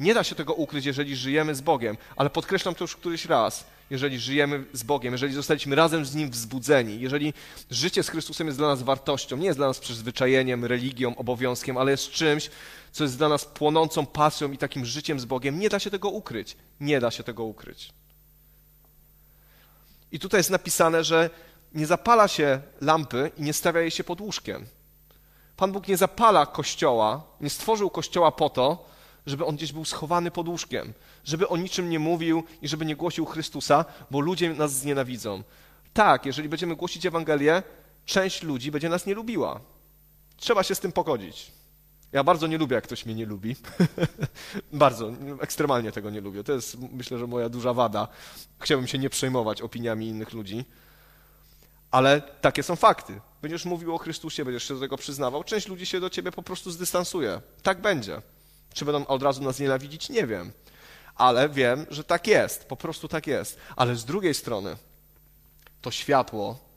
Nie 0.00 0.14
da 0.14 0.24
się 0.24 0.34
tego 0.34 0.54
ukryć, 0.54 0.86
jeżeli 0.86 1.16
żyjemy 1.16 1.54
z 1.54 1.60
Bogiem, 1.60 1.96
ale 2.16 2.30
podkreślam 2.30 2.74
to 2.74 2.84
już 2.84 2.96
któryś 2.96 3.24
raz. 3.24 3.66
Jeżeli 3.90 4.18
żyjemy 4.18 4.64
z 4.72 4.82
Bogiem, 4.82 5.12
jeżeli 5.12 5.34
zostaliśmy 5.34 5.76
razem 5.76 6.04
z 6.04 6.14
Nim 6.14 6.30
wzbudzeni, 6.30 7.00
jeżeli 7.00 7.34
życie 7.70 8.02
z 8.02 8.08
Chrystusem 8.08 8.46
jest 8.46 8.58
dla 8.58 8.68
nas 8.68 8.82
wartością, 8.82 9.36
nie 9.36 9.46
jest 9.46 9.58
dla 9.58 9.66
nas 9.66 9.78
przyzwyczajeniem, 9.78 10.64
religią, 10.64 11.16
obowiązkiem, 11.16 11.76
ale 11.76 11.90
jest 11.90 12.10
czymś, 12.10 12.50
co 12.92 13.04
jest 13.04 13.18
dla 13.18 13.28
nas 13.28 13.44
płonącą 13.44 14.06
pasją 14.06 14.52
i 14.52 14.58
takim 14.58 14.86
życiem 14.86 15.20
z 15.20 15.24
Bogiem, 15.24 15.58
nie 15.58 15.68
da 15.68 15.78
się 15.78 15.90
tego 15.90 16.10
ukryć. 16.10 16.56
Nie 16.80 17.00
da 17.00 17.10
się 17.10 17.22
tego 17.22 17.44
ukryć. 17.44 17.92
I 20.12 20.18
tutaj 20.18 20.38
jest 20.38 20.50
napisane, 20.50 21.04
że 21.04 21.30
nie 21.74 21.86
zapala 21.86 22.28
się 22.28 22.60
lampy 22.80 23.30
i 23.38 23.42
nie 23.42 23.52
stawia 23.52 23.80
jej 23.80 23.90
się 23.90 24.04
pod 24.04 24.20
łóżkiem. 24.20 24.66
Pan 25.56 25.72
Bóg 25.72 25.88
nie 25.88 25.96
zapala 25.96 26.46
kościoła, 26.46 27.22
nie 27.40 27.50
stworzył 27.50 27.90
kościoła 27.90 28.32
po 28.32 28.50
to, 28.50 28.84
żeby 29.26 29.46
on 29.46 29.56
gdzieś 29.56 29.72
był 29.72 29.84
schowany 29.84 30.30
pod 30.30 30.48
łóżkiem, 30.48 30.92
żeby 31.24 31.48
o 31.48 31.56
niczym 31.56 31.90
nie 31.90 31.98
mówił 31.98 32.44
i 32.62 32.68
żeby 32.68 32.86
nie 32.86 32.96
głosił 32.96 33.26
Chrystusa, 33.26 33.84
bo 34.10 34.20
ludzie 34.20 34.54
nas 34.54 34.72
znienawidzą. 34.72 35.42
Tak, 35.92 36.26
jeżeli 36.26 36.48
będziemy 36.48 36.76
głosić 36.76 37.06
Ewangelię, 37.06 37.62
część 38.04 38.42
ludzi 38.42 38.70
będzie 38.70 38.88
nas 38.88 39.06
nie 39.06 39.14
lubiła. 39.14 39.60
Trzeba 40.36 40.62
się 40.62 40.74
z 40.74 40.80
tym 40.80 40.92
pogodzić. 40.92 41.52
Ja 42.12 42.24
bardzo 42.24 42.46
nie 42.46 42.58
lubię, 42.58 42.74
jak 42.74 42.84
ktoś 42.84 43.06
mnie 43.06 43.14
nie 43.14 43.26
lubi. 43.26 43.56
bardzo, 44.72 45.12
ekstremalnie 45.40 45.92
tego 45.92 46.10
nie 46.10 46.20
lubię. 46.20 46.44
To 46.44 46.52
jest, 46.52 46.76
myślę, 46.92 47.18
że 47.18 47.26
moja 47.26 47.48
duża 47.48 47.72
wada. 47.72 48.08
Chciałbym 48.58 48.86
się 48.86 48.98
nie 48.98 49.10
przejmować 49.10 49.62
opiniami 49.62 50.08
innych 50.08 50.32
ludzi. 50.32 50.64
Ale 51.90 52.20
takie 52.20 52.62
są 52.62 52.76
fakty. 52.76 53.20
Będziesz 53.42 53.64
mówił 53.64 53.94
o 53.94 53.98
Chrystusie, 53.98 54.44
będziesz 54.44 54.68
się 54.68 54.74
do 54.74 54.80
tego 54.80 54.96
przyznawał, 54.96 55.44
część 55.44 55.68
ludzi 55.68 55.86
się 55.86 56.00
do 56.00 56.10
ciebie 56.10 56.32
po 56.32 56.42
prostu 56.42 56.70
zdystansuje. 56.70 57.40
Tak 57.62 57.80
będzie. 57.80 58.22
Czy 58.74 58.84
będą 58.84 59.06
od 59.06 59.22
razu 59.22 59.42
nas 59.42 59.58
nienawidzić? 59.58 60.08
Nie 60.08 60.26
wiem. 60.26 60.52
Ale 61.14 61.48
wiem, 61.48 61.86
że 61.90 62.04
tak 62.04 62.26
jest. 62.26 62.64
Po 62.64 62.76
prostu 62.76 63.08
tak 63.08 63.26
jest. 63.26 63.58
Ale 63.76 63.96
z 63.96 64.04
drugiej 64.04 64.34
strony 64.34 64.76
to 65.80 65.90
światło 65.90 66.71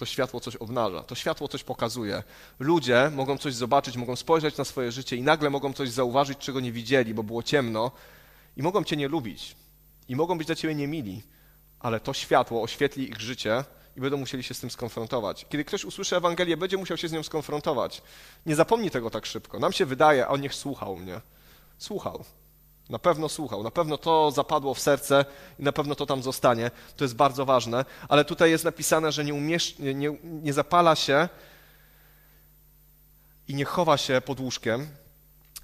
to 0.00 0.06
światło 0.06 0.40
coś 0.40 0.56
obnaża, 0.56 1.02
to 1.02 1.14
światło 1.14 1.48
coś 1.48 1.64
pokazuje. 1.64 2.22
Ludzie 2.58 3.10
mogą 3.14 3.38
coś 3.38 3.54
zobaczyć, 3.54 3.96
mogą 3.96 4.16
spojrzeć 4.16 4.56
na 4.56 4.64
swoje 4.64 4.92
życie 4.92 5.16
i 5.16 5.22
nagle 5.22 5.50
mogą 5.50 5.72
coś 5.72 5.90
zauważyć, 5.90 6.38
czego 6.38 6.60
nie 6.60 6.72
widzieli, 6.72 7.14
bo 7.14 7.22
było 7.22 7.42
ciemno 7.42 7.90
i 8.56 8.62
mogą 8.62 8.84
cię 8.84 8.96
nie 8.96 9.08
lubić 9.08 9.56
i 10.08 10.16
mogą 10.16 10.38
być 10.38 10.46
dla 10.46 10.56
ciebie 10.56 10.74
niemili, 10.74 11.22
ale 11.80 12.00
to 12.00 12.12
światło 12.12 12.62
oświetli 12.62 13.10
ich 13.10 13.20
życie 13.20 13.64
i 13.96 14.00
będą 14.00 14.16
musieli 14.16 14.42
się 14.42 14.54
z 14.54 14.60
tym 14.60 14.70
skonfrontować. 14.70 15.46
Kiedy 15.48 15.64
ktoś 15.64 15.84
usłyszy 15.84 16.16
Ewangelię, 16.16 16.56
będzie 16.56 16.76
musiał 16.76 16.96
się 16.96 17.08
z 17.08 17.12
nią 17.12 17.22
skonfrontować. 17.22 18.02
Nie 18.46 18.56
zapomnij 18.56 18.90
tego 18.90 19.10
tak 19.10 19.26
szybko. 19.26 19.58
Nam 19.58 19.72
się 19.72 19.86
wydaje, 19.86 20.26
a 20.26 20.28
on 20.28 20.40
niech 20.40 20.54
słuchał 20.54 20.96
mnie. 20.96 21.20
Słuchał. 21.78 22.24
Na 22.90 22.98
pewno 22.98 23.28
słuchał, 23.28 23.62
na 23.62 23.70
pewno 23.70 23.98
to 23.98 24.30
zapadło 24.30 24.74
w 24.74 24.80
serce 24.80 25.24
i 25.58 25.62
na 25.62 25.72
pewno 25.72 25.94
to 25.94 26.06
tam 26.06 26.22
zostanie. 26.22 26.70
To 26.96 27.04
jest 27.04 27.14
bardzo 27.14 27.44
ważne. 27.44 27.84
Ale 28.08 28.24
tutaj 28.24 28.50
jest 28.50 28.64
napisane, 28.64 29.12
że 29.12 29.24
nie, 29.24 29.34
umiesz, 29.34 29.78
nie, 29.78 30.18
nie 30.22 30.52
zapala 30.52 30.96
się 30.96 31.28
i 33.48 33.54
nie 33.54 33.64
chowa 33.64 33.96
się 33.96 34.20
pod 34.20 34.40
łóżkiem, 34.40 34.88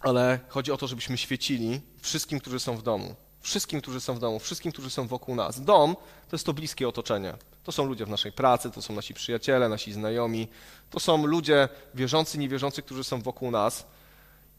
ale 0.00 0.40
chodzi 0.48 0.72
o 0.72 0.76
to, 0.76 0.86
żebyśmy 0.86 1.18
świecili 1.18 1.80
wszystkim, 2.00 2.40
którzy 2.40 2.60
są 2.60 2.76
w 2.76 2.82
domu. 2.82 3.14
Wszystkim, 3.40 3.80
którzy 3.80 4.00
są 4.00 4.14
w 4.14 4.18
domu, 4.18 4.38
wszystkim, 4.38 4.72
którzy 4.72 4.90
są 4.90 5.06
wokół 5.06 5.34
nas. 5.34 5.64
Dom 5.64 5.96
to 6.28 6.36
jest 6.36 6.46
to 6.46 6.52
bliskie 6.52 6.88
otoczenie. 6.88 7.34
To 7.64 7.72
są 7.72 7.84
ludzie 7.84 8.06
w 8.06 8.08
naszej 8.08 8.32
pracy, 8.32 8.70
to 8.70 8.82
są 8.82 8.94
nasi 8.94 9.14
przyjaciele, 9.14 9.68
nasi 9.68 9.92
znajomi, 9.92 10.48
to 10.90 11.00
są 11.00 11.26
ludzie 11.26 11.68
wierzący, 11.94 12.38
niewierzący, 12.38 12.82
którzy 12.82 13.04
są 13.04 13.22
wokół 13.22 13.50
nas. 13.50 13.86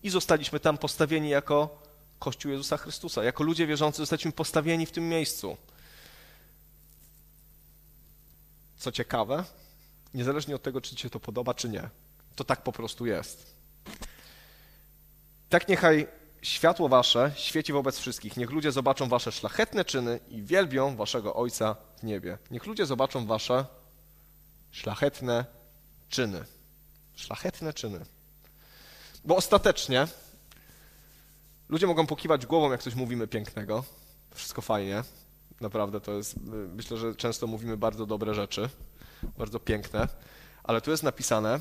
I 0.03 0.09
zostaliśmy 0.09 0.59
tam 0.59 0.77
postawieni 0.77 1.29
jako 1.29 1.86
Kościół 2.19 2.51
Jezusa 2.51 2.77
Chrystusa. 2.77 3.23
Jako 3.23 3.43
ludzie 3.43 3.67
wierzący 3.67 3.97
zostaliśmy 3.97 4.31
postawieni 4.31 4.85
w 4.85 4.91
tym 4.91 5.09
miejscu. 5.09 5.57
Co 8.77 8.91
ciekawe, 8.91 9.43
niezależnie 10.13 10.55
od 10.55 10.63
tego, 10.63 10.81
czy 10.81 10.95
Ci 10.95 11.01
się 11.03 11.09
to 11.09 11.19
podoba, 11.19 11.53
czy 11.53 11.69
nie, 11.69 11.89
to 12.35 12.43
tak 12.43 12.63
po 12.63 12.71
prostu 12.71 13.05
jest. 13.05 13.55
Tak 15.49 15.67
niechaj 15.67 16.07
światło 16.41 16.89
Wasze 16.89 17.31
świeci 17.35 17.73
wobec 17.73 17.99
wszystkich. 17.99 18.37
Niech 18.37 18.49
ludzie 18.49 18.71
zobaczą 18.71 19.09
Wasze 19.09 19.31
szlachetne 19.31 19.85
czyny 19.85 20.19
i 20.29 20.41
wielbią 20.41 20.95
Waszego 20.95 21.35
Ojca 21.35 21.75
w 21.99 22.03
niebie. 22.03 22.37
Niech 22.51 22.65
ludzie 22.65 22.85
zobaczą 22.85 23.25
Wasze 23.25 23.65
szlachetne 24.71 25.45
czyny. 26.09 26.45
Szlachetne 27.15 27.73
czyny. 27.73 28.05
Bo 29.25 29.35
ostatecznie 29.35 30.07
Ludzie 31.69 31.87
mogą 31.87 32.07
pokiwać 32.07 32.45
głową, 32.45 32.71
jak 32.71 32.83
coś 32.83 32.95
mówimy 32.95 33.27
pięknego. 33.27 33.83
Wszystko 34.31 34.61
fajnie. 34.61 35.03
Naprawdę 35.61 36.01
to 36.01 36.13
jest, 36.13 36.35
myślę, 36.75 36.97
że 36.97 37.15
często 37.15 37.47
mówimy 37.47 37.77
bardzo 37.77 38.05
dobre 38.05 38.33
rzeczy, 38.33 38.69
bardzo 39.37 39.59
piękne, 39.59 40.07
ale 40.63 40.81
tu 40.81 40.91
jest 40.91 41.03
napisane, 41.03 41.59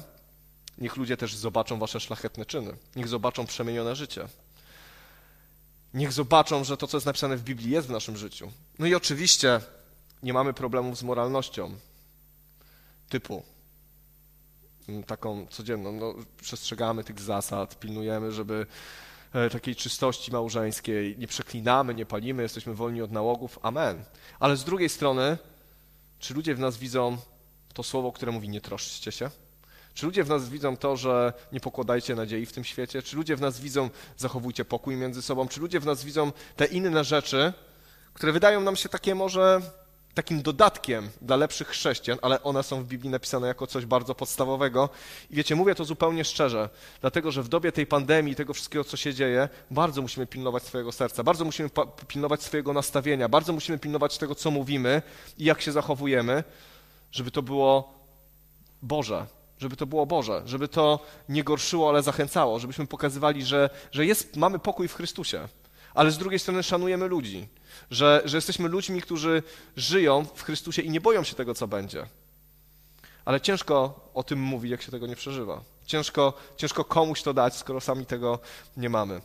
niech 0.78 0.96
ludzie 0.96 1.16
też 1.16 1.36
zobaczą 1.36 1.78
wasze 1.78 2.00
szlachetne 2.00 2.46
czyny. 2.46 2.76
Niech 2.96 3.08
zobaczą 3.08 3.46
przemienione 3.46 3.96
życie. 3.96 4.28
Niech 5.94 6.12
zobaczą, 6.12 6.64
że 6.64 6.76
to, 6.76 6.86
co 6.86 6.96
jest 6.96 7.06
napisane 7.06 7.36
w 7.36 7.42
Biblii, 7.42 7.70
jest 7.70 7.88
w 7.88 7.90
naszym 7.90 8.16
życiu. 8.16 8.52
No 8.78 8.86
i 8.86 8.94
oczywiście 8.94 9.60
nie 10.22 10.32
mamy 10.32 10.52
problemów 10.54 10.98
z 10.98 11.02
moralnością 11.02 11.74
typu 13.08 13.42
mm, 14.88 15.02
taką 15.02 15.46
codzienną. 15.46 15.92
No, 15.92 16.14
przestrzegamy 16.40 17.04
tych 17.04 17.20
zasad, 17.20 17.78
pilnujemy, 17.78 18.32
żeby 18.32 18.66
takiej 19.52 19.76
czystości 19.76 20.32
małżeńskiej, 20.32 21.18
nie 21.18 21.26
przeklinamy, 21.26 21.94
nie 21.94 22.06
palimy, 22.06 22.42
jesteśmy 22.42 22.74
wolni 22.74 23.02
od 23.02 23.12
nałogów. 23.12 23.58
Amen. 23.62 24.04
Ale 24.40 24.56
z 24.56 24.64
drugiej 24.64 24.88
strony, 24.88 25.38
czy 26.18 26.34
ludzie 26.34 26.54
w 26.54 26.58
nas 26.58 26.76
widzą 26.76 27.16
to 27.74 27.82
słowo, 27.82 28.12
które 28.12 28.32
mówi 28.32 28.48
nie 28.48 28.60
troszczcie 28.60 29.12
się? 29.12 29.30
Czy 29.94 30.06
ludzie 30.06 30.24
w 30.24 30.28
nas 30.28 30.48
widzą 30.48 30.76
to, 30.76 30.96
że 30.96 31.32
nie 31.52 31.60
pokładajcie 31.60 32.14
nadziei 32.14 32.46
w 32.46 32.52
tym 32.52 32.64
świecie? 32.64 33.02
Czy 33.02 33.16
ludzie 33.16 33.36
w 33.36 33.40
nas 33.40 33.60
widzą 33.60 33.90
zachowujcie 34.16 34.64
pokój 34.64 34.96
między 34.96 35.22
sobą? 35.22 35.48
Czy 35.48 35.60
ludzie 35.60 35.80
w 35.80 35.86
nas 35.86 36.04
widzą 36.04 36.32
te 36.56 36.66
inne 36.66 37.04
rzeczy, 37.04 37.52
które 38.12 38.32
wydają 38.32 38.60
nam 38.60 38.76
się 38.76 38.88
takie 38.88 39.14
może 39.14 39.60
takim 40.16 40.42
dodatkiem 40.42 41.10
dla 41.22 41.36
lepszych 41.36 41.68
chrześcijan, 41.68 42.18
ale 42.22 42.42
one 42.42 42.62
są 42.62 42.82
w 42.82 42.86
Biblii 42.86 43.10
napisane 43.10 43.46
jako 43.48 43.66
coś 43.66 43.86
bardzo 43.86 44.14
podstawowego. 44.14 44.88
I 45.30 45.34
wiecie, 45.34 45.54
mówię 45.54 45.74
to 45.74 45.84
zupełnie 45.84 46.24
szczerze, 46.24 46.68
dlatego 47.00 47.30
że 47.30 47.42
w 47.42 47.48
dobie 47.48 47.72
tej 47.72 47.86
pandemii, 47.86 48.34
tego 48.34 48.54
wszystkiego, 48.54 48.84
co 48.84 48.96
się 48.96 49.14
dzieje, 49.14 49.48
bardzo 49.70 50.02
musimy 50.02 50.26
pilnować 50.26 50.62
swojego 50.62 50.92
serca, 50.92 51.24
bardzo 51.24 51.44
musimy 51.44 51.70
pilnować 52.08 52.42
swojego 52.42 52.72
nastawienia, 52.72 53.28
bardzo 53.28 53.52
musimy 53.52 53.78
pilnować 53.78 54.18
tego, 54.18 54.34
co 54.34 54.50
mówimy 54.50 55.02
i 55.38 55.44
jak 55.44 55.60
się 55.60 55.72
zachowujemy, 55.72 56.44
żeby 57.12 57.30
to 57.30 57.42
było 57.42 57.94
Boże, 58.82 59.26
żeby 59.58 59.76
to 59.76 59.86
było 59.86 60.06
Boże, 60.06 60.42
żeby 60.46 60.68
to 60.68 61.00
nie 61.28 61.44
gorszyło, 61.44 61.88
ale 61.88 62.02
zachęcało, 62.02 62.58
żebyśmy 62.58 62.86
pokazywali, 62.86 63.44
że, 63.44 63.70
że 63.92 64.06
jest, 64.06 64.36
mamy 64.36 64.58
pokój 64.58 64.88
w 64.88 64.94
Chrystusie, 64.94 65.48
ale 65.96 66.10
z 66.10 66.18
drugiej 66.18 66.38
strony 66.38 66.62
szanujemy 66.62 67.08
ludzi, 67.08 67.48
że, 67.90 68.22
że 68.24 68.36
jesteśmy 68.36 68.68
ludźmi, 68.68 69.02
którzy 69.02 69.42
żyją 69.76 70.26
w 70.34 70.42
Chrystusie 70.42 70.82
i 70.82 70.90
nie 70.90 71.00
boją 71.00 71.24
się 71.24 71.34
tego, 71.34 71.54
co 71.54 71.68
będzie. 71.68 72.06
Ale 73.24 73.40
ciężko 73.40 74.00
o 74.14 74.22
tym 74.22 74.40
mówić, 74.40 74.70
jak 74.70 74.82
się 74.82 74.90
tego 74.90 75.06
nie 75.06 75.16
przeżywa. 75.16 75.60
Ciężko, 75.86 76.32
ciężko 76.56 76.84
komuś 76.84 77.22
to 77.22 77.34
dać, 77.34 77.56
skoro 77.56 77.80
sami 77.80 78.06
tego 78.06 78.38
nie 78.76 78.88
mamy. 78.88 79.20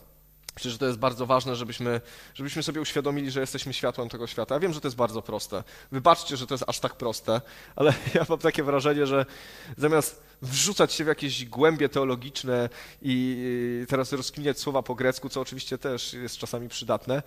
Myślę, 0.54 0.70
że 0.70 0.78
to 0.78 0.86
jest 0.86 0.98
bardzo 0.98 1.26
ważne, 1.26 1.56
żebyśmy, 1.56 2.00
żebyśmy 2.34 2.62
sobie 2.62 2.80
uświadomili, 2.80 3.30
że 3.30 3.40
jesteśmy 3.40 3.72
światłem 3.72 4.08
tego 4.08 4.26
świata. 4.26 4.54
Ja 4.54 4.60
wiem, 4.60 4.72
że 4.72 4.80
to 4.80 4.88
jest 4.88 4.96
bardzo 4.96 5.22
proste. 5.22 5.64
Wybaczcie, 5.92 6.36
że 6.36 6.46
to 6.46 6.54
jest 6.54 6.64
aż 6.66 6.80
tak 6.80 6.94
proste, 6.94 7.40
ale 7.76 7.94
ja 8.14 8.26
mam 8.28 8.38
takie 8.38 8.62
wrażenie, 8.62 9.06
że 9.06 9.26
zamiast 9.76 10.22
wrzucać 10.42 10.92
się 10.92 11.04
w 11.04 11.06
jakieś 11.06 11.44
głębie 11.44 11.88
teologiczne 11.88 12.68
i 13.02 13.86
teraz 13.88 14.12
rozkminiać 14.12 14.58
słowa 14.58 14.82
po 14.82 14.94
grecku, 14.94 15.28
co 15.28 15.40
oczywiście 15.40 15.78
też 15.78 16.12
jest 16.12 16.36
czasami 16.36 16.68
przydatne, 16.68 17.22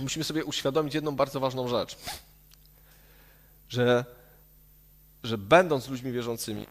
musimy 0.00 0.24
sobie 0.24 0.44
uświadomić 0.44 0.94
jedną 0.94 1.16
bardzo 1.16 1.40
ważną 1.40 1.68
rzecz. 1.68 1.96
Że, 3.68 4.04
że 5.22 5.38
będąc 5.38 5.88
ludźmi 5.88 6.12
wierzącymi, 6.12 6.66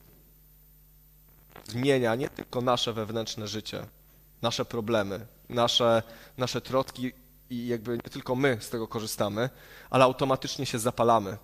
zmienia 1.65 2.15
nie 2.15 2.30
tylko 2.30 2.61
nasze 2.61 2.93
wewnętrzne 2.93 3.47
życie, 3.47 3.86
nasze 4.41 4.65
problemy, 4.65 5.28
nasze, 5.49 6.03
nasze 6.38 6.61
trotki 6.61 7.11
i 7.49 7.67
jakby 7.67 7.91
nie 7.91 8.09
tylko 8.11 8.36
my 8.36 8.57
z 8.61 8.69
tego 8.69 8.88
korzystamy, 8.88 9.49
ale 9.89 10.03
automatycznie 10.03 10.65
się 10.65 10.80
zapalamy 10.80 11.38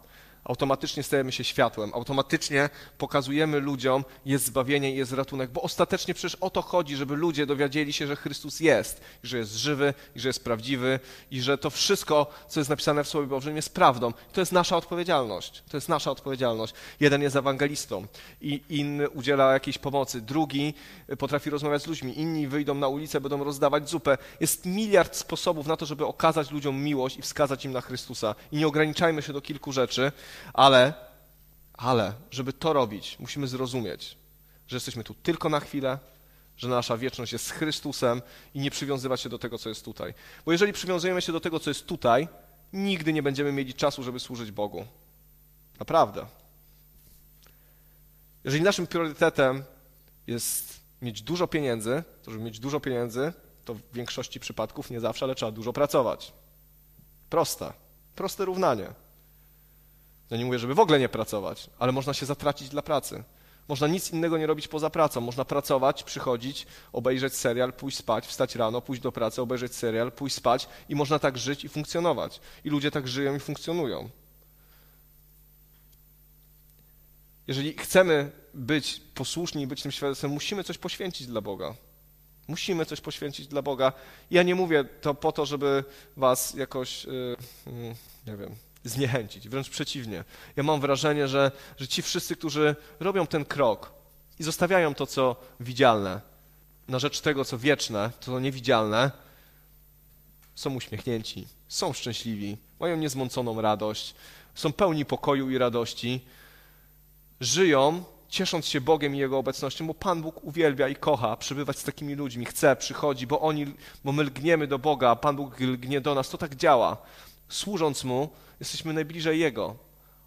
automatycznie 0.43 1.03
stajemy 1.03 1.31
się 1.31 1.43
światłem, 1.43 1.91
automatycznie 1.93 2.69
pokazujemy 2.97 3.59
ludziom, 3.59 4.05
jest 4.25 4.45
zbawienie 4.45 4.93
i 4.93 4.97
jest 4.97 5.11
ratunek, 5.11 5.51
bo 5.51 5.61
ostatecznie 5.61 6.13
przecież 6.13 6.35
o 6.35 6.49
to 6.49 6.61
chodzi, 6.61 6.95
żeby 6.95 7.15
ludzie 7.15 7.45
dowiedzieli 7.45 7.93
się, 7.93 8.07
że 8.07 8.15
Chrystus 8.15 8.59
jest, 8.59 9.01
że 9.23 9.37
jest 9.37 9.55
żywy, 9.55 9.93
i 10.15 10.19
że 10.19 10.29
jest 10.29 10.43
prawdziwy, 10.43 10.99
i 11.31 11.41
że 11.41 11.57
to 11.57 11.69
wszystko, 11.69 12.27
co 12.47 12.59
jest 12.59 12.69
napisane 12.69 13.03
w 13.03 13.07
Słowie 13.07 13.27
Bożym, 13.27 13.55
jest 13.55 13.73
prawdą. 13.73 14.13
To 14.33 14.41
jest 14.41 14.51
nasza 14.51 14.77
odpowiedzialność. 14.77 15.63
To 15.69 15.77
jest 15.77 15.89
nasza 15.89 16.11
odpowiedzialność. 16.11 16.73
Jeden 16.99 17.21
jest 17.21 17.35
ewangelistą 17.35 18.07
i 18.41 18.61
inny 18.69 19.09
udziela 19.09 19.53
jakiejś 19.53 19.77
pomocy, 19.77 20.21
drugi 20.21 20.73
potrafi 21.17 21.49
rozmawiać 21.49 21.81
z 21.81 21.87
ludźmi, 21.87 22.19
inni 22.19 22.47
wyjdą 22.47 22.73
na 22.73 22.87
ulicę, 22.87 23.21
będą 23.21 23.43
rozdawać 23.43 23.89
zupę. 23.89 24.17
Jest 24.39 24.65
miliard 24.65 25.15
sposobów 25.15 25.67
na 25.67 25.77
to, 25.77 25.85
żeby 25.85 26.05
okazać 26.05 26.51
ludziom 26.51 26.83
miłość 26.83 27.17
i 27.17 27.21
wskazać 27.21 27.65
im 27.65 27.71
na 27.71 27.81
Chrystusa. 27.81 28.35
I 28.51 28.57
nie 28.57 28.67
ograniczajmy 28.67 29.21
się 29.21 29.33
do 29.33 29.41
kilku 29.41 29.71
rzeczy, 29.71 30.11
ale, 30.53 30.93
ale, 31.73 32.13
żeby 32.31 32.53
to 32.53 32.73
robić, 32.73 33.17
musimy 33.19 33.47
zrozumieć, 33.47 34.17
że 34.67 34.75
jesteśmy 34.75 35.03
tu 35.03 35.13
tylko 35.13 35.49
na 35.49 35.59
chwilę, 35.59 35.99
że 36.57 36.67
nasza 36.67 36.97
wieczność 36.97 37.33
jest 37.33 37.47
z 37.47 37.51
Chrystusem 37.51 38.21
i 38.53 38.59
nie 38.59 38.71
przywiązywać 38.71 39.21
się 39.21 39.29
do 39.29 39.39
tego, 39.39 39.57
co 39.57 39.69
jest 39.69 39.85
tutaj. 39.85 40.13
Bo 40.45 40.51
jeżeli 40.51 40.73
przywiązujemy 40.73 41.21
się 41.21 41.31
do 41.31 41.39
tego, 41.39 41.59
co 41.59 41.69
jest 41.69 41.85
tutaj, 41.85 42.27
nigdy 42.73 43.13
nie 43.13 43.23
będziemy 43.23 43.51
mieli 43.51 43.73
czasu, 43.73 44.03
żeby 44.03 44.19
służyć 44.19 44.51
Bogu. 44.51 44.85
Naprawdę. 45.79 46.25
Jeżeli 48.43 48.63
naszym 48.63 48.87
priorytetem 48.87 49.63
jest 50.27 50.79
mieć 51.01 51.21
dużo 51.21 51.47
pieniędzy, 51.47 52.03
to 52.23 52.31
żeby 52.31 52.43
mieć 52.43 52.59
dużo 52.59 52.79
pieniędzy, 52.79 53.33
to 53.65 53.73
w 53.73 53.81
większości 53.93 54.39
przypadków, 54.39 54.89
nie 54.89 54.99
zawsze, 54.99 55.25
ale 55.25 55.35
trzeba 55.35 55.51
dużo 55.51 55.73
pracować. 55.73 56.33
Proste. 57.29 57.73
Proste 58.15 58.45
równanie. 58.45 58.93
Ja 60.33 60.39
nie 60.39 60.45
mówię, 60.45 60.59
żeby 60.59 60.75
w 60.75 60.79
ogóle 60.79 60.99
nie 60.99 61.09
pracować, 61.09 61.69
ale 61.79 61.91
można 61.91 62.13
się 62.13 62.25
zatracić 62.25 62.69
dla 62.69 62.81
pracy. 62.81 63.23
Można 63.67 63.87
nic 63.87 64.11
innego 64.11 64.37
nie 64.37 64.47
robić 64.47 64.67
poza 64.67 64.89
pracą. 64.89 65.21
Można 65.21 65.45
pracować, 65.45 66.03
przychodzić, 66.03 66.67
obejrzeć 66.93 67.35
serial, 67.35 67.73
pójść 67.73 67.97
spać, 67.97 68.27
wstać 68.27 68.55
rano, 68.55 68.81
pójść 68.81 69.01
do 69.01 69.11
pracy, 69.11 69.41
obejrzeć 69.41 69.75
serial, 69.75 70.11
pójść 70.11 70.35
spać 70.35 70.67
i 70.89 70.95
można 70.95 71.19
tak 71.19 71.37
żyć 71.37 71.63
i 71.63 71.69
funkcjonować. 71.69 72.41
I 72.63 72.69
ludzie 72.69 72.91
tak 72.91 73.07
żyją 73.07 73.35
i 73.35 73.39
funkcjonują. 73.39 74.09
Jeżeli 77.47 77.77
chcemy 77.77 78.31
być 78.53 79.01
posłuszni 79.15 79.63
i 79.63 79.67
być 79.67 79.81
tym 79.81 79.91
świadectwem, 79.91 80.31
musimy 80.31 80.63
coś 80.63 80.77
poświęcić 80.77 81.27
dla 81.27 81.41
Boga. 81.41 81.75
Musimy 82.47 82.85
coś 82.85 83.01
poświęcić 83.01 83.47
dla 83.47 83.61
Boga. 83.61 83.93
Ja 84.31 84.43
nie 84.43 84.55
mówię 84.55 84.83
to 84.83 85.13
po 85.13 85.31
to, 85.31 85.45
żeby 85.45 85.83
was 86.17 86.53
jakoś, 86.53 87.05
yy, 87.05 87.35
yy, 87.67 87.95
nie 88.27 88.37
wiem, 88.37 88.55
zniechęcić, 88.83 89.49
wręcz 89.49 89.69
przeciwnie. 89.69 90.23
Ja 90.55 90.63
mam 90.63 90.81
wrażenie, 90.81 91.27
że, 91.27 91.51
że 91.77 91.87
ci 91.87 92.01
wszyscy, 92.01 92.35
którzy 92.35 92.75
robią 92.99 93.27
ten 93.27 93.45
krok 93.45 93.93
i 94.39 94.43
zostawiają 94.43 94.93
to, 94.93 95.07
co 95.07 95.35
widzialne, 95.59 96.21
na 96.87 96.99
rzecz 96.99 97.21
tego, 97.21 97.45
co 97.45 97.57
wieczne, 97.57 98.11
co 98.19 98.39
niewidzialne, 98.39 99.11
są 100.55 100.75
uśmiechnięci, 100.75 101.47
są 101.67 101.93
szczęśliwi, 101.93 102.57
mają 102.79 102.97
niezmąconą 102.97 103.61
radość, 103.61 104.15
są 104.55 104.73
pełni 104.73 105.05
pokoju 105.05 105.49
i 105.49 105.57
radości, 105.57 106.25
żyją 107.39 108.03
ciesząc 108.29 108.65
się 108.65 108.81
Bogiem 108.81 109.15
i 109.15 109.17
Jego 109.17 109.37
obecnością, 109.37 109.87
bo 109.87 109.93
Pan 109.93 110.21
Bóg 110.21 110.43
uwielbia 110.43 110.87
i 110.87 110.95
kocha 110.95 111.37
przybywać 111.37 111.77
z 111.77 111.83
takimi 111.83 112.15
ludźmi, 112.15 112.45
chce, 112.45 112.75
przychodzi, 112.75 113.27
bo 113.27 113.41
oni, 113.41 113.65
bo 114.03 114.11
my 114.11 114.23
lgniemy 114.23 114.67
do 114.67 114.79
Boga, 114.79 115.09
a 115.09 115.15
Pan 115.15 115.35
Bóg 115.35 115.59
lgnie 115.59 116.01
do 116.01 116.15
nas, 116.15 116.29
to 116.29 116.37
tak 116.37 116.55
działa. 116.55 116.97
Służąc 117.49 118.03
Mu, 118.03 118.29
jesteśmy 118.59 118.93
najbliżej 118.93 119.39
Jego. 119.39 119.75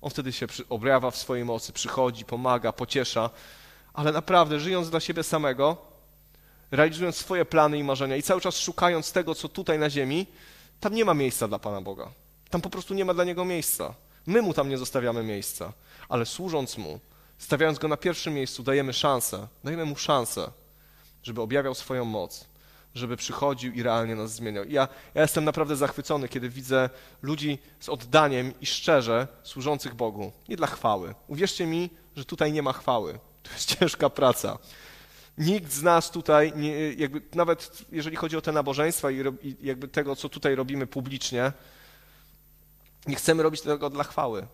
On 0.03 0.11
wtedy 0.11 0.33
się 0.33 0.47
objawia 0.69 1.11
w 1.11 1.17
swojej 1.17 1.45
mocy, 1.45 1.73
przychodzi, 1.73 2.25
pomaga, 2.25 2.73
pociesza, 2.73 3.31
ale 3.95 4.13
naprawdę 4.13 4.61
żyjąc 4.61 4.91
dla 4.91 5.01
siebie 5.01 5.23
samego, 5.23 5.77
realizując 6.71 7.17
swoje 7.17 7.45
plany 7.45 7.79
i 7.79 7.85
marzenia 7.85 8.17
i 8.17 8.23
cały 8.23 8.41
czas 8.41 8.59
szukając 8.59 9.13
tego, 9.13 9.35
co 9.35 9.49
tutaj 9.49 9.79
na 9.79 9.91
ziemi, 9.91 10.27
tam 10.81 10.95
nie 10.95 11.05
ma 11.05 11.15
miejsca 11.15 11.49
dla 11.49 11.59
Pana 11.59 11.81
Boga. 11.81 12.11
Tam 12.51 12.61
po 12.61 12.71
prostu 12.71 12.95
nie 12.95 13.05
ma 13.05 13.15
dla 13.15 13.25
Niego 13.25 13.45
miejsca. 13.45 13.95
My 14.27 14.43
Mu 14.43 14.55
tam 14.55 14.69
nie 14.69 14.79
zostawiamy 14.79 15.23
miejsca, 15.23 15.73
ale 16.09 16.27
służąc 16.27 16.79
Mu, 16.79 17.01
stawiając 17.39 17.79
Go 17.79 17.89
na 17.89 17.97
pierwszym 17.97 18.35
miejscu, 18.35 18.63
dajemy 18.63 18.93
szansę, 18.93 19.49
dajemy 19.65 19.85
Mu 19.85 19.97
szansę, 19.97 20.51
żeby 21.23 21.43
objawiał 21.43 21.75
swoją 21.75 22.05
moc, 22.05 22.45
żeby 22.97 23.17
przychodził 23.17 23.73
i 23.73 23.83
realnie 23.83 24.15
nas 24.15 24.33
zmieniał. 24.33 24.65
I 24.65 24.73
ja, 24.73 24.89
ja 25.15 25.23
jestem 25.23 25.45
naprawdę 25.45 25.77
zachwycony, 25.77 26.29
kiedy 26.29 26.49
widzę 26.49 26.91
ludzi 27.23 27.59
z 27.81 27.89
oddaniem 27.89 28.53
i 28.61 28.67
szczerze 28.67 29.29
służących 29.43 29.95
Bogu. 29.95 30.33
Nie 30.49 30.57
dla 30.57 30.67
chwały. 30.67 31.15
Uwierzcie 31.29 31.67
mi, 31.67 31.91
że 32.17 32.25
tutaj 32.25 32.53
nie 32.53 32.63
ma 32.63 32.73
chwały. 32.73 33.19
To 33.43 33.53
jest 33.53 33.69
ciężka 33.79 34.11
praca. 34.11 34.59
Nikt 35.39 35.73
z 35.73 35.83
nas 35.83 36.11
tutaj, 36.11 36.53
nie, 36.57 36.93
jakby 36.93 37.23
nawet 37.35 37.83
jeżeli 37.93 38.17
chodzi 38.17 38.37
o 38.37 38.41
te 38.41 38.53
nabożeństwa 38.53 39.11
i, 39.11 39.23
i 39.43 39.57
jakby 39.61 39.89
tego, 39.89 40.17
co 40.17 40.29
tutaj 40.29 40.55
robimy 40.55 40.87
publicznie, 40.87 41.53
nie 43.07 43.17
chcemy 43.17 43.43
robić 43.43 43.61
tego 43.61 43.91
dla 43.91 44.05
chwały. 44.05 44.47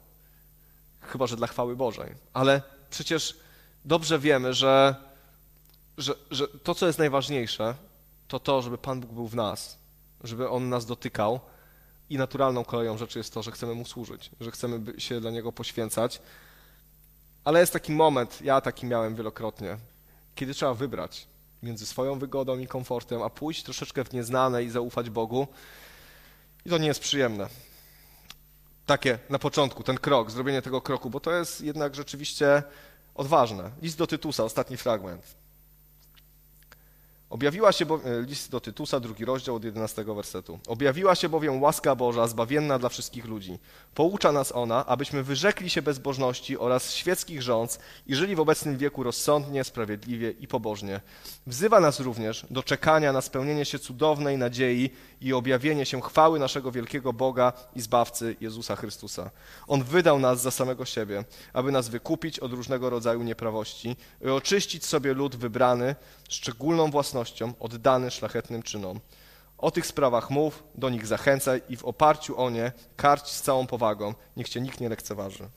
Chyba, 1.01 1.27
że 1.27 1.37
dla 1.37 1.47
chwały 1.47 1.77
Bożej. 1.77 2.15
Ale 2.33 2.63
przecież 2.91 3.37
dobrze 3.85 4.19
wiemy, 4.19 4.55
że, 4.55 4.95
że, 5.99 6.15
że 6.31 6.49
to, 6.49 6.75
co 6.75 6.87
jest 6.87 6.99
najważniejsze, 6.99 7.75
to 8.33 8.41
to, 8.41 8.63
żeby 8.63 8.79
Pan 8.79 9.01
Bóg 9.01 9.13
był 9.13 9.29
w 9.29 9.35
nas, 9.35 9.79
żeby 10.25 10.49
On 10.49 10.69
nas 10.69 10.87
dotykał 10.87 11.41
i 12.11 12.19
naturalną 12.19 12.65
koleją 12.65 12.99
rzeczy 12.99 13.19
jest 13.19 13.35
to, 13.35 13.43
że 13.43 13.53
chcemy 13.53 13.75
Mu 13.75 13.85
służyć, 13.85 14.31
że 14.41 14.51
chcemy 14.51 15.01
się 15.01 15.21
dla 15.21 15.31
Niego 15.31 15.53
poświęcać. 15.53 16.21
Ale 17.45 17.61
jest 17.61 17.73
taki 17.73 17.93
moment, 17.93 18.43
ja 18.43 18.61
taki 18.61 18.87
miałem 18.87 19.17
wielokrotnie, 19.17 19.79
kiedy 20.35 20.55
trzeba 20.55 20.75
wybrać 20.75 21.27
między 21.63 21.87
swoją 21.87 22.19
wygodą 22.19 22.59
i 22.59 22.67
komfortem, 22.67 23.23
a 23.23 23.31
pójść 23.31 23.63
troszeczkę 23.63 24.05
w 24.05 24.13
nieznane 24.13 24.65
i 24.65 24.71
zaufać 24.71 25.11
Bogu. 25.11 25.47
I 26.67 26.71
to 26.71 26.79
nie 26.79 26.87
jest 26.87 27.01
przyjemne. 27.01 27.49
Takie 28.87 29.19
na 29.31 29.39
początku, 29.39 29.83
ten 29.83 29.99
krok, 29.99 30.31
zrobienie 30.31 30.63
tego 30.63 30.81
kroku, 30.81 31.11
bo 31.11 31.21
to 31.21 31.33
jest 31.33 31.61
jednak 31.61 31.95
rzeczywiście 31.95 32.63
odważne. 33.15 33.71
List 33.83 33.99
do 33.99 34.07
Tytusa, 34.07 34.45
ostatni 34.45 34.77
fragment. 34.77 35.42
Objawiła 37.33 37.73
się 37.73 37.87
bowiem, 37.87 38.27
list 38.27 38.51
do 38.51 38.61
Tytusa, 38.61 39.01
drugi 39.01 39.25
rozdział 39.25 39.57
od 39.57 39.65
11 39.65 40.05
wersetu. 40.05 40.59
Objawiła 40.67 41.15
się 41.15 41.29
bowiem 41.29 41.63
łaska 41.63 41.95
Boża, 41.95 42.27
zbawienna 42.27 42.79
dla 42.79 42.89
wszystkich 42.89 43.25
ludzi. 43.25 43.59
Poucza 43.95 44.33
nas 44.33 44.53
ona, 44.53 44.87
abyśmy 44.87 45.23
wyrzekli 45.23 45.71
się 45.71 45.83
bezbożności 45.83 46.59
oraz 46.59 46.95
świeckich 46.95 47.43
rządz 47.43 47.79
i 48.07 48.15
żyli 48.15 48.37
w 48.37 48.41
obecnym 48.41 48.79
wieku 48.79 49.03
rozsądnie, 49.03 49.65
sprawiedliwie 49.65 50.31
i 50.31 50.49
pobożnie. 50.49 51.01
Wzywa 51.47 51.81
nas 51.81 52.01
również 52.01 52.47
do 52.51 52.63
czekania 52.63 53.13
na 53.13 53.21
spełnienie 53.21 53.65
się 53.65 53.79
cudownej 53.79 54.39
nadziei 54.39 54.91
i 55.21 55.33
objawienie 55.33 55.87
się 55.87 56.01
chwały 56.01 56.39
naszego 56.39 56.73
wielkiego 56.73 57.13
Boga 57.13 57.53
i 57.77 57.81
Zbawcy 57.81 58.37
Jezusa 58.41 58.77
Chrystusa. 58.77 59.31
On 59.67 59.85
wydał 59.85 60.19
nas 60.19 60.43
za 60.43 60.51
samego 60.51 60.85
siebie, 60.85 61.25
aby 61.53 61.73
nas 61.73 61.89
wykupić 61.89 62.39
od 62.39 62.53
różnego 62.53 62.91
rodzaju 62.91 63.23
nieprawości 63.23 63.97
i 64.25 64.29
oczyścić 64.29 64.87
sobie 64.87 65.15
lud 65.15 65.37
wybrany, 65.37 65.95
szczególną 66.33 66.91
własnością, 66.91 67.53
oddany 67.61 68.11
szlachetnym 68.11 68.63
czynom. 68.63 69.01
O 69.59 69.71
tych 69.71 69.87
sprawach 69.87 70.31
mów, 70.31 70.65
do 70.75 70.91
nich 70.91 71.07
zachęcaj 71.07 71.63
i 71.69 71.77
w 71.77 71.85
oparciu 71.85 72.41
o 72.41 72.51
nie 72.51 72.73
karć 72.97 73.27
z 73.27 73.43
całą 73.43 73.67
powagą, 73.67 74.15
niech 74.37 74.49
cię 74.49 74.61
nikt 74.61 74.81
nie 74.81 74.89
lekceważy. 74.89 75.49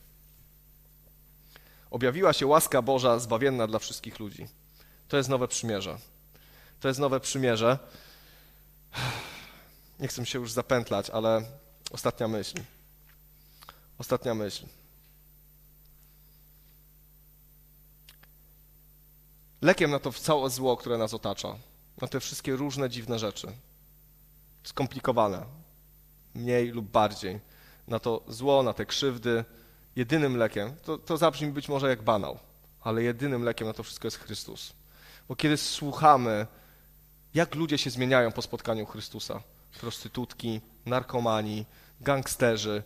Objawiła 1.91 2.33
się 2.33 2.47
łaska 2.47 2.81
Boża 2.81 3.19
zbawienna 3.19 3.67
dla 3.67 3.79
wszystkich 3.79 4.19
ludzi. 4.19 4.47
To 5.07 5.17
jest 5.17 5.29
nowe 5.29 5.47
przymierze. 5.47 5.97
To 6.79 6.87
jest 6.87 6.99
nowe 6.99 7.19
przymierze. 7.19 7.79
Nie 9.99 10.07
chcę 10.07 10.25
się 10.25 10.39
już 10.39 10.51
zapętlać, 10.51 11.09
ale 11.09 11.41
ostatnia 11.91 12.27
myśl. 12.27 12.57
Ostatnia 13.97 14.33
myśl. 14.33 14.65
Lekiem 19.65 19.91
na 19.91 19.99
to 19.99 20.11
całe 20.11 20.49
zło, 20.49 20.77
które 20.77 20.97
nas 20.97 21.13
otacza, 21.13 21.55
na 22.01 22.07
te 22.07 22.19
wszystkie 22.19 22.55
różne 22.55 22.89
dziwne 22.89 23.19
rzeczy, 23.19 23.47
skomplikowane, 24.63 25.45
mniej 26.35 26.67
lub 26.67 26.85
bardziej, 26.85 27.39
na 27.87 27.99
to 27.99 28.23
zło, 28.27 28.63
na 28.63 28.73
te 28.73 28.85
krzywdy, 28.85 29.45
jedynym 29.95 30.37
lekiem, 30.37 30.75
to, 30.83 30.97
to 30.97 31.17
zabrzmi 31.17 31.51
być 31.51 31.69
może 31.69 31.89
jak 31.89 32.01
banał, 32.01 32.39
ale 32.81 33.03
jedynym 33.03 33.43
lekiem 33.43 33.67
na 33.67 33.73
to 33.73 33.83
wszystko 33.83 34.07
jest 34.07 34.19
Chrystus. 34.19 34.73
Bo 35.27 35.35
kiedy 35.35 35.57
słuchamy, 35.57 36.47
jak 37.33 37.55
ludzie 37.55 37.77
się 37.77 37.89
zmieniają 37.89 38.31
po 38.31 38.41
spotkaniu 38.41 38.85
Chrystusa, 38.85 39.41
prostytutki, 39.79 40.61
narkomani, 40.85 41.65
gangsterzy, 42.01 42.83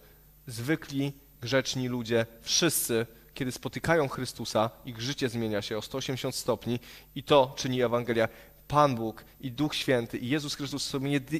zwykli, 0.47 1.13
grzeczni 1.41 1.87
ludzie, 1.87 2.25
wszyscy, 2.41 3.05
kiedy 3.39 3.51
spotykają 3.51 4.07
Chrystusa, 4.07 4.69
ich 4.85 5.01
życie 5.01 5.29
zmienia 5.29 5.61
się 5.61 5.77
o 5.77 5.81
180 5.81 6.35
stopni 6.35 6.79
i 7.15 7.23
to 7.23 7.53
czyni 7.57 7.81
Ewangelia. 7.81 8.27
Pan 8.67 8.95
Bóg 8.95 9.25
i 9.41 9.51
Duch 9.51 9.75
Święty 9.75 10.17
i 10.17 10.29
Jezus 10.29 10.55
Chrystus 10.55 10.93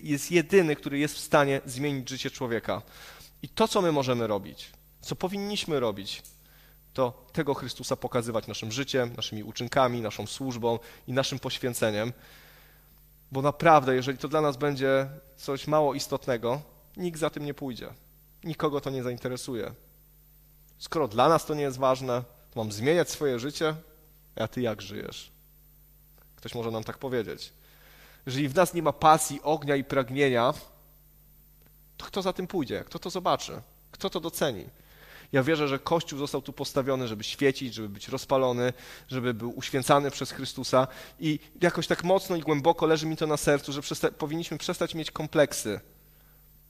jest 0.04 0.32
jedyny, 0.32 0.76
który 0.76 1.00
jest 1.00 1.16
w 1.16 1.20
stanie 1.20 1.62
zmienić 1.66 2.10
życie 2.10 2.32
człowieka. 2.32 2.82
I 3.42 3.50
to, 3.50 3.68
co 3.68 3.82
my 3.82 3.92
możemy 3.92 4.28
robić, 4.28 4.72
co 5.02 5.16
powinniśmy 5.16 5.80
robić, 5.80 6.24
to 6.94 7.26
tego 7.34 7.54
Chrystusa 7.54 7.96
pokazywać 7.96 8.48
naszym 8.48 8.72
życiem, 8.72 9.14
naszymi 9.18 9.44
uczynkami, 9.44 10.02
naszą 10.02 10.28
służbą 10.28 10.80
i 11.08 11.14
naszym 11.14 11.40
poświęceniem. 11.40 12.14
Bo 13.32 13.42
naprawdę, 13.42 13.96
jeżeli 13.96 14.18
to 14.18 14.28
dla 14.28 14.42
nas 14.42 14.58
będzie 14.58 15.08
coś 15.38 15.68
mało 15.68 15.94
istotnego, 15.94 16.62
nikt 16.98 17.20
za 17.20 17.30
tym 17.30 17.46
nie 17.46 17.54
pójdzie. 17.54 17.90
Nikogo 18.44 18.82
to 18.82 18.90
nie 18.90 19.04
zainteresuje. 19.04 19.74
Skoro 20.80 21.08
dla 21.08 21.30
nas 21.30 21.46
to 21.46 21.56
nie 21.56 21.62
jest 21.62 21.78
ważne, 21.78 22.24
to 22.52 22.60
mam 22.60 22.72
zmieniać 22.72 23.10
swoje 23.10 23.40
życie, 23.40 23.76
a 24.36 24.48
ty 24.48 24.62
jak 24.62 24.82
żyjesz? 24.82 25.32
Ktoś 26.36 26.56
może 26.56 26.72
nam 26.72 26.84
tak 26.84 26.98
powiedzieć. 26.98 27.54
Jeżeli 28.26 28.50
w 28.50 28.56
nas 28.56 28.74
nie 28.74 28.84
ma 28.84 28.94
pasji, 28.94 29.42
ognia 29.44 29.76
i 29.76 29.84
pragnienia, 29.84 30.54
to 31.98 32.06
kto 32.06 32.22
za 32.22 32.34
tym 32.34 32.48
pójdzie? 32.48 32.84
Kto 32.86 33.00
to 33.00 33.10
zobaczy? 33.10 33.62
Kto 33.92 34.10
to 34.10 34.20
doceni? 34.20 34.66
Ja 35.32 35.44
wierzę, 35.44 35.68
że 35.68 35.80
Kościół 35.80 36.20
został 36.20 36.42
tu 36.42 36.54
postawiony, 36.54 37.08
żeby 37.08 37.24
świecić, 37.24 37.74
żeby 37.74 37.90
być 37.90 38.08
rozpalony, 38.08 38.74
żeby 39.08 39.34
był 39.34 39.58
uświęcany 39.58 40.12
przez 40.12 40.32
Chrystusa 40.32 40.88
i 41.20 41.40
jakoś 41.62 41.88
tak 41.88 42.04
mocno 42.04 42.36
i 42.36 42.42
głęboko 42.42 42.86
leży 42.86 43.06
mi 43.06 43.18
to 43.18 43.28
na 43.28 43.38
sercu, 43.38 43.74
że 43.74 43.82
przesta 43.82 44.12
powinniśmy 44.12 44.58
przestać 44.58 44.96
mieć 44.96 45.12
kompleksy. 45.12 45.80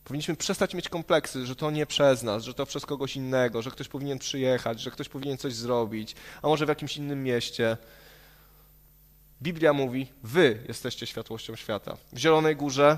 Powinniśmy 0.04 0.36
przestać 0.36 0.74
mieć 0.74 0.90
kompleksy, 0.90 1.46
że 1.46 1.56
to 1.56 1.72
nie 1.72 1.86
przez 1.86 2.24
nas, 2.24 2.44
że 2.44 2.54
to 2.54 2.66
przez 2.66 2.86
kogoś 2.86 3.16
innego, 3.16 3.62
że 3.62 3.72
ktoś 3.72 3.88
powinien 3.88 4.20
przyjechać, 4.20 4.82
że 4.82 4.92
ktoś 4.92 5.10
powinien 5.10 5.38
coś 5.38 5.54
zrobić, 5.54 6.16
a 6.42 6.48
może 6.48 6.66
w 6.66 6.70
jakimś 6.70 6.98
innym 6.98 7.24
mieście. 7.24 7.78
Biblia 9.42 9.74
mówi: 9.74 10.08
Wy 10.24 10.64
jesteście 10.68 11.06
światłością 11.06 11.56
świata. 11.56 11.98
W 12.14 12.18
Zielonej 12.18 12.56
Górze 12.56 12.98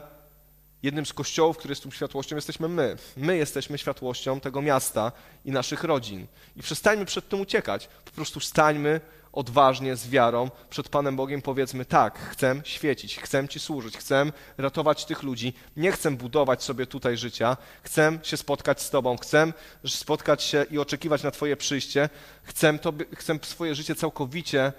jednym 0.84 1.06
z 1.06 1.14
kościołów, 1.14 1.58
który 1.58 1.72
jest 1.72 1.84
tą 1.84 1.92
światłością, 1.92 2.36
jesteśmy 2.36 2.68
my. 2.68 2.98
My 3.18 3.38
jesteśmy 3.38 3.78
światłością 3.78 4.40
tego 4.40 4.62
miasta 4.62 5.12
i 5.46 5.52
naszych 5.52 5.84
rodzin. 5.84 6.28
I 6.56 6.62
przestańmy 6.62 7.06
przed 7.06 7.30
tym 7.30 7.42
uciekać. 7.42 7.90
Po 8.06 8.12
prostu 8.12 8.40
stańmy 8.40 9.02
odważnie, 9.34 9.96
z 9.96 10.10
wiarą 10.10 10.50
przed 10.70 10.90
Panem 10.90 11.16
Bogiem, 11.16 11.42
powiedzmy 11.42 11.86
tak, 11.86 12.20
chcę 12.20 12.62
świecić, 12.64 13.20
chcę 13.20 13.48
Ci 13.48 13.60
służyć, 13.60 13.98
chcę 13.98 14.32
ratować 14.58 15.06
tych 15.06 15.24
ludzi, 15.24 15.54
nie 15.78 15.92
chcę 15.92 16.12
budować 16.12 16.64
sobie 16.64 16.86
tutaj 16.86 17.18
życia, 17.18 17.58
chcę 17.84 18.20
się 18.24 18.38
spotkać 18.38 18.82
z 18.82 18.90
Tobą, 18.90 19.18
chcę 19.18 19.54
spotkać 19.88 20.44
się 20.44 20.66
i 20.72 20.80
oczekiwać 20.80 21.24
na 21.24 21.32
Twoje 21.32 21.58
przyjście, 21.58 22.10
chcę, 22.44 22.80
tobie, 22.80 23.06
chcę 23.16 23.40
swoje 23.42 23.76
życie 23.76 23.96
całkowicie 23.96 24.74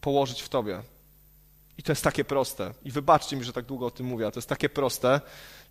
położyć 0.00 0.42
w 0.42 0.48
Tobie. 0.48 0.82
I 1.78 1.82
to 1.82 1.92
jest 1.92 2.04
takie 2.04 2.24
proste. 2.24 2.74
I 2.84 2.90
wybaczcie 2.90 3.36
mi, 3.36 3.44
że 3.44 3.52
tak 3.52 3.64
długo 3.64 3.86
o 3.86 3.90
tym 3.90 4.06
mówię, 4.06 4.30
to 4.30 4.38
jest 4.38 4.48
takie 4.48 4.68
proste. 4.68 5.20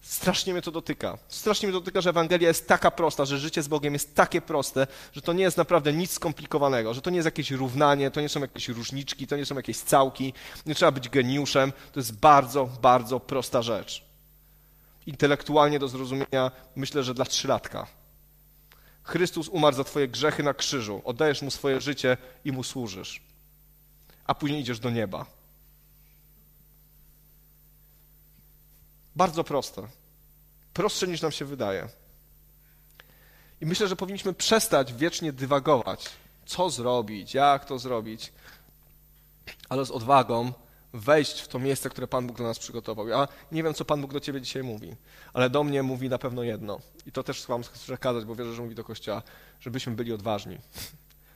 Strasznie 0.01 0.53
mnie 0.53 0.61
to 0.61 0.71
dotyka. 0.71 1.17
Strasznie 1.27 1.67
mnie 1.67 1.73
to 1.73 1.79
dotyka, 1.79 2.01
że 2.01 2.09
Ewangelia 2.09 2.47
jest 2.47 2.67
taka 2.67 2.91
prosta, 2.91 3.25
że 3.25 3.39
życie 3.39 3.63
z 3.63 3.67
Bogiem 3.67 3.93
jest 3.93 4.15
takie 4.15 4.41
proste, 4.41 4.87
że 5.13 5.21
to 5.21 5.33
nie 5.33 5.43
jest 5.43 5.57
naprawdę 5.57 5.93
nic 5.93 6.11
skomplikowanego, 6.11 6.93
że 6.93 7.01
to 7.01 7.09
nie 7.09 7.15
jest 7.15 7.25
jakieś 7.25 7.51
równanie, 7.51 8.11
to 8.11 8.21
nie 8.21 8.29
są 8.29 8.39
jakieś 8.39 8.69
różniczki, 8.69 9.27
to 9.27 9.37
nie 9.37 9.45
są 9.45 9.55
jakieś 9.55 9.77
całki, 9.77 10.33
nie 10.65 10.75
trzeba 10.75 10.91
być 10.91 11.09
geniuszem. 11.09 11.73
To 11.91 11.99
jest 11.99 12.19
bardzo, 12.19 12.69
bardzo 12.81 13.19
prosta 13.19 13.61
rzecz. 13.61 14.05
Intelektualnie 15.05 15.79
do 15.79 15.87
zrozumienia 15.87 16.51
myślę, 16.75 17.03
że 17.03 17.13
dla 17.13 17.25
trzylatka. 17.25 17.87
Chrystus 19.03 19.49
umarł 19.49 19.75
za 19.75 19.83
twoje 19.83 20.07
grzechy 20.07 20.43
na 20.43 20.53
krzyżu, 20.53 21.01
oddajesz 21.05 21.41
Mu 21.41 21.51
swoje 21.51 21.81
życie 21.81 22.17
i 22.45 22.51
Mu 22.51 22.63
służysz, 22.63 23.21
a 24.25 24.35
później 24.35 24.61
idziesz 24.61 24.79
do 24.79 24.89
nieba. 24.89 25.25
Bardzo 29.15 29.43
proste. 29.43 29.87
Prostsze 30.73 31.07
niż 31.07 31.21
nam 31.21 31.31
się 31.31 31.45
wydaje. 31.45 31.87
I 33.61 33.65
myślę, 33.65 33.87
że 33.87 33.95
powinniśmy 33.95 34.33
przestać 34.33 34.93
wiecznie 34.93 35.33
dywagować, 35.33 36.09
co 36.45 36.69
zrobić, 36.69 37.33
jak 37.33 37.65
to 37.65 37.79
zrobić, 37.79 38.33
ale 39.69 39.85
z 39.85 39.91
odwagą 39.91 40.53
wejść 40.93 41.39
w 41.39 41.47
to 41.47 41.59
miejsce, 41.59 41.89
które 41.89 42.07
Pan 42.07 42.27
Bóg 42.27 42.37
dla 42.37 42.47
nas 42.47 42.59
przygotował. 42.59 43.07
Ja 43.07 43.27
nie 43.51 43.63
wiem, 43.63 43.73
co 43.73 43.85
Pan 43.85 44.01
Bóg 44.01 44.13
do 44.13 44.19
ciebie 44.19 44.41
dzisiaj 44.41 44.63
mówi, 44.63 44.95
ale 45.33 45.49
do 45.49 45.63
mnie 45.63 45.83
mówi 45.83 46.09
na 46.09 46.17
pewno 46.17 46.43
jedno. 46.43 46.79
I 47.05 47.11
to 47.11 47.23
też 47.23 47.45
wam 47.45 47.63
chcę 47.63 47.79
przekazać, 47.79 48.25
bo 48.25 48.35
wierzę, 48.35 48.53
że 48.53 48.61
mówi 48.61 48.75
do 48.75 48.83
Kościoła, 48.83 49.21
żebyśmy 49.59 49.93
byli 49.93 50.13
odważni 50.13 50.57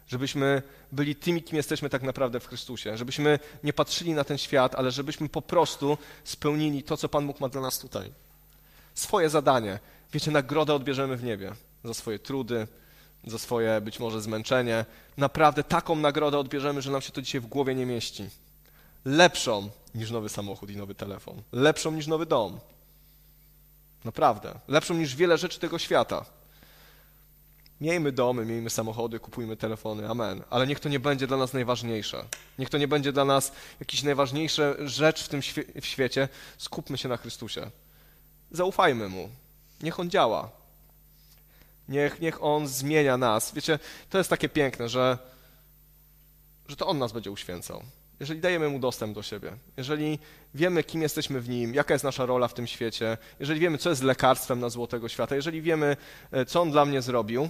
żebyśmy 0.10 0.62
byli 0.92 1.16
tymi, 1.16 1.44
kim 1.44 1.58
jesteśmy 1.58 1.90
tak 1.90 2.04
naprawdę 2.04 2.40
w 2.40 2.48
Chrystusie, 2.48 2.98
żebyśmy 2.98 3.40
nie 3.64 3.74
patrzyli 3.74 4.14
na 4.14 4.24
ten 4.24 4.38
świat, 4.38 4.76
ale 4.76 4.92
żebyśmy 4.92 5.30
po 5.30 5.42
prostu 5.42 5.98
spełnili 6.24 6.84
to, 6.84 6.98
co 6.98 7.10
Pan 7.10 7.28
Bóg 7.28 7.40
ma 7.40 7.50
dla 7.50 7.62
nas 7.62 7.80
tutaj. 7.80 8.12
Swoje 8.94 9.30
zadanie. 9.30 9.80
Wiecie, 10.14 10.32
nagrodę 10.32 10.74
odbierzemy 10.74 11.18
w 11.18 11.24
niebie 11.24 11.54
za 11.84 11.94
swoje 11.94 12.20
trudy, 12.20 12.68
za 13.28 13.40
swoje 13.40 13.82
być 13.82 14.00
może 14.00 14.22
zmęczenie. 14.22 14.86
Naprawdę 15.18 15.64
taką 15.64 15.96
nagrodę 15.96 16.40
odbierzemy, 16.40 16.82
że 16.82 16.92
nam 16.92 17.02
się 17.02 17.12
to 17.12 17.22
dzisiaj 17.22 17.42
w 17.42 17.48
głowie 17.48 17.76
nie 17.76 17.86
mieści. 17.86 18.30
Lepszą 19.06 19.70
niż 19.96 20.12
nowy 20.12 20.30
samochód 20.30 20.70
i 20.70 20.78
nowy 20.78 20.96
telefon. 20.96 21.42
Lepszą 21.52 21.92
niż 21.92 22.08
nowy 22.08 22.26
dom. 22.26 22.60
Naprawdę. 24.06 24.60
Lepszą 24.68 24.94
niż 24.94 25.16
wiele 25.16 25.38
rzeczy 25.38 25.60
tego 25.60 25.80
świata. 25.80 26.26
Miejmy 27.82 28.12
domy, 28.12 28.46
miejmy 28.46 28.70
samochody, 28.70 29.20
kupujmy 29.20 29.58
telefony, 29.58 30.10
amen. 30.10 30.44
Ale 30.50 30.68
niech 30.68 30.80
to 30.80 30.90
nie 30.90 31.00
będzie 31.00 31.28
dla 31.28 31.38
nas 31.38 31.54
najważniejsze. 31.54 32.26
Niech 32.60 32.70
to 32.70 32.78
nie 32.78 32.88
będzie 32.88 33.12
dla 33.12 33.26
nas 33.26 33.52
jakaś 33.80 34.04
najważniejsza 34.04 34.64
rzecz 34.86 35.24
w 35.24 35.28
tym 35.28 35.42
świe 35.42 35.64
w 35.82 35.86
świecie. 35.86 36.30
Skupmy 36.58 36.98
się 36.98 37.10
na 37.10 37.18
Chrystusie. 37.18 37.72
Zaufajmy 38.52 39.10
Mu. 39.10 39.30
Niech 39.84 40.00
On 40.00 40.10
działa. 40.10 40.50
Niech, 41.90 42.22
niech 42.22 42.44
On 42.44 42.68
zmienia 42.68 43.18
nas. 43.18 43.54
Wiecie, 43.54 43.80
to 44.10 44.18
jest 44.18 44.30
takie 44.30 44.50
piękne, 44.50 44.90
że, 44.90 45.18
że 46.68 46.76
to 46.76 46.88
On 46.88 46.98
nas 46.98 47.12
będzie 47.12 47.32
uświęcał. 47.32 47.84
Jeżeli 48.20 48.40
dajemy 48.40 48.70
Mu 48.70 48.80
dostęp 48.80 49.16
do 49.16 49.24
siebie, 49.24 49.52
jeżeli 49.78 50.20
wiemy, 50.54 50.84
kim 50.84 51.02
jesteśmy 51.02 51.42
w 51.42 51.50
Nim, 51.50 51.74
jaka 51.74 51.94
jest 51.94 52.04
nasza 52.04 52.26
rola 52.26 52.48
w 52.48 52.54
tym 52.54 52.68
świecie, 52.68 53.18
jeżeli 53.40 53.60
wiemy, 53.60 53.78
co 53.78 53.90
jest 53.90 54.04
lekarstwem 54.04 54.60
na 54.60 54.70
złotego 54.70 55.10
świata, 55.10 55.36
jeżeli 55.36 55.62
wiemy, 55.62 55.98
e, 56.32 56.46
co 56.46 56.62
On 56.62 56.72
dla 56.72 56.86
mnie 56.86 57.02
zrobił, 57.02 57.50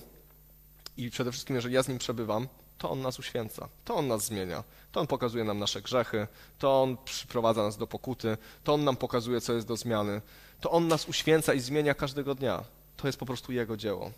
i 1.03 1.11
przede 1.11 1.31
wszystkim, 1.31 1.55
jeżeli 1.55 1.75
ja 1.75 1.83
z 1.83 1.87
nim 1.87 1.97
przebywam, 1.97 2.47
to 2.77 2.89
On 2.89 3.01
nas 3.01 3.19
uświęca, 3.19 3.69
to 3.85 3.95
On 3.95 4.07
nas 4.07 4.25
zmienia, 4.25 4.63
to 4.91 4.99
On 4.99 5.07
pokazuje 5.07 5.43
nam 5.43 5.59
nasze 5.59 5.81
grzechy, 5.81 6.27
to 6.59 6.81
On 6.81 6.97
przyprowadza 7.05 7.63
nas 7.63 7.77
do 7.77 7.87
pokuty, 7.87 8.37
to 8.63 8.73
On 8.73 8.83
nam 8.83 8.95
pokazuje, 8.95 9.41
co 9.41 9.53
jest 9.53 9.67
do 9.67 9.77
zmiany, 9.77 10.21
to 10.61 10.71
On 10.71 10.87
nas 10.87 11.09
uświęca 11.09 11.53
i 11.53 11.59
zmienia 11.59 11.93
każdego 11.93 12.35
dnia. 12.35 12.63
To 12.97 13.07
jest 13.07 13.19
po 13.19 13.25
prostu 13.25 13.51
Jego 13.51 13.77
dzieło. 13.77 14.11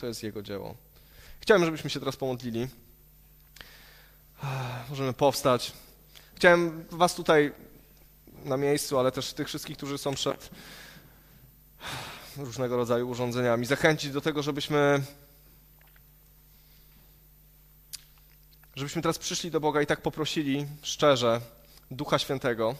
To 0.00 0.06
jest 0.06 0.22
Jego 0.22 0.42
dzieło. 0.42 0.74
Chciałem, 1.40 1.64
żebyśmy 1.64 1.90
się 1.90 2.00
teraz 2.00 2.16
pomodlili. 2.16 2.68
Możemy 4.90 5.12
powstać. 5.12 5.72
Chciałem 6.34 6.84
Was 6.90 7.14
tutaj 7.14 7.52
na 8.44 8.56
miejscu, 8.56 8.98
ale 8.98 9.12
też 9.12 9.32
tych 9.32 9.48
wszystkich, 9.48 9.76
którzy 9.76 9.98
są 9.98 10.14
przed 10.14 10.50
różnego 12.36 12.76
rodzaju 12.76 13.08
urządzeniami, 13.08 13.66
zachęcić 13.66 14.10
do 14.10 14.20
tego, 14.20 14.42
żebyśmy 14.42 15.02
żebyśmy 18.76 19.02
teraz 19.02 19.18
przyszli 19.18 19.50
do 19.50 19.60
Boga 19.60 19.82
i 19.82 19.86
tak 19.86 20.00
poprosili 20.00 20.66
szczerze 20.82 21.40
Ducha 21.90 22.18
Świętego, 22.18 22.74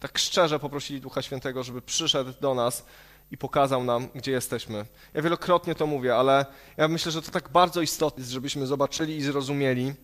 tak 0.00 0.18
szczerze 0.18 0.58
poprosili 0.58 1.00
Ducha 1.00 1.22
Świętego, 1.22 1.62
żeby 1.62 1.82
przyszedł 1.82 2.32
do 2.40 2.54
nas 2.54 2.86
i 3.30 3.38
pokazał 3.38 3.84
nam, 3.84 4.08
gdzie 4.14 4.32
jesteśmy. 4.32 4.86
Ja 5.14 5.22
wielokrotnie 5.22 5.74
to 5.74 5.86
mówię, 5.86 6.16
ale 6.16 6.46
ja 6.76 6.88
myślę, 6.88 7.12
że 7.12 7.22
to 7.22 7.30
tak 7.30 7.48
bardzo 7.48 7.80
istotne 7.80 8.20
jest, 8.20 8.32
żebyśmy 8.32 8.66
zobaczyli 8.66 9.16
i 9.16 9.22
zrozumieli, 9.22 9.94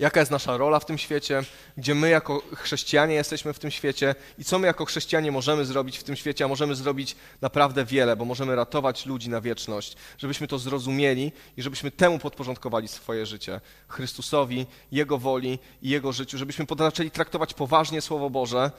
jaka 0.00 0.20
jest 0.20 0.32
nasza 0.32 0.56
rola 0.56 0.80
w 0.80 0.84
tym 0.84 0.98
świecie, 0.98 1.42
gdzie 1.76 1.94
my 1.94 2.08
jako 2.08 2.42
chrześcijanie 2.54 3.14
jesteśmy 3.14 3.52
w 3.52 3.58
tym 3.58 3.70
świecie 3.70 4.14
i 4.38 4.44
co 4.44 4.58
my 4.58 4.66
jako 4.66 4.84
chrześcijanie 4.84 5.32
możemy 5.32 5.64
zrobić 5.64 5.98
w 5.98 6.02
tym 6.02 6.16
świecie, 6.16 6.44
a 6.44 6.48
możemy 6.48 6.74
zrobić 6.74 7.16
naprawdę 7.40 7.84
wiele, 7.84 8.16
bo 8.16 8.24
możemy 8.24 8.56
ratować 8.56 9.06
ludzi 9.06 9.30
na 9.30 9.40
wieczność, 9.40 9.96
żebyśmy 10.18 10.46
to 10.46 10.58
zrozumieli 10.58 11.32
i 11.56 11.62
żebyśmy 11.62 11.90
temu 11.90 12.18
podporządkowali 12.18 12.88
swoje 12.88 13.26
życie. 13.26 13.60
Chrystusowi, 13.88 14.66
Jego 14.92 15.18
woli 15.18 15.58
i 15.82 15.88
Jego 15.88 16.12
życiu, 16.12 16.38
żebyśmy 16.38 16.66
zaczęli 16.78 17.10
traktować 17.10 17.54
poważnie 17.54 18.00
Słowo 18.00 18.30
Boże, 18.30 18.70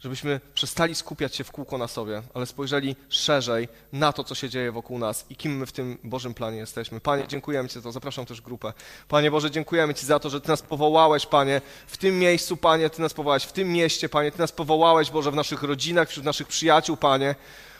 żebyśmy 0.00 0.40
przestali 0.54 0.94
skupiać 0.94 1.36
się 1.36 1.44
w 1.44 1.52
kółko 1.52 1.78
na 1.78 1.88
sobie, 1.88 2.22
ale 2.34 2.46
spojrzeli 2.46 2.96
szerzej 3.08 3.68
na 3.92 4.12
to, 4.12 4.24
co 4.24 4.34
się 4.34 4.48
dzieje 4.48 4.72
wokół 4.72 4.98
nas 4.98 5.26
i 5.30 5.36
kim 5.36 5.56
my 5.56 5.66
w 5.66 5.72
tym 5.72 5.98
Bożym 6.04 6.34
planie 6.34 6.58
jesteśmy. 6.58 7.00
Panie, 7.00 7.24
dziękujemy 7.28 7.68
Ci 7.68 7.74
za 7.74 7.82
to. 7.82 7.92
Zapraszam 7.92 8.26
też 8.26 8.40
grupę. 8.40 8.72
Panie 9.08 9.30
Boże, 9.30 9.50
dziękujemy 9.50 9.94
Ci 9.94 10.06
za 10.06 10.18
to, 10.18 10.30
że 10.30 10.40
Ty 10.40 10.48
nas 10.48 10.62
powołałeś, 10.62 11.26
Panie, 11.26 11.60
w 11.86 11.96
tym 11.96 12.18
miejscu, 12.18 12.56
Panie, 12.56 12.90
Ty 12.90 13.02
nas 13.02 13.14
powołałeś 13.14 13.44
w 13.44 13.52
tym 13.52 13.72
mieście, 13.72 14.08
Panie, 14.08 14.32
Ty 14.32 14.38
nas 14.38 14.52
powołałeś, 14.52 15.10
Boże, 15.10 15.30
w 15.30 15.34
naszych 15.34 15.62
rodzinach, 15.62 16.08
wśród 16.08 16.24
naszych 16.24 16.48
przyjaciół, 16.48 16.96
Panie 16.96 17.34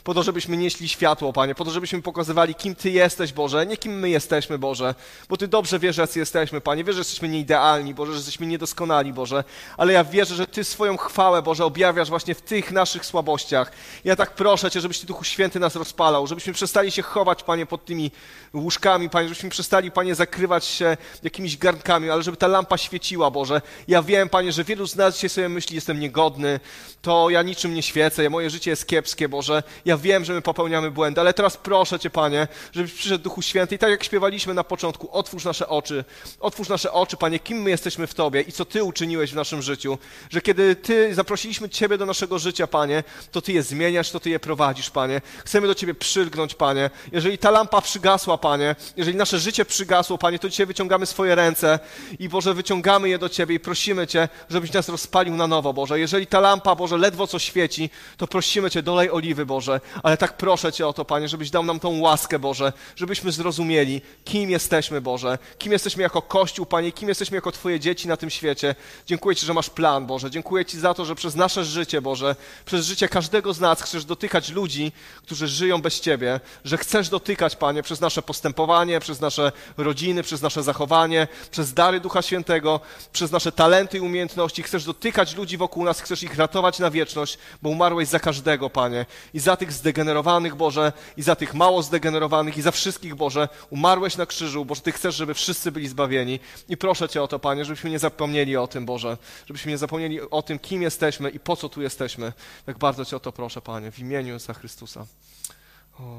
po 0.08 0.14
to, 0.14 0.22
żebyśmy 0.22 0.56
nieśli 0.56 0.88
światło, 0.88 1.32
Panie, 1.32 1.54
po 1.54 1.64
to, 1.64 1.70
żebyśmy 1.70 2.02
pokazywali, 2.02 2.54
kim 2.54 2.74
Ty 2.74 2.90
jesteś, 2.90 3.32
Boże, 3.32 3.66
nie 3.66 3.76
kim 3.76 3.98
my 3.98 4.10
jesteśmy, 4.10 4.58
Boże, 4.58 4.94
bo 5.28 5.36
Ty 5.36 5.48
dobrze 5.48 5.78
wiesz, 5.78 5.96
jacy 5.96 6.18
jesteśmy, 6.18 6.60
Panie, 6.60 6.84
wiesz, 6.84 6.96
że 6.96 7.00
jesteśmy 7.00 7.28
nieidealni, 7.28 7.94
Boże, 7.94 8.12
że 8.12 8.18
jesteśmy 8.18 8.46
niedoskonali, 8.46 9.12
Boże, 9.12 9.44
ale 9.76 9.92
ja 9.92 10.04
wierzę, 10.04 10.34
że 10.34 10.46
Ty 10.46 10.64
swoją 10.64 10.96
chwałę, 10.96 11.42
Boże, 11.42 11.64
objawiasz 11.64 12.08
właśnie 12.08 12.34
w 12.34 12.42
tych 12.42 12.72
naszych 12.72 13.06
słabościach. 13.06 13.72
Ja 14.04 14.16
tak 14.16 14.34
proszę 14.34 14.70
Cię, 14.70 14.80
żebyś 14.80 14.98
Ty, 14.98 15.06
Duchu 15.06 15.24
Święty, 15.24 15.60
nas 15.60 15.76
rozpalał, 15.76 16.26
żebyśmy 16.26 16.52
przestali 16.52 16.90
się 16.90 17.02
chować, 17.02 17.42
Panie, 17.42 17.66
pod 17.66 17.84
tymi 17.84 18.10
łóżkami, 18.54 19.10
Panie, 19.10 19.28
żebyśmy 19.28 19.50
przestali, 19.50 19.90
Panie, 19.90 20.14
zakrywać 20.14 20.64
się 20.64 20.96
jakimiś 21.22 21.56
garnkami, 21.56 22.10
ale 22.10 22.22
żeby 22.22 22.36
ta 22.36 22.46
lampa 22.46 22.78
świeciła, 22.78 23.30
Boże. 23.30 23.62
Ja 23.88 24.02
wiem, 24.02 24.28
Panie, 24.28 24.52
że 24.52 24.64
wielu 24.64 24.86
z 24.86 24.96
nas 24.96 25.14
dzisiaj 25.14 25.30
sobie 25.30 25.48
myśli, 25.48 25.74
jestem 25.74 26.00
niegodny, 26.00 26.60
to 27.02 27.30
ja 27.30 27.42
niczym 27.42 27.74
nie 27.74 27.82
świecę, 27.82 28.30
moje 28.30 28.50
życie 28.50 28.70
jest 28.70 28.86
kiepskie, 28.86 29.28
Boże. 29.28 29.62
Ja 29.84 29.97
wiem, 29.98 30.24
że 30.24 30.34
my 30.34 30.42
popełniamy 30.42 30.90
błędy, 30.90 31.20
ale 31.20 31.34
teraz 31.34 31.56
proszę 31.56 31.98
Cię, 31.98 32.10
Panie, 32.10 32.48
żebyś 32.72 32.92
przyszedł 32.92 33.24
Duchu 33.24 33.42
Święty 33.42 33.74
i 33.74 33.78
tak 33.78 33.90
jak 33.90 34.04
śpiewaliśmy 34.04 34.54
na 34.54 34.64
początku, 34.64 35.08
otwórz 35.12 35.44
nasze 35.44 35.68
oczy, 35.68 36.04
otwórz 36.40 36.68
nasze 36.68 36.92
oczy, 36.92 37.16
Panie, 37.16 37.38
kim 37.38 37.58
my 37.58 37.70
jesteśmy 37.70 38.06
w 38.06 38.14
Tobie 38.14 38.40
i 38.40 38.52
co 38.52 38.64
Ty 38.64 38.84
uczyniłeś 38.84 39.32
w 39.32 39.34
naszym 39.34 39.62
życiu, 39.62 39.98
że 40.30 40.40
kiedy 40.40 40.76
Ty 40.76 41.14
zaprosiliśmy 41.14 41.68
Ciebie 41.68 41.98
do 41.98 42.06
naszego 42.06 42.38
życia, 42.38 42.66
Panie, 42.66 43.04
to 43.32 43.42
Ty 43.42 43.52
je 43.52 43.62
zmieniasz, 43.62 44.10
to 44.10 44.20
Ty 44.20 44.30
je 44.30 44.40
prowadzisz, 44.40 44.90
Panie. 44.90 45.20
Chcemy 45.44 45.66
do 45.66 45.74
Ciebie 45.74 45.94
przylgnąć, 45.94 46.54
Panie. 46.54 46.90
Jeżeli 47.12 47.38
ta 47.38 47.50
lampa 47.50 47.80
przygasła, 47.80 48.38
Panie, 48.38 48.76
jeżeli 48.96 49.16
nasze 49.16 49.38
życie 49.38 49.64
przygasło, 49.64 50.18
Panie, 50.18 50.38
to 50.38 50.48
dzisiaj 50.48 50.66
wyciągamy 50.66 51.06
swoje 51.06 51.34
ręce 51.34 51.78
i 52.18 52.28
Boże, 52.28 52.54
wyciągamy 52.54 53.08
je 53.08 53.18
do 53.18 53.28
Ciebie 53.28 53.54
i 53.54 53.60
prosimy 53.60 54.06
Cię, 54.06 54.28
żebyś 54.50 54.72
nas 54.72 54.88
rozpalił 54.88 55.36
na 55.36 55.46
nowo, 55.46 55.72
Boże. 55.72 56.00
Jeżeli 56.00 56.26
ta 56.26 56.40
lampa, 56.40 56.74
Boże, 56.74 56.96
ledwo 56.96 57.26
co 57.26 57.38
świeci, 57.38 57.90
to 58.16 58.26
prosimy 58.26 58.70
Cię, 58.70 58.82
dolej 58.82 59.10
oliwy, 59.10 59.46
Boże, 59.46 59.80
ale 60.02 60.16
tak 60.16 60.36
proszę 60.36 60.72
Cię 60.72 60.86
o 60.86 60.92
to, 60.92 61.04
Panie, 61.04 61.28
żebyś 61.28 61.50
dał 61.50 61.64
nam 61.64 61.80
tą 61.80 62.00
łaskę, 62.00 62.38
Boże, 62.38 62.72
żebyśmy 62.96 63.32
zrozumieli, 63.32 64.00
kim 64.24 64.50
jesteśmy, 64.50 65.00
Boże, 65.00 65.38
kim 65.58 65.72
jesteśmy 65.72 66.02
jako 66.02 66.22
Kościół, 66.22 66.66
Panie, 66.66 66.92
kim 66.92 67.08
jesteśmy 67.08 67.34
jako 67.34 67.52
Twoje 67.52 67.80
dzieci 67.80 68.08
na 68.08 68.16
tym 68.16 68.30
świecie. 68.30 68.74
Dziękuję 69.06 69.36
Ci, 69.36 69.46
że 69.46 69.54
masz 69.54 69.70
plan, 69.70 70.06
Boże. 70.06 70.30
Dziękuję 70.30 70.64
Ci 70.64 70.80
za 70.80 70.94
to, 70.94 71.04
że 71.04 71.14
przez 71.14 71.34
nasze 71.34 71.64
życie, 71.64 72.00
Boże, 72.00 72.36
przez 72.64 72.86
życie 72.86 73.08
każdego 73.08 73.54
z 73.54 73.60
nas 73.60 73.82
chcesz 73.82 74.04
dotykać 74.04 74.50
ludzi, 74.50 74.92
którzy 75.22 75.48
żyją 75.48 75.82
bez 75.82 76.00
Ciebie, 76.00 76.40
że 76.64 76.78
chcesz 76.78 77.08
dotykać, 77.08 77.56
Panie, 77.56 77.82
przez 77.82 78.00
nasze 78.00 78.22
postępowanie, 78.22 79.00
przez 79.00 79.20
nasze 79.20 79.52
rodziny, 79.76 80.22
przez 80.22 80.42
nasze 80.42 80.62
zachowanie, 80.62 81.28
przez 81.50 81.74
dary 81.74 82.00
Ducha 82.00 82.22
Świętego, 82.22 82.80
przez 83.12 83.30
nasze 83.30 83.52
talenty 83.52 83.98
i 83.98 84.00
umiejętności. 84.00 84.62
Chcesz 84.62 84.84
dotykać 84.84 85.36
ludzi 85.36 85.56
wokół 85.56 85.84
nas, 85.84 86.00
chcesz 86.00 86.22
ich 86.22 86.36
ratować 86.36 86.78
na 86.78 86.90
wieczność, 86.90 87.38
bo 87.62 87.70
umarłeś 87.70 88.08
za 88.08 88.20
każdego, 88.20 88.70
Panie. 88.70 89.06
I 89.34 89.40
za 89.40 89.56
tych 89.68 89.76
zdegenerowanych, 89.76 90.54
Boże, 90.54 90.92
i 91.16 91.22
za 91.22 91.36
tych 91.36 91.54
mało 91.54 91.82
zdegenerowanych, 91.82 92.56
i 92.56 92.62
za 92.62 92.70
wszystkich, 92.70 93.14
Boże. 93.14 93.48
Umarłeś 93.70 94.16
na 94.16 94.26
krzyżu, 94.26 94.64
Boże, 94.64 94.80
Ty 94.80 94.92
chcesz, 94.92 95.14
żeby 95.14 95.34
wszyscy 95.34 95.72
byli 95.72 95.88
zbawieni. 95.88 96.40
I 96.68 96.76
proszę 96.76 97.08
Cię 97.08 97.22
o 97.22 97.28
to, 97.28 97.38
Panie, 97.38 97.64
żebyśmy 97.64 97.90
nie 97.90 97.98
zapomnieli 97.98 98.56
o 98.56 98.66
tym, 98.66 98.86
Boże. 98.86 99.16
Żebyśmy 99.46 99.72
nie 99.72 99.78
zapomnieli 99.78 100.20
o 100.20 100.42
tym, 100.42 100.58
kim 100.58 100.82
jesteśmy 100.82 101.30
i 101.30 101.40
po 101.40 101.56
co 101.56 101.68
tu 101.68 101.82
jesteśmy. 101.82 102.32
Tak 102.66 102.78
bardzo 102.78 103.04
Cię 103.04 103.16
o 103.16 103.20
to 103.20 103.32
proszę, 103.32 103.60
Panie, 103.60 103.92
w 103.92 103.98
imieniu 103.98 104.32
Jezusa 104.32 104.54
Chrystusa. 104.54 105.06